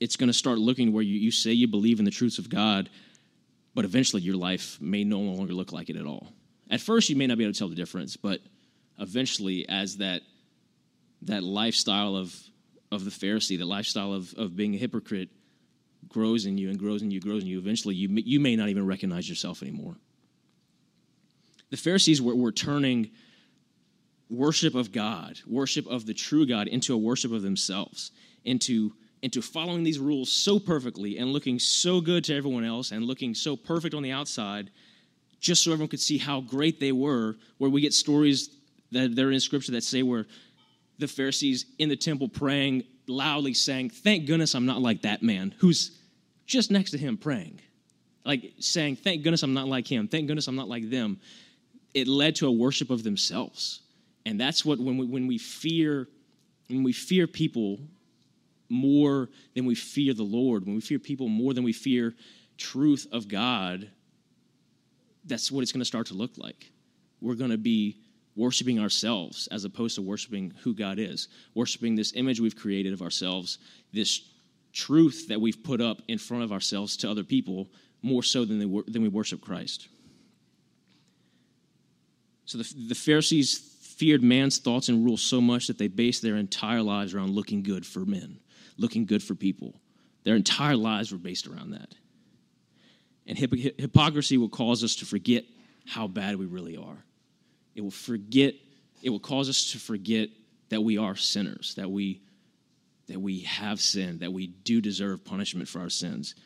it's 0.00 0.16
going 0.16 0.28
to 0.28 0.34
start 0.34 0.58
looking 0.58 0.92
where 0.92 1.02
you, 1.02 1.18
you 1.18 1.30
say 1.30 1.52
you 1.52 1.68
believe 1.68 1.98
in 1.98 2.04
the 2.04 2.10
truths 2.10 2.38
of 2.38 2.48
god 2.48 2.90
but 3.74 3.84
eventually 3.84 4.22
your 4.22 4.36
life 4.36 4.78
may 4.80 5.04
no 5.04 5.20
longer 5.20 5.52
look 5.52 5.72
like 5.72 5.90
it 5.90 5.96
at 5.96 6.06
all 6.06 6.32
at 6.70 6.80
first 6.80 7.08
you 7.08 7.16
may 7.16 7.26
not 7.26 7.38
be 7.38 7.44
able 7.44 7.52
to 7.52 7.58
tell 7.58 7.68
the 7.68 7.74
difference 7.74 8.16
but 8.16 8.40
eventually 8.98 9.68
as 9.68 9.98
that 9.98 10.22
that 11.22 11.42
lifestyle 11.42 12.16
of 12.16 12.34
of 12.90 13.04
the 13.04 13.10
pharisee 13.10 13.58
the 13.58 13.64
lifestyle 13.64 14.12
of, 14.12 14.34
of 14.34 14.56
being 14.56 14.74
a 14.74 14.78
hypocrite 14.78 15.28
grows 16.08 16.46
in 16.46 16.58
you 16.58 16.68
and 16.70 16.78
grows 16.78 17.02
in 17.02 17.10
you, 17.10 17.20
grows 17.20 17.42
in 17.42 17.48
you, 17.48 17.58
eventually 17.58 17.94
you, 17.94 18.08
you 18.24 18.40
may 18.40 18.56
not 18.56 18.68
even 18.68 18.86
recognize 18.86 19.28
yourself 19.28 19.62
anymore. 19.62 19.96
The 21.70 21.76
Pharisees 21.76 22.20
were, 22.20 22.34
were 22.34 22.52
turning 22.52 23.10
worship 24.28 24.74
of 24.74 24.92
God, 24.92 25.40
worship 25.46 25.86
of 25.86 26.06
the 26.06 26.14
true 26.14 26.46
God, 26.46 26.68
into 26.68 26.94
a 26.94 26.98
worship 26.98 27.32
of 27.32 27.42
themselves, 27.42 28.12
into, 28.44 28.92
into 29.22 29.42
following 29.42 29.82
these 29.82 29.98
rules 29.98 30.32
so 30.32 30.58
perfectly 30.58 31.18
and 31.18 31.32
looking 31.32 31.58
so 31.58 32.00
good 32.00 32.24
to 32.24 32.34
everyone 32.34 32.64
else 32.64 32.90
and 32.90 33.04
looking 33.04 33.34
so 33.34 33.54
perfect 33.56 33.94
on 33.94 34.02
the 34.02 34.10
outside, 34.10 34.70
just 35.40 35.62
so 35.62 35.72
everyone 35.72 35.88
could 35.88 36.00
see 36.00 36.18
how 36.18 36.40
great 36.40 36.80
they 36.80 36.92
were. 36.92 37.36
Where 37.58 37.70
we 37.70 37.80
get 37.80 37.92
stories 37.92 38.50
that 38.92 39.14
they're 39.14 39.30
in 39.30 39.40
Scripture 39.40 39.72
that 39.72 39.84
say 39.84 40.02
where 40.02 40.26
the 40.98 41.08
Pharisees 41.08 41.66
in 41.78 41.88
the 41.88 41.96
temple 41.96 42.28
praying 42.28 42.84
loudly 43.06 43.54
saying, 43.54 43.90
Thank 43.90 44.26
goodness 44.26 44.54
I'm 44.54 44.66
not 44.66 44.80
like 44.80 45.02
that 45.02 45.22
man 45.22 45.54
who's 45.58 45.98
just 46.46 46.70
next 46.70 46.92
to 46.92 46.98
him 46.98 47.16
praying. 47.16 47.60
Like 48.24 48.52
saying, 48.58 48.96
Thank 48.96 49.22
goodness 49.22 49.42
I'm 49.42 49.54
not 49.54 49.68
like 49.68 49.86
him. 49.86 50.08
Thank 50.08 50.26
goodness 50.26 50.48
I'm 50.48 50.56
not 50.56 50.68
like 50.68 50.88
them. 50.88 51.20
It 51.92 52.08
led 52.08 52.36
to 52.36 52.46
a 52.46 52.52
worship 52.52 52.90
of 52.90 53.02
themselves. 53.02 53.80
And 54.24 54.40
that's 54.40 54.64
what, 54.64 54.78
when 54.78 54.96
we, 54.96 55.06
when 55.06 55.26
we 55.26 55.38
fear, 55.38 56.06
when 56.68 56.84
we 56.84 56.92
fear 56.92 57.26
people 57.26 57.80
more 58.70 59.28
than 59.54 59.66
we 59.66 59.74
fear 59.74 60.14
the 60.14 60.22
Lord, 60.22 60.64
when 60.64 60.74
we 60.74 60.80
fear 60.80 60.98
people 60.98 61.28
more 61.28 61.52
than 61.52 61.64
we 61.64 61.72
fear 61.72 62.14
truth 62.56 63.06
of 63.12 63.28
God, 63.28 63.90
that's 65.24 65.50
what 65.50 65.62
it's 65.62 65.72
going 65.72 65.80
to 65.80 65.86
start 65.86 66.06
to 66.06 66.14
look 66.14 66.38
like. 66.38 66.70
We're 67.20 67.34
going 67.34 67.50
to 67.50 67.58
be 67.58 67.98
worshiping 68.36 68.78
ourselves 68.78 69.48
as 69.48 69.64
opposed 69.64 69.96
to 69.96 70.02
worshiping 70.02 70.54
who 70.62 70.74
God 70.74 70.98
is, 70.98 71.28
worshiping 71.54 71.94
this 71.94 72.12
image 72.14 72.40
we've 72.40 72.56
created 72.56 72.92
of 72.92 73.02
ourselves, 73.02 73.58
this 73.92 74.22
truth 74.72 75.26
that 75.28 75.40
we've 75.40 75.62
put 75.62 75.80
up 75.80 76.00
in 76.08 76.16
front 76.16 76.44
of 76.44 76.52
ourselves 76.52 76.96
to 76.98 77.10
other 77.10 77.24
people 77.24 77.68
more 78.02 78.22
so 78.22 78.44
than, 78.44 78.58
they, 78.58 78.82
than 78.90 79.02
we 79.02 79.08
worship 79.08 79.40
Christ. 79.40 79.88
So 82.46 82.58
the, 82.58 82.74
the 82.88 82.94
Pharisees 82.94 83.58
feared 83.58 84.22
man's 84.22 84.58
thoughts 84.58 84.88
and 84.88 85.04
rules 85.04 85.20
so 85.20 85.40
much 85.40 85.66
that 85.66 85.76
they 85.76 85.88
based 85.88 86.22
their 86.22 86.36
entire 86.36 86.82
lives 86.82 87.14
around 87.14 87.30
looking 87.30 87.62
good 87.62 87.84
for 87.84 88.06
men, 88.06 88.38
looking 88.80 89.06
good 89.06 89.22
for 89.22 89.34
people. 89.34 89.74
Their 90.24 90.34
entire 90.34 90.76
lives 90.76 91.12
were 91.12 91.18
based 91.18 91.46
around 91.46 91.70
that. 91.70 91.94
And 93.26 93.38
hypocrisy 93.38 94.38
will 94.38 94.48
cause 94.48 94.82
us 94.82 94.96
to 94.96 95.06
forget 95.06 95.44
how 95.86 96.08
bad 96.08 96.36
we 96.36 96.46
really 96.46 96.76
are. 96.76 97.04
It 97.74 97.82
will 97.82 97.90
forget, 97.90 98.54
it 99.02 99.10
will 99.10 99.20
cause 99.20 99.48
us 99.48 99.72
to 99.72 99.78
forget 99.78 100.30
that 100.70 100.82
we 100.82 100.98
are 100.98 101.14
sinners, 101.14 101.74
that 101.76 101.90
we 101.90 102.22
that 103.06 103.20
we 103.20 103.40
have 103.40 103.80
sinned, 103.80 104.20
that 104.20 104.32
we 104.32 104.46
do 104.46 104.80
deserve 104.80 105.24
punishment 105.24 105.68
for 105.68 105.80
our 105.80 105.90
sins. 105.90 106.36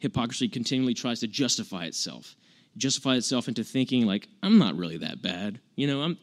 Hypocrisy 0.00 0.48
continually 0.48 0.92
tries 0.92 1.20
to 1.20 1.28
justify 1.28 1.84
itself, 1.84 2.34
justify 2.76 3.14
itself 3.14 3.46
into 3.46 3.62
thinking 3.62 4.04
like 4.04 4.26
I'm 4.42 4.58
not 4.58 4.76
really 4.76 4.98
that 4.98 5.22
bad. 5.22 5.60
You 5.76 5.86
know, 5.86 6.02
I'm 6.02 6.18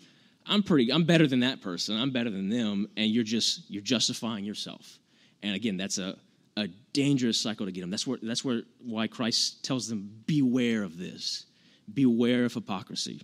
I'm 0.46 0.62
pretty 0.62 0.91
I'm 0.91 1.05
better 1.05 1.25
than 1.25 1.39
that 1.39 1.62
person. 1.62 1.98
I'm 1.98 2.12
better 2.12 2.29
than 2.29 2.50
them 2.50 2.89
and 2.98 3.10
you're 3.10 3.24
just 3.24 3.70
you're 3.70 3.82
justifying 3.82 4.44
yourself. 4.44 5.00
And 5.46 5.56
again, 5.56 5.78
that's 5.78 5.98
a 5.98 6.18
a 6.58 6.68
dangerous 6.94 7.40
cycle 7.40 7.66
to 7.66 7.72
get 7.72 7.82
them. 7.82 7.90
That's 7.90 8.08
where 8.08 8.18
that's 8.22 8.44
where 8.44 8.62
why 8.84 9.08
Christ 9.08 9.64
tells 9.64 9.88
them 9.88 10.10
beware 10.25 10.84
of 10.84 10.98
this. 10.98 11.46
Beware 11.94 12.46
of 12.46 12.54
hypocrisy. 12.54 13.22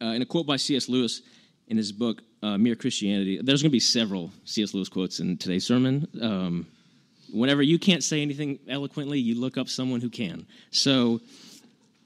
Uh, 0.00 0.06
in 0.06 0.22
a 0.22 0.26
quote 0.26 0.46
by 0.46 0.56
C.S. 0.56 0.88
Lewis 0.88 1.22
in 1.66 1.76
his 1.76 1.92
book 1.92 2.22
uh, 2.42 2.56
Mere 2.56 2.76
Christianity, 2.76 3.40
there's 3.42 3.62
going 3.62 3.70
to 3.70 3.74
be 3.74 3.80
several 3.80 4.30
C.S. 4.44 4.72
Lewis 4.72 4.88
quotes 4.88 5.20
in 5.20 5.36
today's 5.36 5.66
sermon. 5.66 6.06
Um, 6.22 6.66
whenever 7.32 7.62
you 7.62 7.78
can't 7.78 8.02
say 8.02 8.22
anything 8.22 8.58
eloquently, 8.68 9.18
you 9.18 9.34
look 9.34 9.58
up 9.58 9.68
someone 9.68 10.00
who 10.00 10.08
can. 10.08 10.46
So 10.70 11.20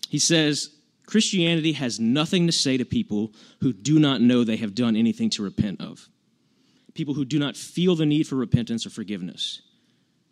he 0.08 0.18
says, 0.18 0.70
Christianity 1.06 1.72
has 1.72 2.00
nothing 2.00 2.46
to 2.46 2.52
say 2.52 2.76
to 2.78 2.84
people 2.84 3.32
who 3.60 3.72
do 3.72 3.98
not 3.98 4.20
know 4.20 4.42
they 4.42 4.56
have 4.56 4.74
done 4.74 4.96
anything 4.96 5.30
to 5.30 5.42
repent 5.42 5.80
of, 5.80 6.08
people 6.94 7.14
who 7.14 7.24
do 7.24 7.38
not 7.38 7.56
feel 7.56 7.94
the 7.94 8.06
need 8.06 8.26
for 8.26 8.36
repentance 8.36 8.86
or 8.86 8.90
forgiveness. 8.90 9.62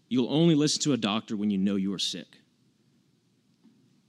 You'll 0.08 0.32
only 0.32 0.54
listen 0.54 0.82
to 0.82 0.92
a 0.92 0.96
doctor 0.96 1.36
when 1.36 1.50
you 1.50 1.58
know 1.58 1.76
you 1.76 1.94
are 1.94 1.98
sick. 1.98 2.26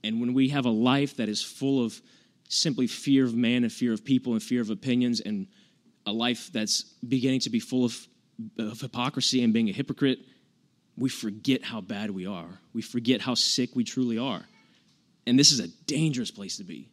And 0.04 0.20
when 0.20 0.34
we 0.34 0.48
have 0.48 0.66
a 0.66 0.70
life 0.70 1.16
that 1.16 1.28
is 1.28 1.42
full 1.42 1.84
of 1.84 2.00
simply 2.48 2.86
fear 2.86 3.24
of 3.24 3.34
man 3.34 3.62
and 3.62 3.72
fear 3.72 3.92
of 3.92 4.04
people 4.04 4.32
and 4.32 4.42
fear 4.42 4.60
of 4.60 4.70
opinions 4.70 5.20
and 5.20 5.46
a 6.04 6.12
life 6.12 6.50
that's 6.52 6.82
beginning 7.06 7.40
to 7.40 7.50
be 7.50 7.60
full 7.60 7.84
of, 7.84 8.06
of 8.58 8.80
hypocrisy 8.80 9.42
and 9.42 9.52
being 9.52 9.68
a 9.68 9.72
hypocrite, 9.72 10.18
we 10.98 11.08
forget 11.08 11.62
how 11.62 11.80
bad 11.80 12.10
we 12.10 12.26
are. 12.26 12.58
We 12.74 12.82
forget 12.82 13.20
how 13.20 13.34
sick 13.34 13.70
we 13.74 13.84
truly 13.84 14.18
are. 14.18 14.42
And 15.26 15.38
this 15.38 15.52
is 15.52 15.60
a 15.60 15.68
dangerous 15.86 16.30
place 16.30 16.56
to 16.56 16.64
be. 16.64 16.88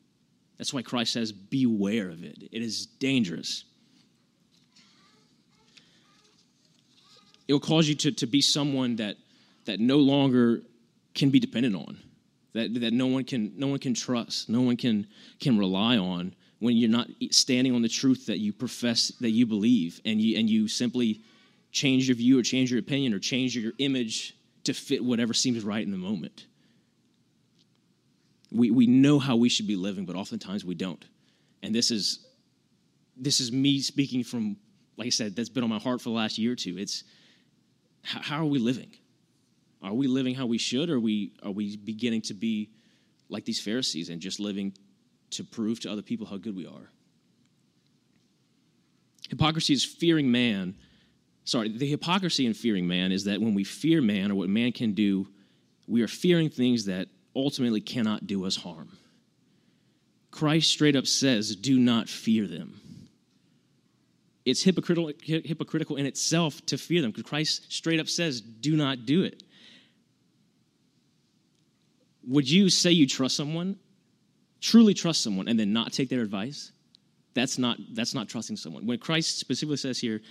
That's 0.58 0.74
why 0.74 0.82
Christ 0.82 1.14
says, 1.14 1.32
Beware 1.32 2.10
of 2.10 2.24
it. 2.24 2.44
It 2.52 2.62
is 2.62 2.86
dangerous. 2.86 3.66
It 7.50 7.54
will 7.54 7.60
cause 7.60 7.90
you 7.90 7.96
to, 7.96 8.12
to 8.12 8.28
be 8.28 8.42
someone 8.42 8.98
that, 8.98 9.18
that 9.66 9.80
no 9.80 9.98
longer 9.98 10.62
can 11.16 11.32
be 11.32 11.40
dependent 11.40 11.76
on, 11.76 11.98
that, 12.54 12.80
that 12.80 12.94
no, 12.94 13.08
one 13.08 13.24
can, 13.24 13.54
no 13.58 13.66
one 13.66 13.80
can 13.80 13.96
trust, 13.96 14.50
no 14.50 14.62
one 14.62 14.78
can, 14.78 15.08
can 15.40 15.58
rely 15.58 15.98
on 15.98 16.36
when 16.60 16.78
you're 16.78 16.92
not 16.92 17.08
standing 17.32 17.74
on 17.74 17.82
the 17.82 17.90
truth 17.90 18.28
that 18.28 18.38
you 18.38 18.54
profess 18.54 19.12
that 19.20 19.32
you 19.32 19.48
believe 19.48 20.00
and 20.06 20.22
you, 20.22 20.38
and 20.38 20.48
you 20.48 20.68
simply 20.68 21.22
change 21.72 22.08
your 22.08 22.16
view 22.16 22.38
or 22.38 22.44
change 22.44 22.70
your 22.70 22.80
opinion 22.80 23.16
or 23.16 23.20
change 23.20 23.58
your 23.58 23.74
image 23.80 24.36
to 24.66 24.72
fit 24.72 25.04
whatever 25.04 25.34
seems 25.34 25.64
right 25.64 25.84
in 25.84 25.90
the 25.90 25.98
moment. 25.98 26.46
We, 28.52 28.70
we 28.70 28.86
know 28.86 29.18
how 29.18 29.36
we 29.38 29.50
should 29.50 29.66
be 29.66 29.76
living, 29.76 30.06
but 30.06 30.16
oftentimes 30.16 30.64
we 30.64 30.76
don't. 30.76 31.04
And 31.64 31.74
this 31.74 31.90
is 31.90 32.28
this 33.18 33.40
is 33.40 33.52
me 33.52 33.82
speaking 33.82 34.24
from, 34.24 34.56
like 34.98 35.08
I 35.08 35.10
said, 35.10 35.36
that's 35.36 35.50
been 35.50 35.64
on 35.64 35.70
my 35.70 35.80
heart 35.80 36.00
for 36.00 36.10
the 36.10 36.16
last 36.16 36.38
year 36.38 36.54
or 36.54 36.56
two. 36.56 36.78
It's 36.78 37.04
how, 38.04 38.42
are 38.42 38.46
we 38.46 38.60
living? 38.60 38.92
Are 39.82 39.94
we 39.94 40.08
living 40.08 40.36
how 40.36 40.46
we 40.46 40.58
should, 40.58 40.90
or 40.90 40.96
are 40.96 41.00
we 41.00 41.34
are 41.44 41.52
we 41.52 41.78
beginning 41.78 42.22
to 42.24 42.34
be 42.34 42.70
like 43.30 43.46
these 43.46 43.62
Pharisees 43.62 44.10
and 44.10 44.20
just 44.20 44.40
living 44.40 44.74
to 45.32 45.44
prove 45.44 45.80
to 45.82 45.92
other 45.92 46.02
people 46.02 46.28
how 46.28 46.38
good 46.38 46.56
we 46.56 46.66
are. 46.66 46.90
Hypocrisy 49.30 49.74
is 49.74 49.86
fearing 49.86 50.32
man. 50.32 50.76
Sorry, 51.44 51.70
the 51.70 51.88
hypocrisy 51.88 52.46
in 52.46 52.54
fearing 52.54 52.88
man 52.88 53.12
is 53.12 53.26
that 53.26 53.40
when 53.40 53.54
we 53.54 53.64
fear 53.64 54.02
man 54.02 54.32
or 54.32 54.36
what 54.36 54.50
man 54.50 54.72
can 54.72 54.94
do, 54.94 55.28
we 55.88 56.02
are 56.02 56.08
fearing 56.08 56.50
things 56.50 56.86
that 56.86 57.08
ultimately 57.36 57.82
cannot 57.82 58.28
do 58.28 58.46
us 58.46 58.56
harm. 58.56 58.98
Christ 60.32 60.72
straight 60.72 60.96
up 60.96 61.08
says, 61.08 61.56
Do 61.56 61.80
not 61.80 62.10
fear 62.10 62.48
them. 62.48 62.82
It's 64.46 64.64
hypocritical, 64.64 65.12
hypocritical 65.22 65.98
in 65.98 66.06
itself 66.06 66.66
to 66.68 66.78
fear 66.78 67.02
them 67.02 67.12
because 67.12 67.24
Christ 67.24 67.72
straight 67.72 68.00
up 68.00 68.08
says, 68.08 68.42
Do 68.42 68.76
not 68.76 69.06
do 69.06 69.24
it. 69.24 69.44
Would 72.28 72.50
you 72.50 72.70
say 72.70 72.92
you 72.92 73.08
trust 73.08 73.36
someone 73.36 73.78
truly 74.62 74.94
trust 74.94 75.24
someone 75.24 75.48
and 75.48 75.60
then 75.60 75.74
not 75.74 75.94
take 75.94 76.10
their 76.10 76.22
advice, 76.22 76.72
that's 77.34 77.58
not, 77.58 77.78
that's 77.94 78.14
not 78.14 78.28
trusting 78.28 78.58
someone. 78.58 78.86
When 78.86 78.98
Christ 78.98 79.40
specifically 79.40 79.78
says 79.78 80.00
here, 80.00 80.22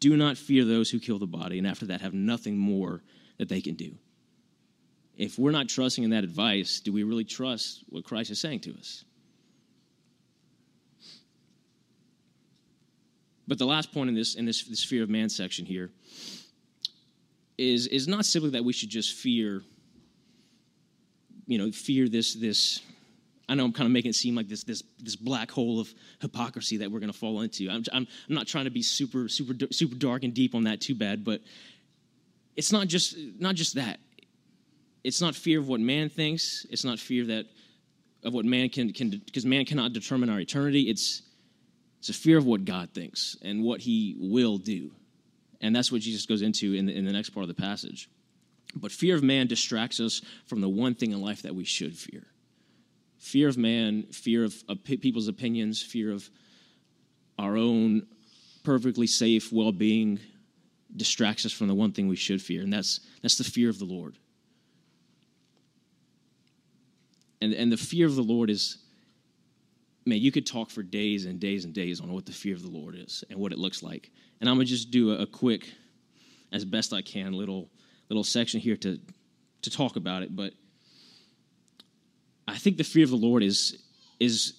do 0.00 0.16
not 0.16 0.38
fear 0.38 0.64
those 0.64 0.90
who 0.90 1.00
kill 1.00 1.18
the 1.18 1.26
body, 1.26 1.58
and 1.58 1.66
after 1.66 1.86
that 1.86 2.00
have 2.00 2.14
nothing 2.14 2.56
more 2.56 3.02
that 3.38 3.48
they 3.48 3.60
can 3.60 3.74
do. 3.74 3.94
If 5.16 5.38
we're 5.38 5.50
not 5.50 5.68
trusting 5.68 6.04
in 6.04 6.10
that 6.10 6.24
advice, 6.24 6.80
do 6.80 6.92
we 6.92 7.02
really 7.02 7.24
trust 7.24 7.84
what 7.88 8.04
Christ 8.04 8.30
is 8.30 8.40
saying 8.40 8.60
to 8.60 8.74
us? 8.74 9.04
But 13.46 13.58
the 13.58 13.66
last 13.66 13.92
point 13.92 14.08
in 14.08 14.14
this 14.14 14.34
in 14.34 14.44
this, 14.44 14.64
this 14.64 14.84
fear 14.84 15.02
of 15.02 15.10
man 15.10 15.28
section 15.28 15.66
here 15.66 15.90
is, 17.58 17.86
is 17.86 18.08
not 18.08 18.24
simply 18.24 18.50
that 18.50 18.64
we 18.64 18.72
should 18.72 18.88
just 18.88 19.12
fear, 19.12 19.62
you 21.46 21.58
know, 21.58 21.70
fear 21.70 22.08
this 22.08 22.34
this 22.34 22.80
I 23.48 23.54
know 23.54 23.64
I'm 23.64 23.72
kind 23.72 23.86
of 23.86 23.92
making 23.92 24.10
it 24.10 24.14
seem 24.14 24.34
like 24.34 24.48
this 24.48 24.64
this 24.64 24.82
this 24.98 25.16
black 25.16 25.50
hole 25.50 25.78
of 25.80 25.92
hypocrisy 26.20 26.78
that 26.78 26.90
we're 26.90 27.00
going 27.00 27.12
to 27.12 27.18
fall 27.18 27.42
into. 27.42 27.68
I'm, 27.68 27.84
I'm 27.92 28.06
I'm 28.28 28.34
not 28.34 28.46
trying 28.46 28.64
to 28.64 28.70
be 28.70 28.82
super 28.82 29.28
super 29.28 29.54
super 29.70 29.94
dark 29.94 30.24
and 30.24 30.32
deep 30.32 30.54
on 30.54 30.64
that 30.64 30.80
too 30.80 30.94
bad, 30.94 31.24
but 31.24 31.40
it's 32.56 32.72
not 32.72 32.88
just 32.88 33.16
not 33.38 33.54
just 33.54 33.74
that. 33.74 34.00
It's 35.02 35.20
not 35.20 35.34
fear 35.34 35.58
of 35.60 35.68
what 35.68 35.80
man 35.80 36.08
thinks. 36.08 36.66
It's 36.70 36.84
not 36.84 36.98
fear 36.98 37.26
that 37.26 37.46
of 38.22 38.32
what 38.32 38.46
man 38.46 38.70
can 38.70 38.92
can 38.92 39.10
because 39.10 39.44
man 39.44 39.66
cannot 39.66 39.92
determine 39.92 40.30
our 40.30 40.40
eternity. 40.40 40.88
It's 40.88 41.22
it's 42.04 42.10
a 42.10 42.20
fear 42.20 42.36
of 42.36 42.44
what 42.44 42.66
God 42.66 42.90
thinks 42.92 43.34
and 43.40 43.62
what 43.62 43.80
He 43.80 44.14
will 44.18 44.58
do, 44.58 44.90
and 45.62 45.74
that's 45.74 45.90
what 45.90 46.02
Jesus 46.02 46.26
goes 46.26 46.42
into 46.42 46.74
in 46.74 46.84
the, 46.84 46.94
in 46.94 47.06
the 47.06 47.12
next 47.12 47.30
part 47.30 47.44
of 47.44 47.48
the 47.48 47.54
passage. 47.54 48.10
But 48.76 48.92
fear 48.92 49.14
of 49.14 49.22
man 49.22 49.46
distracts 49.46 50.00
us 50.00 50.20
from 50.44 50.60
the 50.60 50.68
one 50.68 50.94
thing 50.94 51.12
in 51.12 51.22
life 51.22 51.40
that 51.42 51.54
we 51.54 51.64
should 51.64 51.96
fear 51.96 52.26
fear 53.16 53.48
of 53.48 53.56
man, 53.56 54.02
fear 54.12 54.44
of, 54.44 54.54
of 54.68 54.84
people's 54.84 55.28
opinions, 55.28 55.82
fear 55.82 56.12
of 56.12 56.28
our 57.38 57.56
own 57.56 58.06
perfectly 58.64 59.06
safe 59.06 59.50
well 59.50 59.72
being 59.72 60.20
distracts 60.94 61.46
us 61.46 61.52
from 61.52 61.68
the 61.68 61.74
one 61.74 61.92
thing 61.92 62.06
we 62.06 62.16
should 62.16 62.42
fear, 62.42 62.60
and 62.60 62.70
that's, 62.70 63.00
that's 63.22 63.38
the 63.38 63.44
fear 63.44 63.70
of 63.70 63.78
the 63.78 63.86
Lord. 63.86 64.18
And, 67.40 67.54
and 67.54 67.72
the 67.72 67.78
fear 67.78 68.04
of 68.04 68.14
the 68.14 68.22
Lord 68.22 68.50
is, 68.50 68.83
man, 70.06 70.18
you 70.18 70.30
could 70.30 70.46
talk 70.46 70.70
for 70.70 70.82
days 70.82 71.24
and 71.24 71.40
days 71.40 71.64
and 71.64 71.72
days 71.72 72.00
on 72.00 72.12
what 72.12 72.26
the 72.26 72.32
fear 72.32 72.54
of 72.54 72.62
the 72.62 72.70
Lord 72.70 72.94
is 72.96 73.24
and 73.30 73.38
what 73.38 73.52
it 73.52 73.58
looks 73.58 73.82
like. 73.82 74.10
And 74.40 74.48
I'm 74.48 74.58
to 74.58 74.64
just 74.64 74.90
do 74.90 75.12
a, 75.12 75.22
a 75.22 75.26
quick, 75.26 75.72
as 76.52 76.64
best 76.64 76.92
I 76.92 77.02
can, 77.02 77.32
little, 77.32 77.70
little 78.08 78.24
section 78.24 78.60
here 78.60 78.76
to, 78.76 79.00
to 79.62 79.70
talk 79.70 79.96
about 79.96 80.22
it. 80.22 80.34
But 80.34 80.52
I 82.46 82.56
think 82.56 82.76
the 82.76 82.84
fear 82.84 83.04
of 83.04 83.10
the 83.10 83.16
Lord 83.16 83.42
is 83.42 83.82
is 84.20 84.54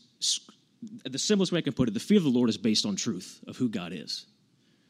the 1.05 1.17
simplest 1.17 1.51
way 1.51 1.59
I 1.59 1.61
can 1.61 1.73
put 1.73 1.87
it. 1.87 1.93
The 1.93 1.99
fear 1.99 2.17
of 2.17 2.23
the 2.23 2.29
Lord 2.29 2.49
is 2.49 2.57
based 2.57 2.85
on 2.85 2.95
truth 2.95 3.43
of 3.47 3.57
who 3.57 3.69
God 3.69 3.93
is. 3.93 4.25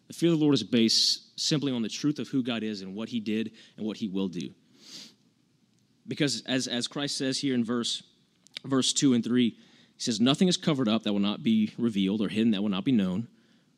The 0.07 0.13
fear 0.13 0.31
of 0.31 0.39
the 0.39 0.43
Lord 0.43 0.53
is 0.53 0.63
based 0.63 1.39
simply 1.39 1.71
on 1.71 1.81
the 1.81 1.89
truth 1.89 2.19
of 2.19 2.27
who 2.27 2.43
God 2.43 2.63
is 2.63 2.81
and 2.81 2.95
what 2.95 3.09
He 3.09 3.19
did 3.19 3.51
and 3.77 3.85
what 3.85 3.97
He 3.97 4.07
will 4.07 4.27
do. 4.27 4.49
Because 6.07 6.43
as 6.45 6.67
as 6.67 6.87
Christ 6.87 7.17
says 7.17 7.39
here 7.39 7.53
in 7.53 7.63
verse 7.63 8.03
verse 8.63 8.93
two 8.93 9.13
and 9.13 9.23
three, 9.23 9.57
He 9.95 10.01
says, 10.01 10.19
"Nothing 10.19 10.47
is 10.47 10.57
covered 10.57 10.87
up 10.87 11.03
that 11.03 11.13
will 11.13 11.19
not 11.19 11.43
be 11.43 11.73
revealed, 11.77 12.21
or 12.21 12.29
hidden 12.29 12.51
that 12.51 12.61
will 12.61 12.69
not 12.69 12.85
be 12.85 12.91
known." 12.91 13.27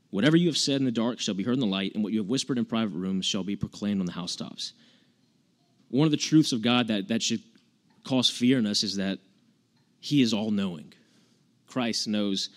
Whatever 0.10 0.38
you 0.38 0.48
have 0.48 0.58
said 0.58 0.80
in 0.80 0.86
the 0.86 0.92
dark 0.92 1.20
shall 1.20 1.36
be 1.36 1.44
heard 1.44 1.56
in 1.56 1.60
the 1.60 1.66
light, 1.66 1.94
and 1.94 2.04
what 2.04 2.14
you 2.14 2.20
have 2.20 2.30
whispered 2.30 2.58
in 2.58 2.66
private 2.66 2.96
rooms 2.96 3.26
shall 3.26 3.44
be 3.44 3.56
proclaimed 3.56 4.00
on 4.00 4.06
the 4.06 4.14
housetops. 4.14 4.74
One 5.90 6.06
of 6.06 6.12
the 6.12 6.18
truths 6.18 6.54
of 6.54 6.62
God 6.62 6.88
that, 6.88 7.10
that 7.10 7.22
should 7.22 7.42
cause 8.04 8.30
fear 8.30 8.58
in 8.58 8.66
us 8.66 8.84
is 8.84 8.96
that 8.96 9.20
he 10.00 10.22
is 10.22 10.34
all 10.34 10.52
knowing. 10.52 10.94
Christ 11.68 12.08
knows. 12.08 12.50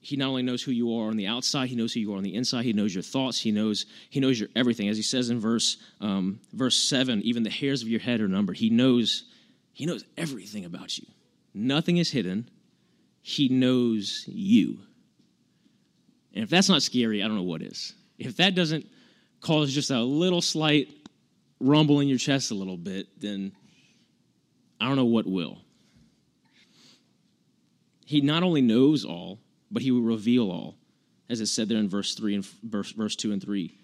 He 0.00 0.16
not 0.16 0.28
only 0.28 0.42
knows 0.42 0.62
who 0.62 0.72
you 0.72 0.96
are 0.98 1.08
on 1.08 1.16
the 1.16 1.28
outside, 1.28 1.68
he 1.68 1.76
knows 1.76 1.92
who 1.92 2.00
you 2.00 2.12
are 2.12 2.18
on 2.18 2.24
the 2.24 2.34
inside. 2.34 2.64
He 2.64 2.72
knows 2.72 2.94
your 2.94 3.02
thoughts. 3.02 3.40
He 3.40 3.52
knows 3.52 3.86
he 4.10 4.20
knows 4.20 4.38
your 4.38 4.48
everything. 4.54 4.88
As 4.88 4.96
he 4.96 5.02
says 5.02 5.30
in 5.30 5.40
verse 5.40 5.76
um, 6.00 6.40
verse 6.52 6.76
seven, 6.76 7.22
even 7.22 7.42
the 7.42 7.50
hairs 7.50 7.82
of 7.82 7.88
your 7.88 8.00
head 8.00 8.20
are 8.20 8.28
numbered. 8.28 8.56
He 8.58 8.68
knows 8.68 9.24
he 9.72 9.86
knows 9.86 10.04
everything 10.16 10.64
about 10.64 10.98
you. 10.98 11.06
Nothing 11.54 11.98
is 11.98 12.10
hidden. 12.10 12.48
He 13.20 13.48
knows 13.48 14.24
you. 14.26 14.78
And 16.34 16.44
if 16.44 16.50
that's 16.50 16.68
not 16.68 16.82
scary, 16.82 17.22
I 17.22 17.28
don't 17.28 17.36
know 17.36 17.42
what 17.42 17.62
is. 17.62 17.94
If 18.18 18.36
that 18.36 18.54
doesn't 18.54 18.86
cause 19.40 19.72
just 19.72 19.90
a 19.90 20.00
little 20.00 20.40
slight 20.40 20.88
rumble 21.60 22.00
in 22.00 22.08
your 22.08 22.18
chest 22.18 22.50
a 22.50 22.54
little 22.54 22.76
bit, 22.76 23.20
then 23.20 23.52
I 24.80 24.86
don't 24.86 24.96
know 24.96 25.04
what 25.04 25.26
will. 25.26 25.58
He 28.04 28.20
not 28.20 28.42
only 28.42 28.60
knows 28.60 29.04
all, 29.04 29.38
but 29.70 29.82
he 29.82 29.90
will 29.90 30.02
reveal 30.02 30.50
all, 30.50 30.76
as 31.30 31.40
it 31.40 31.46
said 31.46 31.68
there 31.68 31.78
in 31.78 31.88
verse 31.88 32.14
three 32.14 32.34
and 32.34 32.44
verse, 32.44 32.92
verse 32.92 33.16
two 33.16 33.32
and 33.32 33.42
three. 33.42 33.78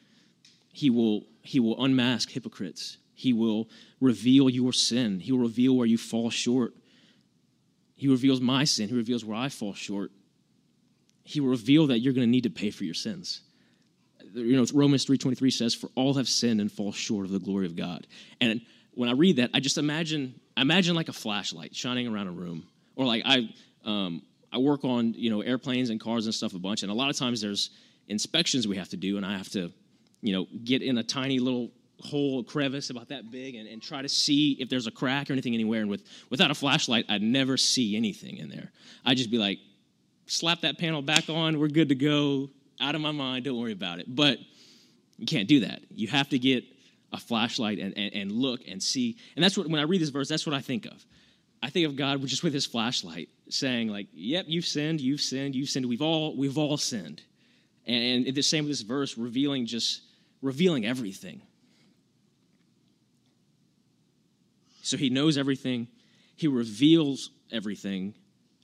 He 0.73 0.91
will 0.91 1.25
he 1.43 1.61
will 1.61 1.83
unmask 1.83 2.31
hypocrites. 2.31 2.99
He 3.15 3.33
will 3.33 3.69
reveal 4.01 4.51
your 4.51 4.73
sin. 4.73 5.21
He 5.21 5.33
will 5.33 5.41
reveal 5.41 5.77
where 5.77 5.87
you 5.87 5.99
fall 5.99 6.31
short. 6.31 6.75
He 7.99 8.07
reveals 8.07 8.41
my 8.41 8.63
sin. 8.63 8.89
He 8.89 8.95
reveals 8.95 9.25
where 9.25 9.37
I 9.37 9.49
fall 9.49 9.75
short. 9.75 10.13
He 11.25 11.41
will 11.41 11.49
reveal 11.49 11.89
that 11.89 11.99
you're 11.99 12.13
going 12.13 12.27
to 12.27 12.31
need 12.31 12.45
to 12.45 12.51
pay 12.51 12.71
for 12.71 12.85
your 12.85 12.95
sins. 12.95 13.41
You 14.33 14.57
know, 14.57 14.65
Romans 14.73 15.05
3.23 15.05 15.53
says, 15.53 15.75
For 15.75 15.91
all 15.97 16.15
have 16.15 16.29
sinned 16.29 16.61
and 16.61 16.71
fall 16.71 16.93
short 16.93 17.27
of 17.27 17.33
the 17.33 17.41
glory 17.41 17.67
of 17.67 17.75
God. 17.75 18.07
And 18.41 18.61
when 18.95 19.09
I 19.09 19.13
read 19.13 19.37
that, 19.37 19.51
I 19.53 19.59
just 19.59 19.79
imagine, 19.79 20.39
imagine 20.57 20.95
like 20.95 21.09
a 21.09 21.13
flashlight 21.13 21.75
shining 21.75 22.07
around 22.07 22.29
a 22.29 22.31
room. 22.31 22.69
Or 22.95 23.05
like 23.05 23.25
I, 23.27 23.53
um, 23.85 24.23
I 24.53 24.59
work 24.59 24.85
on, 24.85 25.15
you 25.15 25.31
know, 25.31 25.41
airplanes 25.41 25.91
and 25.91 26.01
cars 26.01 26.27
and 26.27 26.35
stuff 26.35 26.55
a 26.55 26.59
bunch. 26.61 26.85
And 26.85 26.93
a 26.93 26.95
lot 26.95 27.11
of 27.11 27.17
times 27.17 27.41
there's 27.41 27.71
inspections 28.07 28.69
we 28.69 28.77
have 28.77 28.91
to 28.91 28.97
do, 28.97 29.17
and 29.17 29.27
I 29.27 29.37
have 29.37 29.49
to, 29.51 29.73
you 30.21 30.33
know, 30.33 30.47
get 30.63 30.83
in 30.83 30.99
a 30.99 31.03
tiny 31.03 31.41
little 31.41 31.73
hole, 32.01 32.45
crevice 32.45 32.91
about 32.91 33.09
that 33.09 33.31
big, 33.31 33.55
and, 33.55 33.69
and 33.69 33.83
try 33.83 34.03
to 34.03 34.09
see 34.09 34.53
if 34.61 34.69
there's 34.69 34.87
a 34.87 34.91
crack 34.91 35.31
or 35.31 35.33
anything 35.33 35.55
anywhere. 35.55 35.81
And 35.81 35.91
with, 35.91 36.05
without 36.31 36.51
a 36.51 36.55
flashlight, 36.55 37.07
I'd 37.09 37.23
never 37.23 37.57
see 37.57 37.97
anything 37.97 38.37
in 38.39 38.49
there. 38.49 38.71
I'd 39.05 39.17
just 39.17 39.31
be 39.31 39.39
like, 39.39 39.59
slap 40.27 40.61
that 40.61 40.79
panel 40.79 41.03
back 41.03 41.29
on, 41.29 41.59
we're 41.59 41.69
good 41.69 41.89
to 41.89 41.95
go, 41.95 42.51
out 42.81 42.95
of 42.95 43.01
my 43.01 43.11
mind, 43.11 43.45
don't 43.45 43.59
worry 43.59 43.73
about 43.73 43.99
it. 43.99 44.07
But 44.15 44.39
you 45.19 45.27
can't 45.27 45.49
do 45.49 45.61
that. 45.61 45.83
You 45.91 46.09
have 46.09 46.29
to 46.29 46.39
get 46.39 46.65
a 47.13 47.19
flashlight 47.19 47.79
and, 47.79 47.97
and, 47.97 48.15
and 48.15 48.33
look 48.33 48.61
and 48.69 48.83
see. 48.83 49.17
And 49.35 49.45
that's 49.45 49.57
what, 49.57 49.69
when 49.69 49.81
I 49.81 49.85
read 49.85 50.01
this 50.01 50.11
verse, 50.11 50.29
that's 50.29 50.47
what 50.47 50.55
I 50.55 50.61
think 50.61 50.87
of. 50.87 51.05
I 51.63 51.71
think 51.71 51.87
of 51.87 51.97
God 51.97 52.25
just 52.27 52.45
with 52.45 52.55
his 52.55 52.67
flashlight 52.67 53.29
saying, 53.49 53.89
like, 53.89 54.07
yep, 54.13 54.45
you've 54.47 54.67
sinned, 54.67 55.01
you've 55.01 55.21
sinned, 55.21 55.57
you've 55.57 55.69
sinned. 55.69 55.87
We've 55.87 56.03
all, 56.03 56.37
we've 56.37 56.57
all 56.57 56.77
sinned. 56.77 57.23
And, 57.87 58.27
and 58.27 58.37
the 58.37 58.43
same 58.43 58.65
with 58.65 58.71
this 58.71 58.83
verse, 58.83 59.19
revealing 59.19 59.67
just, 59.67 60.03
revealing 60.43 60.87
everything. 60.87 61.43
So 64.89 64.97
he 64.97 65.11
knows 65.11 65.37
everything, 65.37 65.89
he 66.35 66.49
reveals 66.49 67.31
everything, 67.53 68.15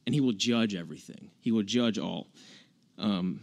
and 0.06 0.14
he 0.14 0.22
will 0.22 0.32
judge 0.32 0.74
everything. 0.74 1.30
He 1.40 1.52
will 1.52 1.62
judge 1.62 1.98
all. 1.98 2.28
Um, 2.98 3.42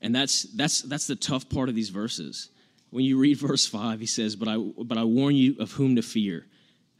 and 0.00 0.14
that's, 0.14 0.44
that's, 0.54 0.80
that's 0.82 1.06
the 1.06 1.16
tough 1.16 1.48
part 1.50 1.68
of 1.68 1.74
these 1.74 1.90
verses. 1.90 2.48
When 2.90 3.04
you 3.04 3.18
read 3.18 3.36
verse 3.36 3.66
5, 3.66 4.00
he 4.00 4.06
says, 4.06 4.34
but 4.34 4.48
I, 4.48 4.56
but 4.56 4.96
I 4.96 5.04
warn 5.04 5.34
you 5.34 5.56
of 5.60 5.72
whom 5.72 5.96
to 5.96 6.02
fear. 6.02 6.46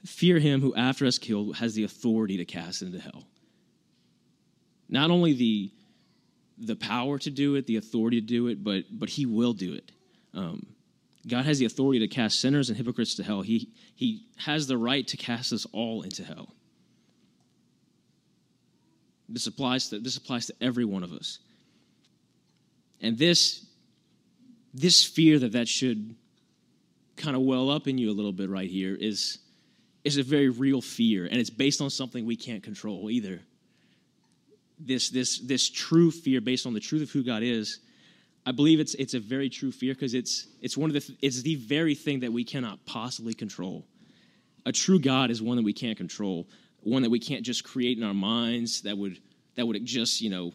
Fear 0.05 0.39
him 0.39 0.61
who, 0.61 0.75
after 0.75 1.07
us 1.07 1.19
killed, 1.19 1.57
has 1.57 1.75
the 1.75 1.85
authority 1.85 2.37
to 2.37 2.45
cast 2.45 2.83
into 2.83 2.99
hell. 2.99 3.25
Not 4.89 5.11
only 5.11 5.33
the, 5.33 5.71
the 6.59 6.77
power 6.77 7.19
to 7.19 7.31
do 7.31 7.55
it, 7.55 7.67
the 7.67 7.77
authority 7.77 8.21
to 8.21 8.27
do 8.27 8.49
it, 8.49 8.63
but, 8.63 8.85
but 8.91 9.09
he 9.09 9.25
will 9.25 9.55
do 9.55 9.73
it. 9.73 9.93
Um, 10.35 10.67
God 11.27 11.45
has 11.45 11.59
the 11.59 11.67
authority 11.67 12.01
to 12.01 12.09
cast 12.09 12.41
sinners 12.41 12.69
and 12.69 12.77
hypocrites 12.77 13.15
to 13.17 13.23
hell. 13.23 13.43
He, 13.43 13.69
he 13.95 14.27
has 14.39 14.67
the 14.67 14.77
right 14.77 15.07
to 15.09 15.17
cast 15.17 15.53
us 15.53 15.67
all 15.73 16.03
into 16.03 16.25
hell. 16.25 16.55
This 19.29 19.47
applies 19.47 19.89
to, 19.91 19.99
this 19.99 20.17
applies 20.17 20.47
to 20.47 20.55
every 20.61 20.85
one 20.85 21.03
of 21.03 21.13
us. 21.13 21.39
And 23.01 23.17
this, 23.17 23.65
this 24.75 25.05
fear 25.05 25.39
that 25.39 25.53
that 25.53 25.69
should 25.69 26.17
kind 27.17 27.37
of 27.37 27.43
well 27.43 27.71
up 27.71 27.87
in 27.87 27.99
you 27.99 28.11
a 28.11 28.13
little 28.13 28.33
bit 28.33 28.51
right 28.51 28.69
here 28.69 28.95
is, 28.95 29.39
is 30.05 30.19
a 30.19 30.23
very 30.23 30.49
real 30.49 30.81
fear, 30.81 31.27
and 31.27 31.37
it's 31.37 31.51
based 31.51 31.81
on 31.81 31.91
something 31.91 32.27
we 32.27 32.37
can't 32.37 32.63
control 32.63 33.11
either. 33.11 33.41
This, 34.79 35.11
this, 35.11 35.39
this 35.39 35.71
true 35.71 36.11
fear 36.11 36.41
based 36.41 36.67
on 36.67 36.75
the 36.75 36.81
truth 36.81 37.03
of 37.03 37.11
who 37.11 37.23
God 37.23 37.43
is 37.43 37.79
I 38.45 38.53
believe 38.53 38.81
it's 38.81 38.95
it's 38.95 39.15
a 39.15 39.21
very 39.21 39.49
true 39.49 39.71
fear 39.71 39.95
because 39.95 40.15
it's 40.15 40.49
it's 40.61 40.77
one 40.77 40.91
of 40.91 40.95
the 40.95 41.17
it's 41.21 41.43
the 41.43 41.55
very 41.57 41.95
thing 41.95 42.21
that 42.21 42.33
we 42.33 42.45
cannot 42.45 42.85
possibly 42.87 43.35
control. 43.35 43.87
A 44.67 44.73
true 44.73 44.99
God 44.99 45.31
is 45.31 45.41
one 45.41 45.57
that 45.57 45.65
we 45.65 45.73
can't 45.73 45.97
control, 45.97 46.49
one 46.81 47.03
that 47.03 47.11
we 47.11 47.21
can't 47.21 47.45
just 47.45 47.63
create 47.65 47.99
in 47.99 48.05
our 48.05 48.15
minds 48.15 48.83
that 48.83 48.99
would 48.99 49.21
that 49.55 49.67
would 49.67 49.85
just 49.85 50.21
you 50.21 50.31
know 50.31 50.53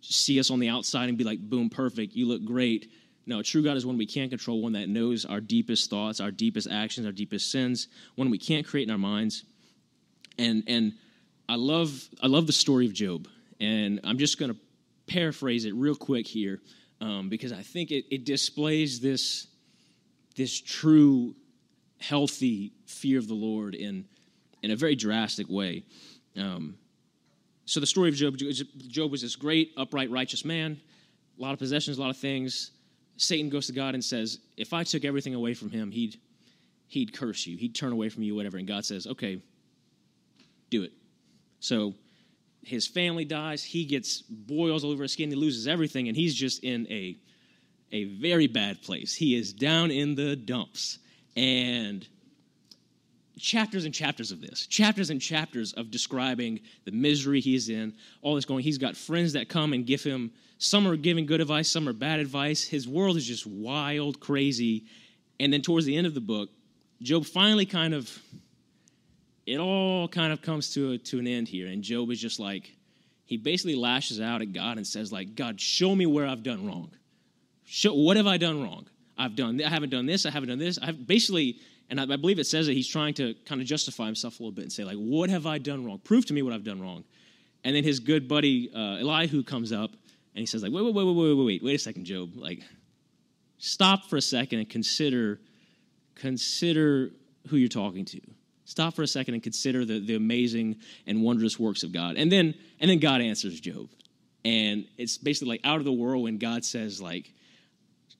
see 0.00 0.38
us 0.40 0.50
on 0.50 0.60
the 0.60 0.68
outside 0.68 1.08
and 1.08 1.18
be 1.18 1.24
like 1.24 1.40
boom 1.40 1.68
perfect 1.68 2.14
you 2.14 2.26
look 2.26 2.44
great. 2.44 2.90
No, 3.26 3.40
a 3.40 3.42
true 3.42 3.62
God 3.62 3.76
is 3.76 3.84
one 3.84 3.98
we 3.98 4.06
can't 4.06 4.30
control, 4.30 4.62
one 4.62 4.72
that 4.74 4.88
knows 4.88 5.24
our 5.24 5.40
deepest 5.40 5.90
thoughts, 5.90 6.20
our 6.20 6.30
deepest 6.30 6.70
actions, 6.70 7.06
our 7.06 7.12
deepest 7.12 7.50
sins, 7.50 7.88
one 8.14 8.30
we 8.30 8.38
can't 8.38 8.64
create 8.64 8.84
in 8.84 8.92
our 8.92 8.98
minds. 8.98 9.44
And 10.38 10.62
and 10.66 10.94
I 11.48 11.56
love 11.56 12.08
I 12.22 12.28
love 12.28 12.46
the 12.46 12.52
story 12.52 12.86
of 12.86 12.94
Job, 12.94 13.28
and 13.60 14.00
I'm 14.04 14.16
just 14.16 14.38
going 14.38 14.54
to 14.54 14.58
paraphrase 15.06 15.64
it 15.64 15.74
real 15.74 15.94
quick 15.94 16.26
here 16.26 16.60
um, 17.00 17.28
because 17.28 17.52
I 17.52 17.62
think 17.62 17.90
it, 17.90 18.04
it 18.10 18.24
displays 18.24 19.00
this, 19.00 19.46
this 20.36 20.60
true, 20.60 21.34
healthy 21.98 22.72
fear 22.86 23.18
of 23.18 23.28
the 23.28 23.34
Lord 23.34 23.74
in, 23.74 24.06
in 24.62 24.70
a 24.70 24.76
very 24.76 24.94
drastic 24.94 25.48
way. 25.48 25.84
Um, 26.36 26.76
so, 27.64 27.80
the 27.80 27.86
story 27.86 28.08
of 28.08 28.14
Job 28.14 28.36
Job 28.36 29.10
was 29.10 29.22
this 29.22 29.34
great, 29.34 29.72
upright, 29.76 30.10
righteous 30.10 30.44
man, 30.44 30.80
a 31.36 31.42
lot 31.42 31.52
of 31.52 31.58
possessions, 31.58 31.98
a 31.98 32.00
lot 32.00 32.10
of 32.10 32.16
things. 32.16 32.70
Satan 33.16 33.48
goes 33.48 33.66
to 33.66 33.72
God 33.72 33.94
and 33.94 34.04
says, 34.04 34.38
If 34.56 34.72
I 34.72 34.84
took 34.84 35.04
everything 35.04 35.34
away 35.34 35.54
from 35.54 35.70
him, 35.70 35.90
he'd, 35.90 36.20
he'd 36.86 37.12
curse 37.12 37.46
you, 37.46 37.56
he'd 37.56 37.74
turn 37.74 37.92
away 37.92 38.08
from 38.08 38.22
you, 38.22 38.36
whatever. 38.36 38.56
And 38.56 38.68
God 38.68 38.84
says, 38.84 39.06
Okay, 39.06 39.42
do 40.70 40.82
it. 40.82 40.92
So, 41.58 41.94
his 42.66 42.86
family 42.86 43.24
dies, 43.24 43.62
he 43.62 43.84
gets 43.84 44.22
boils 44.22 44.82
all 44.82 44.90
over 44.90 45.04
his 45.04 45.12
skin, 45.12 45.30
he 45.30 45.36
loses 45.36 45.68
everything, 45.68 46.08
and 46.08 46.16
he's 46.16 46.34
just 46.34 46.64
in 46.64 46.86
a, 46.90 47.16
a 47.92 48.04
very 48.04 48.48
bad 48.48 48.82
place. 48.82 49.14
He 49.14 49.36
is 49.36 49.52
down 49.52 49.90
in 49.90 50.16
the 50.16 50.34
dumps. 50.34 50.98
And 51.36 52.06
chapters 53.38 53.84
and 53.84 53.94
chapters 53.94 54.32
of 54.32 54.40
this, 54.40 54.66
chapters 54.66 55.10
and 55.10 55.20
chapters 55.20 55.74
of 55.74 55.90
describing 55.92 56.60
the 56.84 56.90
misery 56.90 57.40
he's 57.40 57.68
in, 57.68 57.94
all 58.20 58.34
this 58.34 58.44
going. 58.44 58.64
He's 58.64 58.78
got 58.78 58.96
friends 58.96 59.34
that 59.34 59.48
come 59.48 59.72
and 59.72 59.86
give 59.86 60.02
him, 60.02 60.32
some 60.58 60.88
are 60.88 60.96
giving 60.96 61.24
good 61.24 61.40
advice, 61.40 61.70
some 61.70 61.88
are 61.88 61.92
bad 61.92 62.18
advice. 62.18 62.64
His 62.64 62.88
world 62.88 63.16
is 63.16 63.26
just 63.26 63.46
wild, 63.46 64.18
crazy. 64.18 64.86
And 65.38 65.52
then 65.52 65.62
towards 65.62 65.86
the 65.86 65.96
end 65.96 66.06
of 66.06 66.14
the 66.14 66.20
book, 66.20 66.48
Job 67.00 67.26
finally 67.26 67.66
kind 67.66 67.94
of 67.94 68.10
it 69.46 69.58
all 69.58 70.08
kind 70.08 70.32
of 70.32 70.42
comes 70.42 70.74
to, 70.74 70.92
a, 70.92 70.98
to 70.98 71.18
an 71.20 71.26
end 71.26 71.48
here. 71.48 71.68
And 71.68 71.82
Job 71.82 72.10
is 72.10 72.20
just 72.20 72.40
like, 72.40 72.72
he 73.24 73.36
basically 73.36 73.76
lashes 73.76 74.20
out 74.20 74.42
at 74.42 74.52
God 74.52 74.76
and 74.76 74.86
says, 74.86 75.12
like, 75.12 75.34
God, 75.34 75.60
show 75.60 75.94
me 75.94 76.06
where 76.06 76.26
I've 76.26 76.42
done 76.42 76.66
wrong. 76.66 76.90
Show, 77.64 77.94
what 77.94 78.16
have 78.16 78.26
I 78.26 78.36
done 78.36 78.62
wrong? 78.62 78.86
I've 79.16 79.34
done, 79.34 79.60
I 79.62 79.68
haven't 79.68 79.90
done 79.90 80.06
this, 80.06 80.26
I 80.26 80.30
haven't 80.30 80.48
done 80.48 80.58
this. 80.58 80.78
I've 80.80 81.06
basically, 81.06 81.58
and 81.88 82.00
I, 82.00 82.02
I 82.04 82.16
believe 82.16 82.38
it 82.38 82.46
says 82.46 82.66
that 82.66 82.74
he's 82.74 82.88
trying 82.88 83.14
to 83.14 83.34
kind 83.44 83.60
of 83.60 83.66
justify 83.66 84.06
himself 84.06 84.38
a 84.38 84.42
little 84.42 84.54
bit 84.54 84.62
and 84.62 84.72
say, 84.72 84.84
like, 84.84 84.96
what 84.96 85.30
have 85.30 85.46
I 85.46 85.58
done 85.58 85.84
wrong? 85.84 86.00
Prove 86.04 86.26
to 86.26 86.34
me 86.34 86.42
what 86.42 86.52
I've 86.52 86.64
done 86.64 86.80
wrong. 86.80 87.04
And 87.64 87.74
then 87.74 87.82
his 87.82 87.98
good 87.98 88.28
buddy 88.28 88.70
uh, 88.74 88.98
Elihu 88.98 89.42
comes 89.42 89.72
up 89.72 89.90
and 89.90 90.40
he 90.40 90.46
says, 90.46 90.62
like, 90.62 90.72
wait, 90.72 90.84
wait, 90.84 90.94
wait, 90.94 91.04
wait, 91.04 91.16
wait, 91.16 91.34
wait, 91.34 91.44
wait, 91.46 91.62
wait 91.64 91.74
a 91.74 91.78
second, 91.78 92.04
Job. 92.04 92.36
Like, 92.36 92.62
stop 93.58 94.06
for 94.06 94.16
a 94.16 94.22
second 94.22 94.58
and 94.58 94.68
consider, 94.68 95.40
consider 96.14 97.10
who 97.48 97.56
you're 97.56 97.68
talking 97.68 98.04
to. 98.04 98.20
Stop 98.66 98.94
for 98.94 99.02
a 99.02 99.06
second 99.06 99.34
and 99.34 99.42
consider 99.42 99.84
the, 99.84 100.00
the 100.00 100.16
amazing 100.16 100.76
and 101.06 101.22
wondrous 101.22 101.58
works 101.58 101.84
of 101.84 101.92
God. 101.92 102.16
And 102.16 102.30
then, 102.30 102.54
and 102.80 102.90
then 102.90 102.98
God 102.98 103.20
answers 103.20 103.58
Job. 103.60 103.88
And 104.44 104.86
it's 104.98 105.18
basically 105.18 105.50
like 105.50 105.60
out 105.64 105.78
of 105.78 105.84
the 105.84 105.92
world 105.92 106.24
when 106.24 106.38
God 106.38 106.64
says, 106.64 107.00
like, 107.00 107.32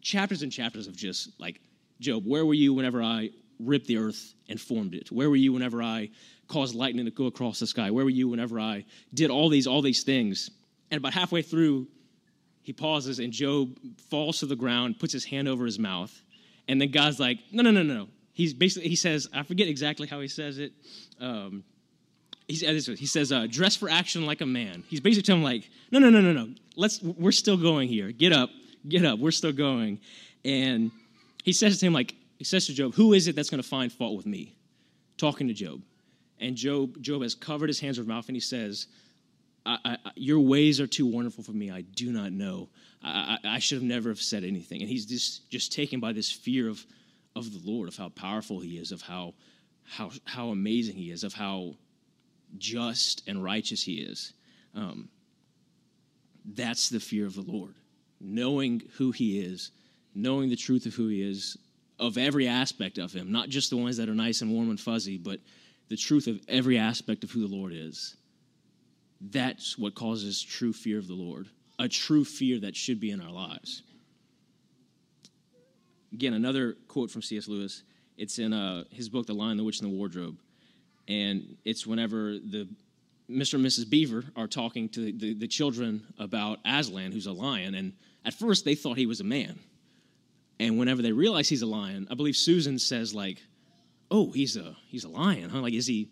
chapters 0.00 0.42
and 0.42 0.52
chapters 0.52 0.87
of 0.87 0.96
just 0.96 1.38
like, 1.40 1.61
Job, 2.00 2.24
where 2.24 2.46
were 2.46 2.54
you 2.54 2.72
whenever 2.74 3.02
I 3.02 3.30
ripped 3.59 3.87
the 3.87 3.98
earth 3.98 4.35
and 4.48 4.61
formed 4.61 4.94
it? 4.94 5.11
Where 5.11 5.28
were 5.28 5.37
you 5.37 5.52
whenever 5.52 5.82
I 5.82 6.11
caused 6.46 6.76
lightning 6.76 7.06
to 7.06 7.11
go 7.11 7.26
across 7.26 7.59
the 7.59 7.66
sky? 7.66 7.90
Where 7.90 8.04
were 8.04 8.11
you 8.11 8.28
whenever 8.28 8.61
I 8.61 8.85
did 9.12 9.30
all 9.30 9.48
these, 9.48 9.66
all 9.66 9.82
these 9.82 10.04
things? 10.04 10.50
And 10.92 10.98
about 10.98 11.12
halfway 11.12 11.42
through, 11.42 11.88
he 12.62 12.72
pauses 12.72 13.18
and 13.18 13.32
Job 13.32 13.76
falls 14.11 14.38
to 14.40 14.46
the 14.46 14.56
ground, 14.56 15.00
puts 15.00 15.12
his 15.12 15.24
hand 15.24 15.48
over 15.48 15.64
his 15.64 15.78
mouth. 15.78 16.12
And 16.68 16.80
then 16.80 16.92
God's 16.92 17.18
like, 17.18 17.38
no, 17.50 17.62
no, 17.62 17.70
no, 17.72 17.82
no, 17.82 18.09
he's 18.37 18.53
basically 18.53 18.88
he 18.88 18.96
says 18.96 19.29
I 19.33 19.42
forget 19.42 19.66
exactly 19.66 20.07
how 20.07 20.20
he 20.20 20.29
says 20.29 20.59
it. 20.59 20.72
Um, 21.18 21.64
he, 22.46 22.55
he 22.55 23.07
says 23.07 23.33
uh, 23.33 23.49
dress 23.51 23.75
for 23.75 23.88
action 23.88 24.27
like 24.27 24.42
a 24.42 24.46
man. 24.46 24.85
He's 24.88 25.01
basically 25.01 25.22
telling 25.22 25.40
him 25.40 25.44
like 25.44 25.68
no 25.90 25.99
no 25.99 26.11
no 26.11 26.20
no 26.20 26.33
no 26.33 26.55
let's 26.77 27.03
we're 27.03 27.33
still 27.33 27.57
going 27.57 27.88
here. 27.88 28.12
Get 28.12 28.33
up 28.33 28.51
get 28.87 29.05
up 29.05 29.18
we're 29.18 29.33
still 29.33 29.53
going. 29.53 30.01
And 30.44 30.92
he 31.42 31.53
says 31.53 31.81
to 31.81 31.87
him 31.87 31.94
like 31.94 32.14
he 32.38 32.44
says 32.44 32.66
to 32.66 32.75
Job 32.75 32.94
who 32.94 33.14
is 33.14 33.27
it 33.27 33.35
that's 33.35 33.51
going 33.51 33.62
to 33.62 33.68
find 33.68 33.90
fault 33.90 34.16
with 34.16 34.27
me? 34.27 34.55
Talking 35.16 35.49
to 35.49 35.55
Job. 35.55 35.81
And 36.38 36.55
Job 36.55 37.01
Job 37.01 37.22
has 37.22 37.35
covered 37.35 37.68
his 37.68 37.81
hands 37.81 37.99
with 37.99 38.07
mouth 38.07 38.29
and 38.29 38.37
he 38.37 38.40
says 38.40 38.87
I, 39.64 39.79
I, 39.85 40.11
your 40.14 40.38
ways 40.38 40.79
are 40.79 40.87
too 40.87 41.07
wonderful 41.07 41.42
for 41.42 41.53
me. 41.53 41.72
I 41.72 41.81
do 41.81 42.12
not 42.12 42.31
know. 42.31 42.68
I, 43.03 43.38
I, 43.44 43.59
should 43.59 43.77
have 43.77 43.83
never 43.83 44.11
have 44.11 44.20
said 44.20 44.44
anything. 44.44 44.81
And 44.81 44.88
he's 44.88 45.07
just, 45.07 45.51
just 45.51 45.72
taken 45.72 45.99
by 46.01 46.12
this 46.12 46.31
fear 46.31 46.68
of, 46.68 46.85
of 47.37 47.53
the 47.53 47.70
Lord, 47.70 47.88
of 47.88 47.96
how 47.96 48.09
powerful 48.09 48.61
he 48.61 48.79
is, 48.79 48.90
of 48.90 49.03
how, 49.03 49.35
how, 49.85 50.11
how 50.25 50.49
amazing 50.49 50.96
he 50.96 51.11
is, 51.11 51.22
of 51.22 51.35
how 51.35 51.75
just 52.57 53.22
and 53.29 53.44
righteous 53.44 53.83
he 53.83 53.96
is. 53.96 54.33
Um, 54.75 55.11
that's 56.44 56.88
the 56.88 57.01
fear 57.01 57.27
of 57.27 57.35
the 57.35 57.42
Lord. 57.42 57.75
Knowing 58.20 58.83
who 58.96 59.12
he 59.12 59.38
is, 59.38 59.70
knowing 60.14 60.49
the 60.49 60.57
truth 60.57 60.87
of 60.87 60.94
who 60.94 61.09
he 61.09 61.22
is, 61.22 61.59
of 61.99 62.16
every 62.16 62.49
aspect 62.49 62.99
of 62.99 63.12
him, 63.12 63.31
not 63.31 63.49
just 63.49 63.70
the 63.70 63.77
ones 63.77 63.99
that 63.99 64.09
are 64.09 64.14
nice 64.14 64.40
and 64.40 64.51
warm 64.51 64.70
and 64.70 64.81
fuzzy, 64.81 65.18
but 65.18 65.40
the 65.88 65.96
truth 65.96 66.27
of 66.27 66.40
every 66.49 66.79
aspect 66.79 67.22
of 67.22 67.31
who 67.31 67.46
the 67.46 67.55
Lord 67.55 67.72
is. 67.75 68.16
That's 69.20 69.79
what 69.79 69.94
causes 69.94 70.42
true 70.42 70.72
fear 70.72 70.99
of 70.99 71.07
the 71.07 71.14
Lord, 71.14 71.49
a 71.79 71.88
true 71.88 72.25
fear 72.25 72.61
that 72.61 72.77
should 72.77 73.01
be 73.01 73.11
in 73.11 73.20
our 73.20 73.31
lives. 73.31 73.83
Again, 76.12 76.34
another 76.34 76.76
quote 76.88 77.10
from 77.10 77.22
C.S. 77.22 77.48
Lewis. 77.48 77.82
It's 78.16 78.38
in 78.38 78.52
uh, 78.52 78.84
his 78.90 79.08
book, 79.08 79.26
The 79.26 79.34
Lion, 79.34 79.56
the 79.56 79.64
Witch, 79.64 79.80
and 79.80 79.90
the 79.90 79.94
Wardrobe. 79.94 80.38
And 81.08 81.56
it's 81.64 81.86
whenever 81.86 82.32
the 82.32 82.68
Mr. 83.30 83.54
and 83.54 83.66
Mrs. 83.66 83.88
Beaver 83.88 84.24
are 84.36 84.46
talking 84.46 84.88
to 84.90 85.12
the, 85.12 85.34
the 85.34 85.48
children 85.48 86.02
about 86.18 86.58
Aslan, 86.64 87.12
who's 87.12 87.26
a 87.26 87.32
lion. 87.32 87.74
And 87.74 87.92
at 88.24 88.34
first, 88.34 88.64
they 88.64 88.74
thought 88.74 88.96
he 88.96 89.06
was 89.06 89.20
a 89.20 89.24
man. 89.24 89.58
And 90.60 90.78
whenever 90.78 91.02
they 91.02 91.12
realize 91.12 91.48
he's 91.48 91.62
a 91.62 91.66
lion, 91.66 92.06
I 92.10 92.14
believe 92.14 92.36
Susan 92.36 92.78
says, 92.78 93.14
like, 93.14 93.42
oh, 94.10 94.30
he's 94.30 94.56
a, 94.56 94.76
he's 94.86 95.04
a 95.04 95.08
lion, 95.08 95.50
huh? 95.50 95.60
Like, 95.60 95.74
is 95.74 95.86
he, 95.86 96.08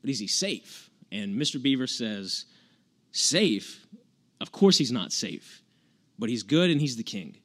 but 0.00 0.10
is 0.10 0.18
he 0.18 0.26
safe? 0.26 0.90
And 1.12 1.40
Mr. 1.40 1.62
Beaver 1.62 1.86
says, 1.86 2.46
safe? 3.12 3.86
Of 4.40 4.52
course 4.52 4.76
he's 4.76 4.92
not 4.92 5.12
safe, 5.12 5.62
but 6.18 6.28
he's 6.28 6.42
good 6.42 6.70
and 6.70 6.80
he's 6.80 6.96
the 6.96 7.02
king. 7.02 7.36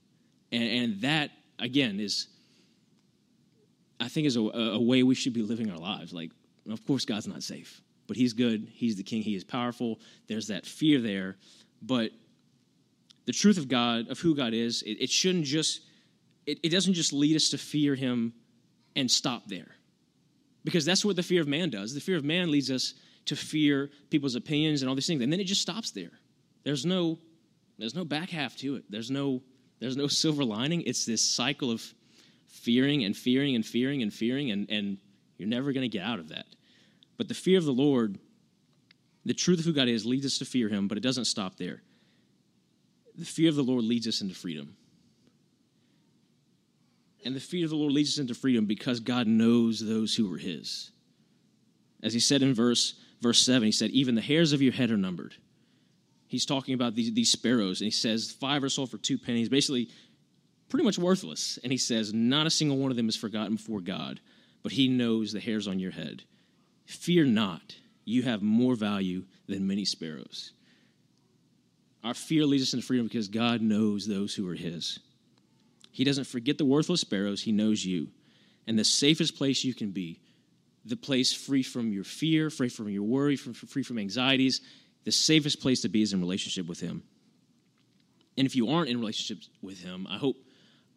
And, 0.52 0.64
and 0.64 1.02
that, 1.02 1.32
again, 1.60 2.00
is, 2.00 2.28
I 4.00 4.08
think, 4.08 4.28
is 4.28 4.36
a, 4.36 4.42
a 4.42 4.82
way 4.82 5.04
we 5.04 5.16
should 5.16 5.34
be 5.34 5.42
living 5.42 5.70
our 5.70 5.78
lives. 5.78 6.14
Like, 6.14 6.32
of 6.70 6.86
course, 6.86 7.06
God's 7.06 7.28
not 7.28 7.44
safe, 7.44 7.82
but 8.08 8.18
he's 8.18 8.34
good. 8.34 8.68
He's 8.74 8.96
the 8.96 9.04
king. 9.04 9.22
He 9.22 9.36
is 9.36 9.44
powerful. 9.44 10.00
There's 10.28 10.48
that 10.48 10.66
fear 10.66 11.00
there. 11.00 11.38
But 11.82 12.12
the 13.26 13.32
truth 13.32 13.58
of 13.58 13.68
God, 13.68 14.10
of 14.10 14.20
who 14.20 14.36
God 14.36 14.54
is, 14.54 14.82
it, 14.84 14.98
it 15.02 15.10
shouldn't 15.10 15.46
just, 15.46 15.82
it, 16.46 16.60
it 16.64 16.70
doesn't 16.70 16.94
just 16.94 17.14
lead 17.14 17.36
us 17.36 17.50
to 17.50 17.58
fear 17.58 17.96
him 17.96 18.34
and 18.96 19.10
stop 19.10 19.48
there. 19.48 19.76
Because 20.64 20.86
that's 20.86 21.06
what 21.06 21.16
the 21.16 21.24
fear 21.24 21.42
of 21.42 21.48
man 21.48 21.70
does. 21.70 21.94
The 21.94 22.02
fear 22.02 22.18
of 22.18 22.24
man 22.24 22.50
leads 22.52 22.72
us 22.72 22.96
to 23.26 23.36
fear 23.36 23.90
people's 24.10 24.36
opinions 24.36 24.82
and 24.82 24.90
all 24.90 24.96
these 24.96 25.08
things. 25.08 25.22
And 25.22 25.32
then 25.32 25.40
it 25.40 25.46
just 25.46 25.62
stops 25.62 25.92
there. 25.92 26.12
There's 26.64 26.86
no 26.86 27.20
there's 27.78 27.96
no 27.96 28.06
back 28.06 28.30
half 28.30 28.56
to 28.58 28.76
it. 28.76 28.86
There's 28.90 29.12
no 29.12 29.42
there's 29.80 29.98
no 29.98 30.08
silver 30.08 30.44
lining. 30.44 30.82
It's 30.82 31.06
this 31.06 31.22
cycle 31.22 31.72
of 31.72 31.84
fearing 32.48 33.04
and 33.04 33.16
fearing 33.16 33.56
and 33.56 33.66
fearing 33.66 34.02
and 34.02 34.14
fearing 34.14 34.52
and, 34.52 34.70
and 34.70 34.98
you're 35.38 35.50
never 35.50 35.74
going 35.74 35.90
to 35.90 35.98
get 35.98 36.06
out 36.06 36.20
of 36.20 36.30
that. 36.30 36.46
But 37.18 37.28
the 37.28 37.34
fear 37.34 37.58
of 37.58 37.66
the 37.66 37.74
Lord, 37.74 38.18
the 39.26 39.34
truth 39.34 39.60
of 39.60 39.66
who 39.66 39.74
God 39.74 39.88
is, 39.88 40.06
leads 40.06 40.26
us 40.26 40.38
to 40.40 40.46
fear 40.46 40.70
him, 40.70 40.88
but 40.88 40.98
it 40.98 41.02
doesn't 41.02 41.26
stop 41.26 41.58
there. 41.58 41.82
The 43.18 43.26
fear 43.26 43.50
of 43.50 43.56
the 43.56 43.64
Lord 43.64 43.84
leads 43.84 44.08
us 44.08 44.22
into 44.22 44.36
freedom. 44.36 44.76
And 47.24 47.36
the 47.36 47.40
fear 47.40 47.66
of 47.66 47.72
the 47.72 47.78
Lord 47.78 47.94
leads 47.94 48.16
us 48.16 48.20
into 48.20 48.36
freedom 48.36 48.66
because 48.66 49.00
God 49.00 49.28
knows 49.28 49.80
those 49.80 50.16
who 50.16 50.32
are 50.34 50.38
his. 50.38 50.92
As 52.04 52.14
he 52.14 52.20
said 52.20 52.42
in 52.42 52.54
verse 52.54 52.96
verse 53.22 53.42
7, 53.42 53.64
he 53.64 53.72
said, 53.72 53.90
Even 53.92 54.16
the 54.16 54.22
hairs 54.22 54.54
of 54.54 54.62
your 54.62 54.74
head 54.74 54.92
are 54.92 54.98
numbered. 54.98 55.36
He's 56.36 56.46
talking 56.46 56.74
about 56.74 56.96
these, 56.96 57.14
these 57.14 57.32
sparrows, 57.32 57.80
and 57.80 57.86
he 57.86 57.92
says, 57.92 58.30
Five 58.30 58.62
are 58.62 58.68
sold 58.68 58.92
for 58.92 58.98
two 58.98 59.18
pennies, 59.18 59.48
basically 59.48 59.88
pretty 60.68 60.84
much 60.84 60.98
worthless. 60.98 61.58
And 61.64 61.72
he 61.72 61.78
says, 61.78 62.14
Not 62.14 62.46
a 62.46 62.50
single 62.50 62.76
one 62.76 62.92
of 62.92 62.98
them 62.98 63.08
is 63.08 63.16
forgotten 63.16 63.56
before 63.56 63.80
God, 63.80 64.20
but 64.62 64.74
he 64.74 64.90
knows 64.90 65.32
the 65.32 65.40
hairs 65.40 65.66
on 65.66 65.80
your 65.80 65.92
head. 65.92 66.24
Fear 66.88 67.28
not, 67.28 67.78
you 68.04 68.24
have 68.24 68.42
more 68.42 68.76
value 68.76 69.24
than 69.48 69.66
many 69.66 69.86
sparrows. 69.86 70.52
Our 72.04 72.14
fear 72.14 72.46
leads 72.46 72.64
us 72.64 72.74
into 72.74 72.86
freedom 72.86 73.08
because 73.08 73.30
God 73.30 73.62
knows 73.62 74.06
those 74.06 74.36
who 74.36 74.50
are 74.50 74.56
his. 74.56 75.00
He 75.90 76.04
doesn't 76.04 76.28
forget 76.28 76.58
the 76.58 76.66
worthless 76.66 77.00
sparrows, 77.00 77.44
he 77.44 77.54
knows 77.54 77.86
you. 77.86 78.10
And 78.68 78.78
the 78.78 78.84
safest 78.84 79.38
place 79.38 79.64
you 79.64 79.74
can 79.74 79.92
be 79.92 80.20
the 80.84 80.98
place 80.98 81.34
free 81.34 81.64
from 81.64 81.94
your 81.94 82.04
fear, 82.04 82.50
free 82.50 82.68
from 82.68 82.90
your 82.90 83.04
worry, 83.04 83.38
free 83.38 83.84
from 83.84 83.98
anxieties. 83.98 84.60
The 85.06 85.12
safest 85.12 85.62
place 85.62 85.82
to 85.82 85.90
be 85.90 86.02
is 86.02 86.14
in 86.14 86.20
relationship 86.20 86.68
with 86.68 86.80
Him. 86.80 87.04
And 88.38 88.46
if 88.46 88.56
you 88.56 88.70
aren't 88.70 88.90
in 88.90 89.00
relationship 89.00 89.44
with 89.62 89.80
Him, 89.82 90.08
I 90.10 90.18
hope, 90.18 90.36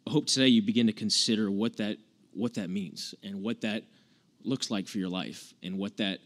I 0.06 0.10
hope 0.10 0.26
today 0.26 0.48
you 0.48 0.62
begin 0.62 0.86
to 0.86 0.92
consider 0.92 1.50
what 1.50 1.76
that, 1.76 1.98
what 2.32 2.54
that 2.54 2.70
means 2.70 3.14
and 3.22 3.42
what 3.42 3.60
that 3.60 3.84
looks 4.42 4.70
like 4.70 4.88
for 4.88 4.98
your 4.98 5.08
life 5.08 5.52
and 5.62 5.78
what 5.78 5.98
that, 5.98 6.18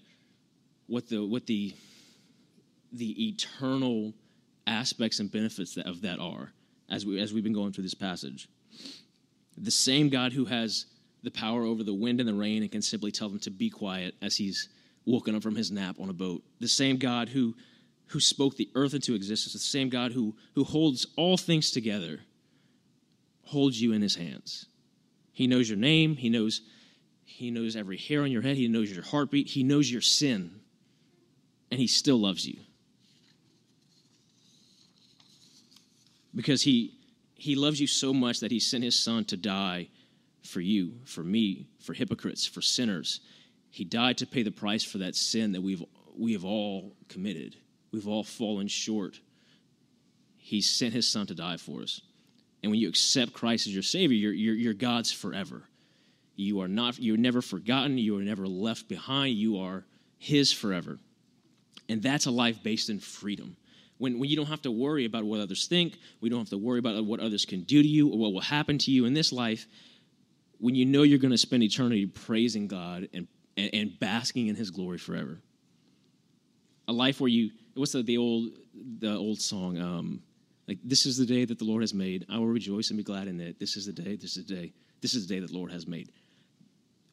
what 0.86 1.08
the, 1.08 1.26
what 1.26 1.46
the, 1.46 1.74
the 2.92 3.28
eternal 3.28 4.14
aspects 4.66 5.18
and 5.18 5.30
benefits 5.30 5.76
of 5.76 6.02
that 6.02 6.18
are 6.18 6.52
as, 6.88 7.04
we, 7.04 7.20
as 7.20 7.32
we've 7.32 7.44
been 7.44 7.52
going 7.52 7.72
through 7.72 7.84
this 7.84 7.94
passage. 7.94 8.48
The 9.56 9.70
same 9.70 10.08
God 10.08 10.32
who 10.32 10.44
has 10.44 10.86
the 11.22 11.30
power 11.30 11.62
over 11.62 11.82
the 11.82 11.94
wind 11.94 12.20
and 12.20 12.28
the 12.28 12.34
rain 12.34 12.62
and 12.62 12.70
can 12.70 12.82
simply 12.82 13.10
tell 13.10 13.28
them 13.28 13.38
to 13.40 13.50
be 13.50 13.70
quiet 13.70 14.14
as 14.22 14.36
he's 14.36 14.68
woken 15.04 15.34
up 15.34 15.42
from 15.42 15.56
his 15.56 15.70
nap 15.70 15.96
on 16.00 16.08
a 16.08 16.12
boat. 16.12 16.42
The 16.60 16.68
same 16.68 16.96
God 16.96 17.28
who, 17.28 17.54
who 18.12 18.20
spoke 18.20 18.56
the 18.56 18.70
earth 18.74 18.94
into 18.94 19.14
existence, 19.14 19.54
the 19.54 19.58
same 19.58 19.88
God 19.88 20.12
who, 20.12 20.34
who 20.54 20.64
holds 20.64 21.06
all 21.16 21.36
things 21.36 21.70
together, 21.70 22.20
holds 23.44 23.80
you 23.80 23.92
in 23.92 24.02
his 24.02 24.16
hands. 24.16 24.66
He 25.32 25.46
knows 25.46 25.68
your 25.68 25.78
name, 25.78 26.16
he 26.16 26.28
knows, 26.28 26.60
he 27.24 27.50
knows 27.50 27.74
every 27.74 27.96
hair 27.96 28.22
on 28.22 28.30
your 28.30 28.42
head, 28.42 28.56
he 28.56 28.68
knows 28.68 28.90
your 28.90 29.02
heartbeat, 29.02 29.48
he 29.48 29.62
knows 29.62 29.90
your 29.90 30.02
sin, 30.02 30.60
and 31.70 31.80
he 31.80 31.86
still 31.86 32.18
loves 32.18 32.46
you. 32.46 32.58
Because 36.34 36.62
he, 36.62 36.98
he 37.34 37.54
loves 37.54 37.80
you 37.80 37.86
so 37.86 38.12
much 38.12 38.40
that 38.40 38.50
he 38.50 38.60
sent 38.60 38.84
his 38.84 38.98
son 38.98 39.24
to 39.26 39.38
die 39.38 39.88
for 40.42 40.60
you, 40.60 40.94
for 41.06 41.22
me, 41.22 41.66
for 41.80 41.94
hypocrites, 41.94 42.46
for 42.46 42.60
sinners. 42.60 43.20
He 43.70 43.84
died 43.84 44.18
to 44.18 44.26
pay 44.26 44.42
the 44.42 44.50
price 44.50 44.84
for 44.84 44.98
that 44.98 45.14
sin 45.14 45.52
that 45.52 45.62
we've, 45.62 45.82
we 46.14 46.34
have 46.34 46.44
all 46.44 46.94
committed. 47.08 47.56
We've 47.92 48.08
all 48.08 48.24
fallen 48.24 48.68
short. 48.68 49.20
He 50.38 50.60
sent 50.60 50.94
his 50.94 51.06
son 51.06 51.26
to 51.26 51.34
die 51.34 51.56
for 51.56 51.82
us. 51.82 52.00
And 52.62 52.70
when 52.70 52.80
you 52.80 52.88
accept 52.88 53.32
Christ 53.32 53.66
as 53.66 53.74
your 53.74 53.82
Savior, 53.82 54.16
you're, 54.16 54.32
you're, 54.32 54.54
you're 54.54 54.74
God's 54.74 55.12
forever. 55.12 55.62
You 56.36 56.60
are 56.60 56.68
not, 56.68 56.98
you're 56.98 57.16
never 57.16 57.42
forgotten. 57.42 57.98
You 57.98 58.18
are 58.18 58.22
never 58.22 58.46
left 58.46 58.88
behind. 58.88 59.36
You 59.36 59.58
are 59.58 59.84
His 60.18 60.52
forever. 60.52 60.98
And 61.88 62.02
that's 62.02 62.26
a 62.26 62.30
life 62.30 62.62
based 62.62 62.88
in 62.88 63.00
freedom. 63.00 63.56
When, 63.98 64.18
when 64.18 64.30
you 64.30 64.36
don't 64.36 64.46
have 64.46 64.62
to 64.62 64.70
worry 64.70 65.04
about 65.04 65.24
what 65.24 65.40
others 65.40 65.66
think, 65.66 65.98
we 66.20 66.28
don't 66.28 66.40
have 66.40 66.48
to 66.50 66.58
worry 66.58 66.78
about 66.78 67.04
what 67.04 67.20
others 67.20 67.44
can 67.44 67.62
do 67.62 67.82
to 67.82 67.88
you 67.88 68.08
or 68.08 68.18
what 68.18 68.32
will 68.32 68.40
happen 68.40 68.78
to 68.78 68.90
you 68.90 69.04
in 69.04 69.14
this 69.14 69.32
life 69.32 69.66
when 70.58 70.74
you 70.74 70.84
know 70.84 71.02
you're 71.02 71.18
going 71.18 71.32
to 71.32 71.38
spend 71.38 71.62
eternity 71.62 72.06
praising 72.06 72.68
God 72.68 73.08
and, 73.12 73.26
and, 73.56 73.70
and, 73.74 74.00
basking 74.00 74.46
in 74.46 74.54
His 74.54 74.70
glory 74.70 74.98
forever. 74.98 75.38
A 76.88 76.92
life 76.92 77.20
where 77.20 77.28
you, 77.28 77.50
what's 77.74 77.92
the, 77.92 78.02
the 78.02 78.18
old 78.18 78.50
the 78.98 79.16
old 79.16 79.40
song? 79.40 79.78
Um, 79.78 80.22
like 80.68 80.78
this 80.84 81.06
is 81.06 81.16
the 81.16 81.26
day 81.26 81.44
that 81.44 81.58
the 81.58 81.64
Lord 81.64 81.82
has 81.82 81.94
made. 81.94 82.26
I 82.30 82.38
will 82.38 82.46
rejoice 82.46 82.90
and 82.90 82.96
be 82.96 83.04
glad 83.04 83.28
in 83.28 83.40
it. 83.40 83.58
This 83.58 83.76
is 83.76 83.86
the 83.86 83.92
day. 83.92 84.16
This 84.16 84.36
is 84.36 84.46
the 84.46 84.54
day. 84.54 84.72
This 85.00 85.14
is 85.14 85.26
the 85.26 85.34
day 85.34 85.40
that 85.40 85.50
the 85.50 85.56
Lord 85.56 85.72
has 85.72 85.86
made. 85.86 86.10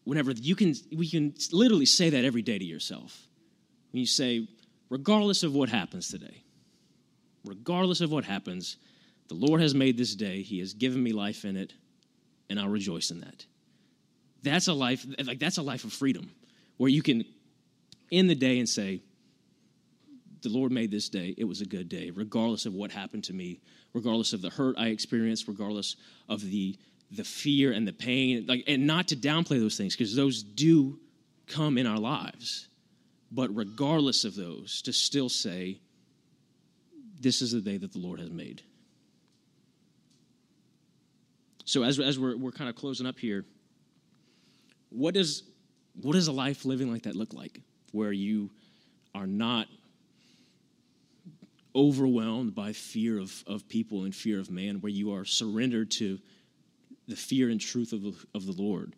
Whenever 0.04 0.32
you 0.32 0.56
can, 0.56 0.74
we 0.96 1.10
can 1.10 1.34
literally 1.52 1.86
say 1.86 2.10
that 2.10 2.24
every 2.24 2.42
day 2.42 2.58
to 2.58 2.66
yourself. 2.66 3.28
When 3.92 4.00
you 4.00 4.08
say, 4.08 4.48
regardless 4.90 5.44
of 5.44 5.54
what 5.54 5.70
happens 5.70 6.10
today, 6.10 6.44
regardless 7.44 8.02
of 8.02 8.12
what 8.12 8.24
happens, 8.24 8.78
the 9.28 9.36
Lord 9.36 9.62
has 9.62 9.74
made 9.74 9.98
this 9.98 10.16
day. 10.16 10.42
He 10.42 10.60
has 10.60 10.74
given 10.74 11.02
me 11.02 11.12
life 11.12 11.46
in 11.46 11.56
it 11.56 11.74
and 12.50 12.60
I'll 12.60 12.70
rejoice 12.70 13.12
in 13.12 13.22
that. 13.22 13.46
That's 14.42 14.68
a 14.68 14.74
life 14.74 15.06
like 15.24 15.40
that's 15.40 15.58
a 15.58 15.62
life 15.62 15.84
of 15.84 15.94
freedom 15.94 16.32
where 16.78 16.90
you 16.90 17.02
can 17.02 17.26
end 18.12 18.30
the 18.30 18.36
day 18.36 18.60
and 18.60 18.68
say, 18.68 19.02
the 20.42 20.50
Lord 20.50 20.72
made 20.72 20.92
this 20.92 21.10
day. 21.10 21.36
It 21.38 21.46
was 21.46 21.62
a 21.62 21.66
good 21.66 21.90
day, 21.90 22.12
regardless 22.12 22.66
of 22.66 22.74
what 22.74 22.92
happened 22.92 23.24
to 23.26 23.34
me, 23.34 23.60
regardless 23.94 24.34
of 24.34 24.42
the 24.42 24.50
hurt 24.50 24.76
I 24.78 24.88
experienced, 24.88 25.48
regardless 25.48 25.96
of 26.28 26.42
the 26.42 26.78
the 27.12 27.24
fear 27.24 27.72
and 27.72 27.88
the 27.88 27.94
pain, 27.94 28.46
like, 28.48 28.64
and 28.68 28.86
not 28.86 29.08
to 29.08 29.16
downplay 29.16 29.60
those 29.60 29.78
things 29.78 29.96
because 29.96 30.16
those 30.16 30.44
do 30.44 31.00
come 31.48 31.78
in 31.78 31.88
our 31.88 31.98
lives. 31.98 32.68
But 33.32 33.56
regardless 33.56 34.26
of 34.26 34.36
those, 34.36 34.82
to 34.84 34.94
still 34.94 35.30
say, 35.30 35.80
this 37.20 37.42
is 37.42 37.52
the 37.52 37.62
day 37.62 37.78
that 37.78 37.94
the 37.94 38.00
Lord 38.00 38.20
has 38.20 38.30
made. 38.30 38.62
So 41.66 41.84
as, 41.84 42.00
as 42.00 42.18
we're, 42.18 42.38
we're 42.38 42.52
kind 42.52 42.70
of 42.70 42.76
closing 42.76 43.06
up 43.06 43.20
here, 43.20 43.46
what 44.90 45.14
does, 45.14 45.44
what 46.02 46.14
does 46.14 46.28
a 46.28 46.32
life 46.32 46.66
living 46.66 46.92
like 46.92 47.04
that 47.04 47.16
look 47.16 47.34
like? 47.34 47.62
Where 47.92 48.12
you 48.12 48.52
are 49.14 49.28
not 49.28 49.68
overwhelmed 51.76 52.56
by 52.56 52.74
fear 52.74 53.20
of, 53.20 53.44
of 53.48 53.68
people 53.70 54.04
and 54.04 54.14
fear 54.14 54.40
of 54.40 54.50
man, 54.50 54.82
where 54.82 54.92
you 54.92 55.14
are 55.14 55.26
surrendered 55.26 55.92
to 55.92 56.20
the 57.08 57.16
fear 57.16 57.50
and 57.50 57.60
truth 57.60 57.94
of 57.94 58.02
the, 58.02 58.14
of 58.34 58.46
the 58.46 58.52
Lord. 58.52 58.96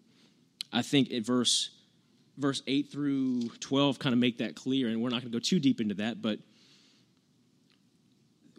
I 0.72 0.82
think 0.82 1.12
at 1.12 1.26
verse 1.26 1.72
verse 2.38 2.64
8 2.66 2.92
through 2.92 3.50
12 3.60 4.00
kind 4.00 4.14
of 4.14 4.20
make 4.20 4.40
that 4.40 4.56
clear, 4.56 4.88
and 4.88 5.02
we're 5.02 5.10
not 5.10 5.22
going 5.22 5.32
to 5.32 5.38
go 5.38 5.40
too 5.40 5.60
deep 5.60 5.82
into 5.82 5.96
that, 5.96 6.22
but 6.22 6.40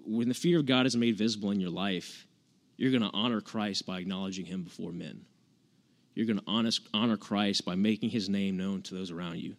when 0.04 0.28
the 0.28 0.34
fear 0.34 0.58
of 0.58 0.66
God 0.66 0.86
is 0.86 0.96
made 0.96 1.16
visible 1.16 1.50
in 1.50 1.60
your 1.60 1.70
life, 1.70 2.26
you're 2.76 2.90
going 2.90 3.02
to 3.02 3.10
honor 3.12 3.40
Christ 3.40 3.86
by 3.86 3.98
acknowledging 3.98 4.44
him 4.44 4.62
before 4.62 4.92
men. 4.92 5.24
You're 6.14 6.26
going 6.26 6.40
to 6.40 6.70
honor 6.92 7.16
Christ 7.16 7.64
by 7.64 7.74
making 7.74 8.10
his 8.10 8.28
name 8.28 8.56
known 8.56 8.82
to 8.82 8.94
those 8.94 9.10
around 9.10 9.38
you. 9.38 9.56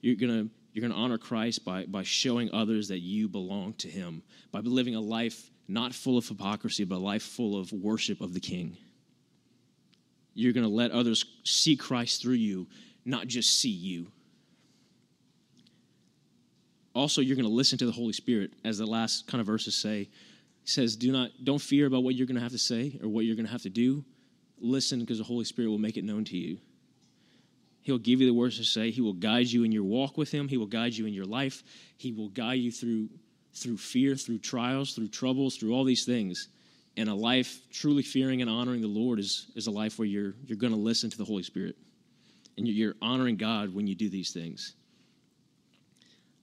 You're 0.00 0.16
going 0.16 0.48
to 0.48 0.50
you're 0.76 0.82
going 0.82 0.92
to 0.92 1.02
honor 1.02 1.16
Christ 1.16 1.64
by, 1.64 1.86
by 1.86 2.02
showing 2.02 2.50
others 2.52 2.88
that 2.88 2.98
you 2.98 3.28
belong 3.28 3.72
to 3.78 3.88
him, 3.88 4.22
by 4.52 4.58
living 4.60 4.94
a 4.94 5.00
life 5.00 5.50
not 5.68 5.94
full 5.94 6.18
of 6.18 6.28
hypocrisy, 6.28 6.84
but 6.84 6.96
a 6.96 6.98
life 6.98 7.22
full 7.22 7.58
of 7.58 7.72
worship 7.72 8.20
of 8.20 8.34
the 8.34 8.40
King. 8.40 8.76
You're 10.34 10.52
going 10.52 10.66
to 10.66 10.72
let 10.72 10.90
others 10.90 11.24
see 11.44 11.76
Christ 11.76 12.20
through 12.20 12.34
you, 12.34 12.66
not 13.06 13.26
just 13.26 13.58
see 13.58 13.70
you. 13.70 14.08
Also, 16.94 17.22
you're 17.22 17.36
going 17.36 17.48
to 17.48 17.54
listen 17.54 17.78
to 17.78 17.86
the 17.86 17.92
Holy 17.92 18.12
Spirit, 18.12 18.50
as 18.62 18.76
the 18.76 18.84
last 18.84 19.26
kind 19.26 19.40
of 19.40 19.46
verses 19.46 19.74
say. 19.74 20.10
Says, 20.64 20.94
Do 20.94 21.10
not 21.10 21.30
don't 21.42 21.58
fear 21.58 21.86
about 21.86 22.04
what 22.04 22.16
you're 22.16 22.26
going 22.26 22.36
to 22.36 22.42
have 22.42 22.52
to 22.52 22.58
say 22.58 22.98
or 23.02 23.08
what 23.08 23.24
you're 23.24 23.36
going 23.36 23.46
to 23.46 23.52
have 23.52 23.62
to 23.62 23.70
do. 23.70 24.04
Listen, 24.58 25.00
because 25.00 25.16
the 25.16 25.24
Holy 25.24 25.46
Spirit 25.46 25.70
will 25.70 25.78
make 25.78 25.96
it 25.96 26.04
known 26.04 26.26
to 26.26 26.36
you. 26.36 26.58
He'll 27.86 27.98
give 27.98 28.20
you 28.20 28.26
the 28.26 28.34
words 28.34 28.56
to 28.56 28.64
say. 28.64 28.90
He 28.90 29.00
will 29.00 29.12
guide 29.12 29.46
you 29.46 29.62
in 29.62 29.70
your 29.70 29.84
walk 29.84 30.18
with 30.18 30.32
Him. 30.32 30.48
He 30.48 30.56
will 30.56 30.66
guide 30.66 30.92
you 30.94 31.06
in 31.06 31.14
your 31.14 31.24
life. 31.24 31.62
He 31.96 32.10
will 32.10 32.30
guide 32.30 32.58
you 32.58 32.72
through, 32.72 33.08
through 33.54 33.76
fear, 33.76 34.16
through 34.16 34.40
trials, 34.40 34.92
through 34.92 35.06
troubles, 35.06 35.56
through 35.56 35.72
all 35.72 35.84
these 35.84 36.04
things. 36.04 36.48
And 36.96 37.08
a 37.08 37.14
life 37.14 37.60
truly 37.70 38.02
fearing 38.02 38.42
and 38.42 38.50
honoring 38.50 38.80
the 38.80 38.88
Lord 38.88 39.20
is, 39.20 39.52
is 39.54 39.68
a 39.68 39.70
life 39.70 40.00
where 40.00 40.08
you're, 40.08 40.34
you're 40.46 40.58
going 40.58 40.72
to 40.72 40.78
listen 40.78 41.10
to 41.10 41.16
the 41.16 41.24
Holy 41.24 41.44
Spirit. 41.44 41.76
And 42.58 42.66
you're 42.66 42.96
honoring 43.00 43.36
God 43.36 43.72
when 43.72 43.86
you 43.86 43.94
do 43.94 44.10
these 44.10 44.32
things. 44.32 44.74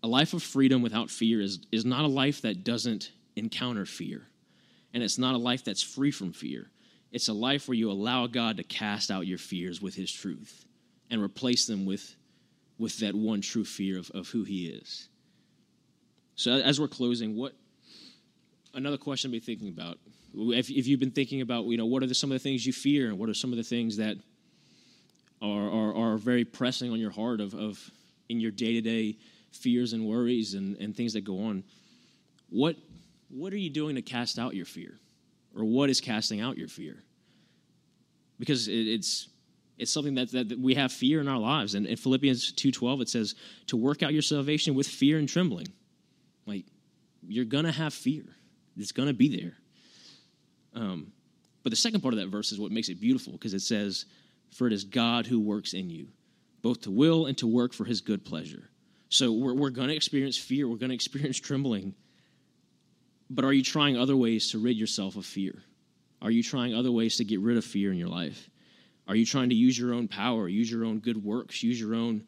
A 0.01 0.07
life 0.07 0.33
of 0.33 0.41
freedom 0.41 0.81
without 0.81 1.09
fear 1.09 1.41
is, 1.41 1.59
is 1.73 1.83
not 1.83 2.05
a 2.05 2.07
life 2.07 2.43
that 2.43 2.63
doesn't 2.63 3.11
encounter 3.35 3.85
fear. 3.85 4.29
And 4.93 5.03
it's 5.03 5.17
not 5.17 5.35
a 5.35 5.39
life 5.39 5.65
that's 5.65 5.83
free 5.83 6.11
from 6.11 6.31
fear. 6.31 6.69
It's 7.11 7.27
a 7.27 7.33
life 7.33 7.67
where 7.67 7.75
you 7.75 7.91
allow 7.91 8.27
God 8.27 8.55
to 8.57 8.63
cast 8.63 9.11
out 9.11 9.27
your 9.27 9.37
fears 9.37 9.81
with 9.81 9.93
His 9.93 10.09
truth 10.09 10.67
and 11.13 11.21
replace 11.21 11.67
them 11.67 11.85
with, 11.85 12.15
with 12.79 12.97
that 12.97 13.13
one 13.13 13.39
true 13.39 13.63
fear 13.63 13.99
of, 13.99 14.09
of 14.15 14.27
who 14.29 14.43
He 14.43 14.65
is. 14.65 15.09
So, 16.33 16.53
as 16.53 16.81
we're 16.81 16.87
closing, 16.87 17.37
what 17.37 17.53
another 18.73 18.97
question 18.97 19.29
to 19.29 19.31
be 19.31 19.39
thinking 19.39 19.69
about? 19.69 19.99
If, 20.35 20.71
if 20.71 20.87
you've 20.87 20.99
been 20.99 21.11
thinking 21.11 21.41
about, 21.41 21.65
you 21.65 21.77
know, 21.77 21.85
what 21.85 22.01
are 22.01 22.07
the, 22.07 22.15
some 22.15 22.31
of 22.31 22.35
the 22.35 22.39
things 22.39 22.65
you 22.65 22.73
fear, 22.73 23.09
and 23.09 23.19
what 23.19 23.29
are 23.29 23.35
some 23.35 23.51
of 23.51 23.57
the 23.57 23.63
things 23.63 23.97
that 23.97 24.17
are, 25.39 25.69
are, 25.69 25.95
are 25.95 26.17
very 26.17 26.43
pressing 26.43 26.91
on 26.91 26.97
your 26.97 27.11
heart 27.11 27.39
of, 27.39 27.53
of 27.53 27.79
in 28.27 28.39
your 28.39 28.49
day 28.49 28.73
to 28.73 28.81
day 28.81 29.15
fears 29.51 29.93
and 29.93 30.03
worries 30.07 30.55
and, 30.55 30.75
and 30.77 30.97
things 30.97 31.13
that 31.13 31.21
go 31.21 31.43
on? 31.45 31.63
What, 32.49 32.75
what 33.29 33.53
are 33.53 33.57
you 33.57 33.69
doing 33.69 33.95
to 33.97 34.01
cast 34.01 34.39
out 34.39 34.55
your 34.55 34.65
fear? 34.65 34.97
Or 35.55 35.63
what 35.63 35.91
is 35.91 36.01
casting 36.01 36.41
out 36.41 36.57
your 36.57 36.67
fear? 36.67 37.03
Because 38.39 38.67
it, 38.67 38.87
it's 38.87 39.27
it's 39.77 39.91
something 39.91 40.15
that, 40.15 40.31
that, 40.31 40.49
that 40.49 40.59
we 40.59 40.75
have 40.75 40.91
fear 40.91 41.19
in 41.19 41.27
our 41.27 41.39
lives. 41.39 41.75
And 41.75 41.85
in 41.85 41.97
Philippians 41.97 42.53
2.12, 42.53 43.01
it 43.01 43.09
says, 43.09 43.35
to 43.67 43.77
work 43.77 44.03
out 44.03 44.13
your 44.13 44.21
salvation 44.21 44.75
with 44.75 44.87
fear 44.87 45.17
and 45.17 45.27
trembling. 45.27 45.67
Like, 46.45 46.65
you're 47.27 47.45
going 47.45 47.65
to 47.65 47.71
have 47.71 47.93
fear. 47.93 48.23
It's 48.77 48.91
going 48.91 49.07
to 49.07 49.13
be 49.13 49.35
there. 49.35 49.53
Um, 50.75 51.11
but 51.63 51.69
the 51.69 51.75
second 51.75 52.01
part 52.01 52.13
of 52.13 52.19
that 52.19 52.27
verse 52.27 52.51
is 52.51 52.59
what 52.59 52.71
makes 52.71 52.89
it 52.89 52.99
beautiful 52.99 53.33
because 53.33 53.53
it 53.53 53.61
says, 53.61 54.05
For 54.51 54.67
it 54.67 54.73
is 54.73 54.83
God 54.83 55.25
who 55.25 55.39
works 55.39 55.73
in 55.73 55.89
you, 55.89 56.07
both 56.61 56.81
to 56.81 56.91
will 56.91 57.25
and 57.25 57.37
to 57.39 57.47
work 57.47 57.73
for 57.73 57.85
his 57.85 58.01
good 58.01 58.25
pleasure. 58.25 58.69
So 59.09 59.31
we're, 59.31 59.53
we're 59.53 59.69
going 59.69 59.89
to 59.89 59.95
experience 59.95 60.37
fear, 60.37 60.67
we're 60.67 60.77
going 60.77 60.89
to 60.89 60.95
experience 60.95 61.39
trembling. 61.39 61.95
But 63.29 63.45
are 63.45 63.53
you 63.53 63.63
trying 63.63 63.97
other 63.97 64.17
ways 64.17 64.51
to 64.51 64.59
rid 64.59 64.77
yourself 64.77 65.15
of 65.15 65.25
fear? 65.25 65.63
Are 66.21 66.31
you 66.31 66.43
trying 66.43 66.73
other 66.73 66.91
ways 66.91 67.17
to 67.17 67.23
get 67.23 67.39
rid 67.39 67.57
of 67.57 67.65
fear 67.65 67.91
in 67.91 67.97
your 67.97 68.09
life? 68.09 68.49
Are 69.07 69.15
you 69.15 69.25
trying 69.25 69.49
to 69.49 69.55
use 69.55 69.77
your 69.77 69.93
own 69.93 70.07
power, 70.07 70.47
use 70.47 70.71
your 70.71 70.85
own 70.85 70.99
good 70.99 71.23
works, 71.23 71.61
use 71.61 71.79
your 71.79 71.93
own 71.93 72.23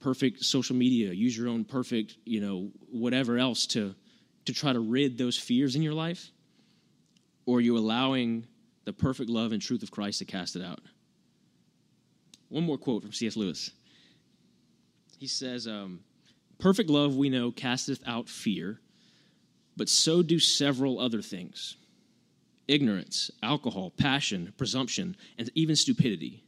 perfect 0.00 0.44
social 0.44 0.74
media, 0.74 1.12
use 1.12 1.36
your 1.36 1.48
own 1.48 1.64
perfect, 1.64 2.16
you 2.24 2.40
know, 2.40 2.70
whatever 2.90 3.38
else 3.38 3.66
to 3.68 3.94
to 4.44 4.52
try 4.52 4.72
to 4.72 4.80
rid 4.80 5.16
those 5.18 5.38
fears 5.38 5.76
in 5.76 5.82
your 5.82 5.92
life? 5.92 6.30
Or 7.46 7.58
are 7.58 7.60
you 7.60 7.76
allowing 7.76 8.46
the 8.84 8.92
perfect 8.92 9.30
love 9.30 9.52
and 9.52 9.60
truth 9.60 9.82
of 9.82 9.90
Christ 9.90 10.18
to 10.18 10.24
cast 10.24 10.56
it 10.56 10.62
out? 10.62 10.80
One 12.48 12.64
more 12.64 12.78
quote 12.78 13.02
from 13.02 13.12
C.S. 13.12 13.36
Lewis. 13.36 13.70
He 15.18 15.26
says, 15.26 15.66
um, 15.66 16.00
Perfect 16.58 16.90
love, 16.90 17.16
we 17.16 17.28
know, 17.28 17.50
casteth 17.50 18.02
out 18.06 18.28
fear, 18.28 18.80
but 19.76 19.88
so 19.88 20.22
do 20.22 20.38
several 20.38 21.00
other 21.00 21.22
things 21.22 21.76
ignorance, 22.68 23.30
alcohol, 23.42 23.90
passion, 23.90 24.52
presumption, 24.56 25.16
and 25.38 25.50
even 25.54 25.76
stupidity. 25.76 26.42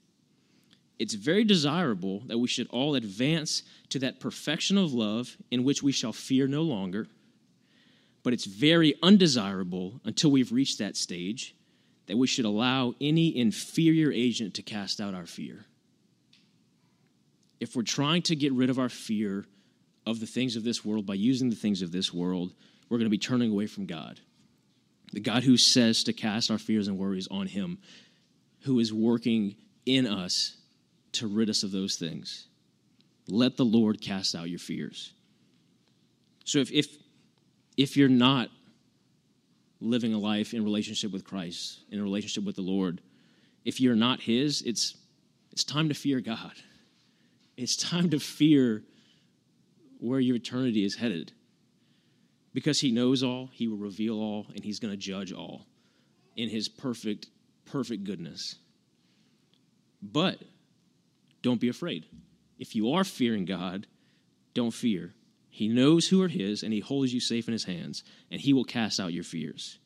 It's 0.98 1.14
very 1.14 1.44
desirable 1.44 2.20
that 2.26 2.38
we 2.38 2.48
should 2.48 2.68
all 2.70 2.94
advance 2.94 3.62
to 3.90 3.98
that 4.00 4.20
perfection 4.20 4.78
of 4.78 4.92
love 4.92 5.36
in 5.50 5.64
which 5.64 5.82
we 5.82 5.92
shall 5.92 6.12
fear 6.12 6.46
no 6.46 6.62
longer. 6.62 7.08
But 8.22 8.32
it's 8.32 8.44
very 8.44 8.94
undesirable 9.02 10.00
until 10.04 10.30
we've 10.30 10.52
reached 10.52 10.78
that 10.78 10.96
stage 10.96 11.54
that 12.06 12.16
we 12.16 12.26
should 12.26 12.44
allow 12.44 12.94
any 13.00 13.36
inferior 13.36 14.12
agent 14.12 14.54
to 14.54 14.62
cast 14.62 15.00
out 15.00 15.14
our 15.14 15.26
fear. 15.26 15.64
If 17.60 17.74
we're 17.74 17.82
trying 17.82 18.22
to 18.22 18.36
get 18.36 18.52
rid 18.52 18.70
of 18.70 18.78
our 18.78 18.88
fear 18.88 19.46
of 20.06 20.20
the 20.20 20.26
things 20.26 20.54
of 20.54 20.64
this 20.64 20.84
world 20.84 21.06
by 21.06 21.14
using 21.14 21.50
the 21.50 21.56
things 21.56 21.82
of 21.82 21.92
this 21.92 22.12
world, 22.12 22.52
we're 22.88 22.98
going 22.98 23.06
to 23.06 23.10
be 23.10 23.18
turning 23.18 23.50
away 23.50 23.66
from 23.66 23.86
God 23.86 24.20
the 25.14 25.20
God 25.20 25.44
who 25.44 25.56
says 25.56 26.02
to 26.04 26.12
cast 26.12 26.50
our 26.50 26.58
fears 26.58 26.88
and 26.88 26.98
worries 26.98 27.28
on 27.30 27.46
Him, 27.46 27.78
who 28.62 28.80
is 28.80 28.92
working 28.92 29.54
in 29.86 30.06
us 30.06 30.56
to 31.12 31.28
rid 31.28 31.48
us 31.48 31.62
of 31.62 31.70
those 31.70 31.94
things. 31.94 32.48
Let 33.28 33.56
the 33.56 33.64
Lord 33.64 34.00
cast 34.00 34.34
out 34.34 34.50
your 34.50 34.58
fears. 34.58 35.12
So 36.44 36.58
if, 36.58 36.72
if, 36.72 36.88
if 37.76 37.96
you're 37.96 38.08
not 38.08 38.48
living 39.80 40.14
a 40.14 40.18
life 40.18 40.52
in 40.52 40.64
relationship 40.64 41.12
with 41.12 41.24
Christ, 41.24 41.80
in 41.90 42.00
a 42.00 42.02
relationship 42.02 42.44
with 42.44 42.56
the 42.56 42.62
Lord, 42.62 43.00
if 43.64 43.80
you're 43.80 43.94
not 43.94 44.20
His, 44.20 44.62
it's, 44.62 44.96
it's 45.52 45.62
time 45.62 45.88
to 45.90 45.94
fear 45.94 46.20
God. 46.20 46.54
It's 47.56 47.76
time 47.76 48.10
to 48.10 48.18
fear 48.18 48.82
where 50.00 50.18
your 50.18 50.36
eternity 50.36 50.84
is 50.84 50.96
headed. 50.96 51.32
Because 52.54 52.80
he 52.80 52.92
knows 52.92 53.22
all, 53.22 53.50
he 53.52 53.66
will 53.68 53.76
reveal 53.76 54.18
all, 54.18 54.46
and 54.54 54.64
he's 54.64 54.78
going 54.78 54.92
to 54.92 54.96
judge 54.96 55.32
all 55.32 55.66
in 56.36 56.48
his 56.48 56.68
perfect, 56.68 57.26
perfect 57.66 58.04
goodness. 58.04 58.56
But 60.00 60.38
don't 61.42 61.60
be 61.60 61.68
afraid. 61.68 62.06
If 62.58 62.76
you 62.76 62.92
are 62.92 63.04
fearing 63.04 63.44
God, 63.44 63.86
don't 64.54 64.70
fear. 64.70 65.14
He 65.50 65.68
knows 65.68 66.08
who 66.08 66.22
are 66.22 66.28
his, 66.28 66.62
and 66.62 66.72
he 66.72 66.80
holds 66.80 67.12
you 67.12 67.20
safe 67.20 67.48
in 67.48 67.52
his 67.52 67.64
hands, 67.64 68.04
and 68.30 68.40
he 68.40 68.52
will 68.52 68.64
cast 68.64 69.00
out 69.00 69.12
your 69.12 69.24
fears. 69.24 69.78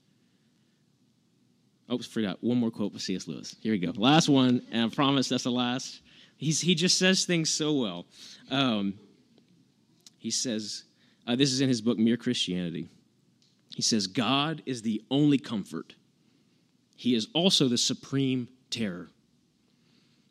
Oops, 1.91 2.07
forgot 2.07 2.43
one 2.43 2.59
more 2.59 2.71
quote 2.71 2.93
with 2.93 3.03
C.S. 3.03 3.27
Lewis. 3.27 3.57
Here 3.61 3.73
we 3.73 3.79
go. 3.79 3.93
Last 3.97 4.29
one, 4.29 4.63
and 4.71 4.91
I 4.91 4.95
promise 4.95 5.29
that's 5.29 5.45
the 5.45 5.51
last. 5.51 6.01
He's, 6.37 6.61
he 6.61 6.75
just 6.75 6.99
says 6.99 7.25
things 7.25 7.49
so 7.51 7.73
well. 7.73 8.07
Um, 8.51 8.95
he 10.19 10.31
says, 10.31 10.85
uh, 11.29 11.37
this 11.37 11.53
is 11.53 11.61
in 11.61 11.69
his 11.69 11.83
book, 11.83 11.99
Mere 11.99 12.17
Christianity. 12.17 12.89
He 13.75 13.83
says, 13.83 14.07
God 14.07 14.63
is 14.67 14.83
the 14.83 15.03
only 15.11 15.39
comfort, 15.39 15.95
He 16.97 17.15
is 17.15 17.29
also 17.35 17.69
the 17.69 17.79
supreme 17.79 18.49
terror, 18.71 19.09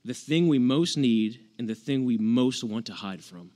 the 0.03 0.15
thing 0.15 0.47
we 0.47 0.59
most 0.59 0.97
need 0.97 1.39
and 1.59 1.69
the 1.69 1.75
thing 1.75 2.03
we 2.03 2.17
most 2.17 2.63
want 2.63 2.87
to 2.87 2.93
hide 2.93 3.23
from. 3.23 3.51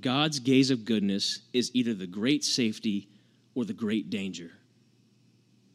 God's 0.00 0.38
gaze 0.38 0.70
of 0.70 0.84
goodness 0.84 1.40
is 1.52 1.70
either 1.74 1.94
the 1.94 2.06
great 2.06 2.44
safety 2.44 3.08
or 3.54 3.64
the 3.64 3.72
great 3.72 4.10
danger, 4.10 4.52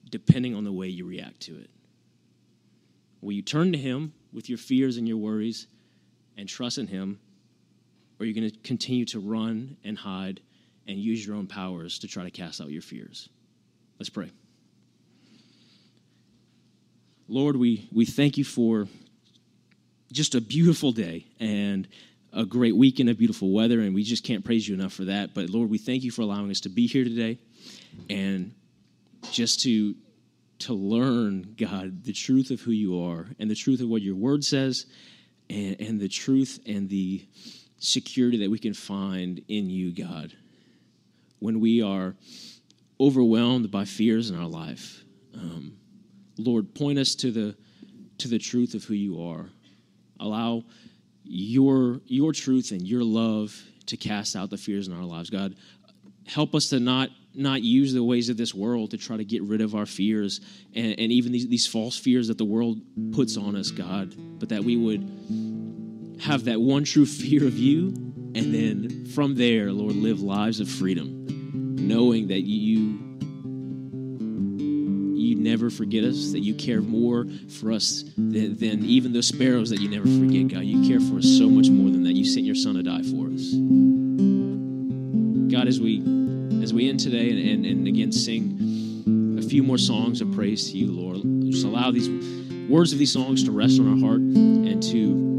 depending 0.09 0.55
on 0.55 0.63
the 0.63 0.71
way 0.71 0.87
you 0.87 1.05
react 1.05 1.41
to 1.41 1.57
it. 1.57 1.69
Will 3.21 3.33
you 3.33 3.41
turn 3.41 3.71
to 3.71 3.77
Him 3.77 4.13
with 4.31 4.47
your 4.47 4.57
fears 4.57 4.97
and 4.97 5.07
your 5.07 5.17
worries 5.17 5.67
and 6.37 6.47
trust 6.47 6.77
in 6.77 6.87
Him? 6.87 7.19
Or 8.19 8.23
are 8.23 8.25
you 8.25 8.33
going 8.33 8.49
to 8.49 8.57
continue 8.59 9.05
to 9.05 9.19
run 9.19 9.77
and 9.83 9.97
hide 9.97 10.41
and 10.87 10.97
use 10.97 11.25
your 11.25 11.35
own 11.35 11.47
powers 11.47 11.99
to 11.99 12.07
try 12.07 12.23
to 12.23 12.31
cast 12.31 12.61
out 12.61 12.69
your 12.69 12.81
fears? 12.81 13.29
Let's 13.99 14.09
pray. 14.09 14.31
Lord, 17.27 17.55
we, 17.55 17.89
we 17.91 18.05
thank 18.05 18.37
you 18.37 18.43
for 18.43 18.87
just 20.11 20.35
a 20.35 20.41
beautiful 20.41 20.91
day 20.91 21.25
and 21.39 21.87
a 22.31 22.45
great 22.45 22.75
weekend 22.75 23.09
of 23.09 23.17
beautiful 23.17 23.51
weather, 23.51 23.81
and 23.81 23.95
we 23.95 24.03
just 24.03 24.23
can't 24.23 24.45
praise 24.45 24.67
you 24.67 24.75
enough 24.75 24.93
for 24.93 25.05
that. 25.05 25.33
But 25.33 25.49
Lord, 25.49 25.69
we 25.69 25.77
thank 25.77 26.03
you 26.03 26.11
for 26.11 26.21
allowing 26.21 26.51
us 26.51 26.59
to 26.61 26.69
be 26.69 26.85
here 26.87 27.03
today 27.03 27.39
and 28.09 28.53
just 29.31 29.61
to 29.61 29.95
to 30.57 30.73
learn, 30.73 31.53
God, 31.57 32.05
the 32.05 32.13
truth 32.13 32.49
of 32.49 32.61
who 32.61 32.71
you 32.71 33.03
are 33.03 33.27
and 33.39 33.51
the 33.51 33.55
truth 33.55 33.81
of 33.81 33.89
what 33.89 34.01
your 34.01 34.15
word 34.15 34.43
says 34.43 34.85
and, 35.49 35.75
and 35.81 35.99
the 35.99 36.07
truth 36.07 36.59
and 36.65 36.87
the 36.87 37.25
security 37.85 38.37
that 38.39 38.49
we 38.49 38.59
can 38.59 38.73
find 38.73 39.41
in 39.47 39.69
you, 39.69 39.91
God, 39.91 40.33
when 41.39 41.59
we 41.59 41.81
are 41.81 42.15
overwhelmed 42.99 43.71
by 43.71 43.85
fears 43.85 44.29
in 44.29 44.39
our 44.39 44.47
life. 44.47 45.03
Um, 45.33 45.77
Lord, 46.37 46.73
point 46.73 46.99
us 46.99 47.15
to 47.15 47.31
the 47.31 47.55
to 48.17 48.27
the 48.29 48.39
truth 48.39 48.73
of 48.73 48.83
who 48.85 48.93
you 48.93 49.21
are. 49.21 49.49
Allow 50.19 50.63
your 51.23 52.01
your 52.05 52.33
truth 52.33 52.71
and 52.71 52.81
your 52.87 53.03
love 53.03 53.55
to 53.87 53.97
cast 53.97 54.35
out 54.35 54.49
the 54.49 54.57
fears 54.57 54.87
in 54.87 54.93
our 54.93 55.03
lives. 55.03 55.29
God, 55.29 55.55
help 56.25 56.55
us 56.55 56.69
to 56.69 56.79
not 56.79 57.09
not 57.33 57.61
use 57.61 57.93
the 57.93 58.03
ways 58.03 58.29
of 58.29 58.37
this 58.37 58.53
world 58.53 58.91
to 58.91 58.97
try 58.97 59.17
to 59.17 59.25
get 59.25 59.43
rid 59.43 59.59
of 59.59 59.75
our 59.75 59.85
fears 59.85 60.39
and, 60.73 60.97
and 60.97 61.11
even 61.11 61.33
these, 61.33 61.47
these 61.49 61.67
false 61.67 61.97
fears 61.97 62.29
that 62.29 62.37
the 62.37 62.45
world 62.45 62.79
puts 63.13 63.35
on 63.35 63.57
us, 63.57 63.71
God, 63.71 64.15
but 64.39 64.49
that 64.49 64.63
we 64.63 64.77
would 64.77 65.01
have 66.19 66.45
that 66.45 66.59
one 66.59 66.83
true 66.83 67.05
fear 67.05 67.45
of 67.45 67.57
you, 67.57 67.87
and 68.35 68.53
then 68.53 69.05
from 69.07 69.35
there, 69.35 69.71
Lord, 69.71 69.95
live 69.95 70.21
lives 70.21 70.59
of 70.59 70.69
freedom, 70.69 71.25
knowing 71.75 72.27
that 72.27 72.41
you 72.41 72.99
you 75.15 75.35
never 75.35 75.69
forget 75.69 76.03
us, 76.03 76.31
that 76.33 76.41
you 76.41 76.53
care 76.53 76.81
more 76.81 77.25
for 77.49 77.71
us 77.71 78.03
than, 78.15 78.55
than 78.57 78.85
even 78.85 79.11
those 79.11 79.27
sparrows 79.27 79.69
that 79.71 79.81
you 79.81 79.89
never 79.89 80.05
forget, 80.05 80.49
God. 80.49 80.63
You 80.63 80.87
care 80.87 80.99
for 80.99 81.17
us 81.17 81.25
so 81.25 81.49
much 81.49 81.69
more 81.69 81.89
than 81.89 82.03
that. 82.03 82.13
You 82.13 82.25
sent 82.25 82.45
your 82.45 82.55
son 82.55 82.75
to 82.75 82.83
die 82.83 83.01
for 83.01 83.27
us. 83.33 83.53
God, 85.51 85.67
as 85.67 85.79
we 85.79 86.01
as 86.61 86.73
we 86.73 86.89
end 86.89 86.99
today 86.99 87.29
and, 87.29 87.39
and, 87.39 87.65
and 87.65 87.87
again 87.87 88.11
sing 88.11 89.37
a 89.39 89.41
few 89.41 89.63
more 89.63 89.77
songs 89.77 90.21
of 90.21 90.31
praise 90.33 90.71
to 90.71 90.77
you, 90.77 90.91
Lord, 90.91 91.51
just 91.51 91.65
allow 91.65 91.91
these 91.91 92.09
words 92.69 92.93
of 92.93 92.99
these 92.99 93.11
songs 93.11 93.43
to 93.43 93.51
rest 93.51 93.79
on 93.79 93.87
our 93.91 93.99
heart 93.99 94.19
and 94.19 94.81
to 94.83 95.34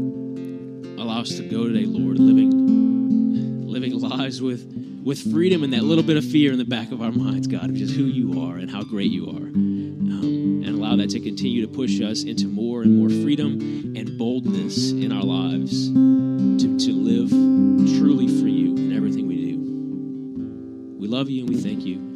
us 1.31 1.37
to 1.37 1.43
go 1.43 1.67
today, 1.67 1.85
Lord, 1.85 2.19
living 2.19 3.67
living 3.67 3.99
lives 3.99 4.41
with 4.41 5.01
with 5.03 5.31
freedom 5.31 5.63
and 5.63 5.73
that 5.73 5.83
little 5.83 6.03
bit 6.03 6.17
of 6.17 6.25
fear 6.25 6.51
in 6.51 6.57
the 6.57 6.65
back 6.65 6.91
of 6.91 7.01
our 7.01 7.11
minds, 7.11 7.47
God, 7.47 7.69
of 7.69 7.75
just 7.75 7.93
who 7.93 8.03
you 8.03 8.41
are 8.41 8.57
and 8.57 8.69
how 8.69 8.83
great 8.83 9.11
you 9.11 9.27
are. 9.29 9.47
Um, 9.47 10.63
and 10.65 10.67
allow 10.67 10.95
that 10.97 11.09
to 11.11 11.19
continue 11.19 11.65
to 11.65 11.67
push 11.71 12.01
us 12.01 12.23
into 12.23 12.47
more 12.47 12.81
and 12.81 12.97
more 12.97 13.09
freedom 13.09 13.59
and 13.95 14.17
boldness 14.17 14.91
in 14.91 15.11
our 15.11 15.23
lives 15.23 15.89
to, 15.89 16.77
to 16.77 16.93
live 16.93 17.29
truly 17.97 18.27
for 18.27 18.47
you 18.47 18.75
in 18.75 18.95
everything 18.95 19.27
we 19.27 19.51
do. 19.51 20.97
We 20.99 21.07
love 21.07 21.29
you 21.29 21.45
and 21.45 21.49
we 21.49 21.61
thank 21.61 21.85
you. 21.85 22.06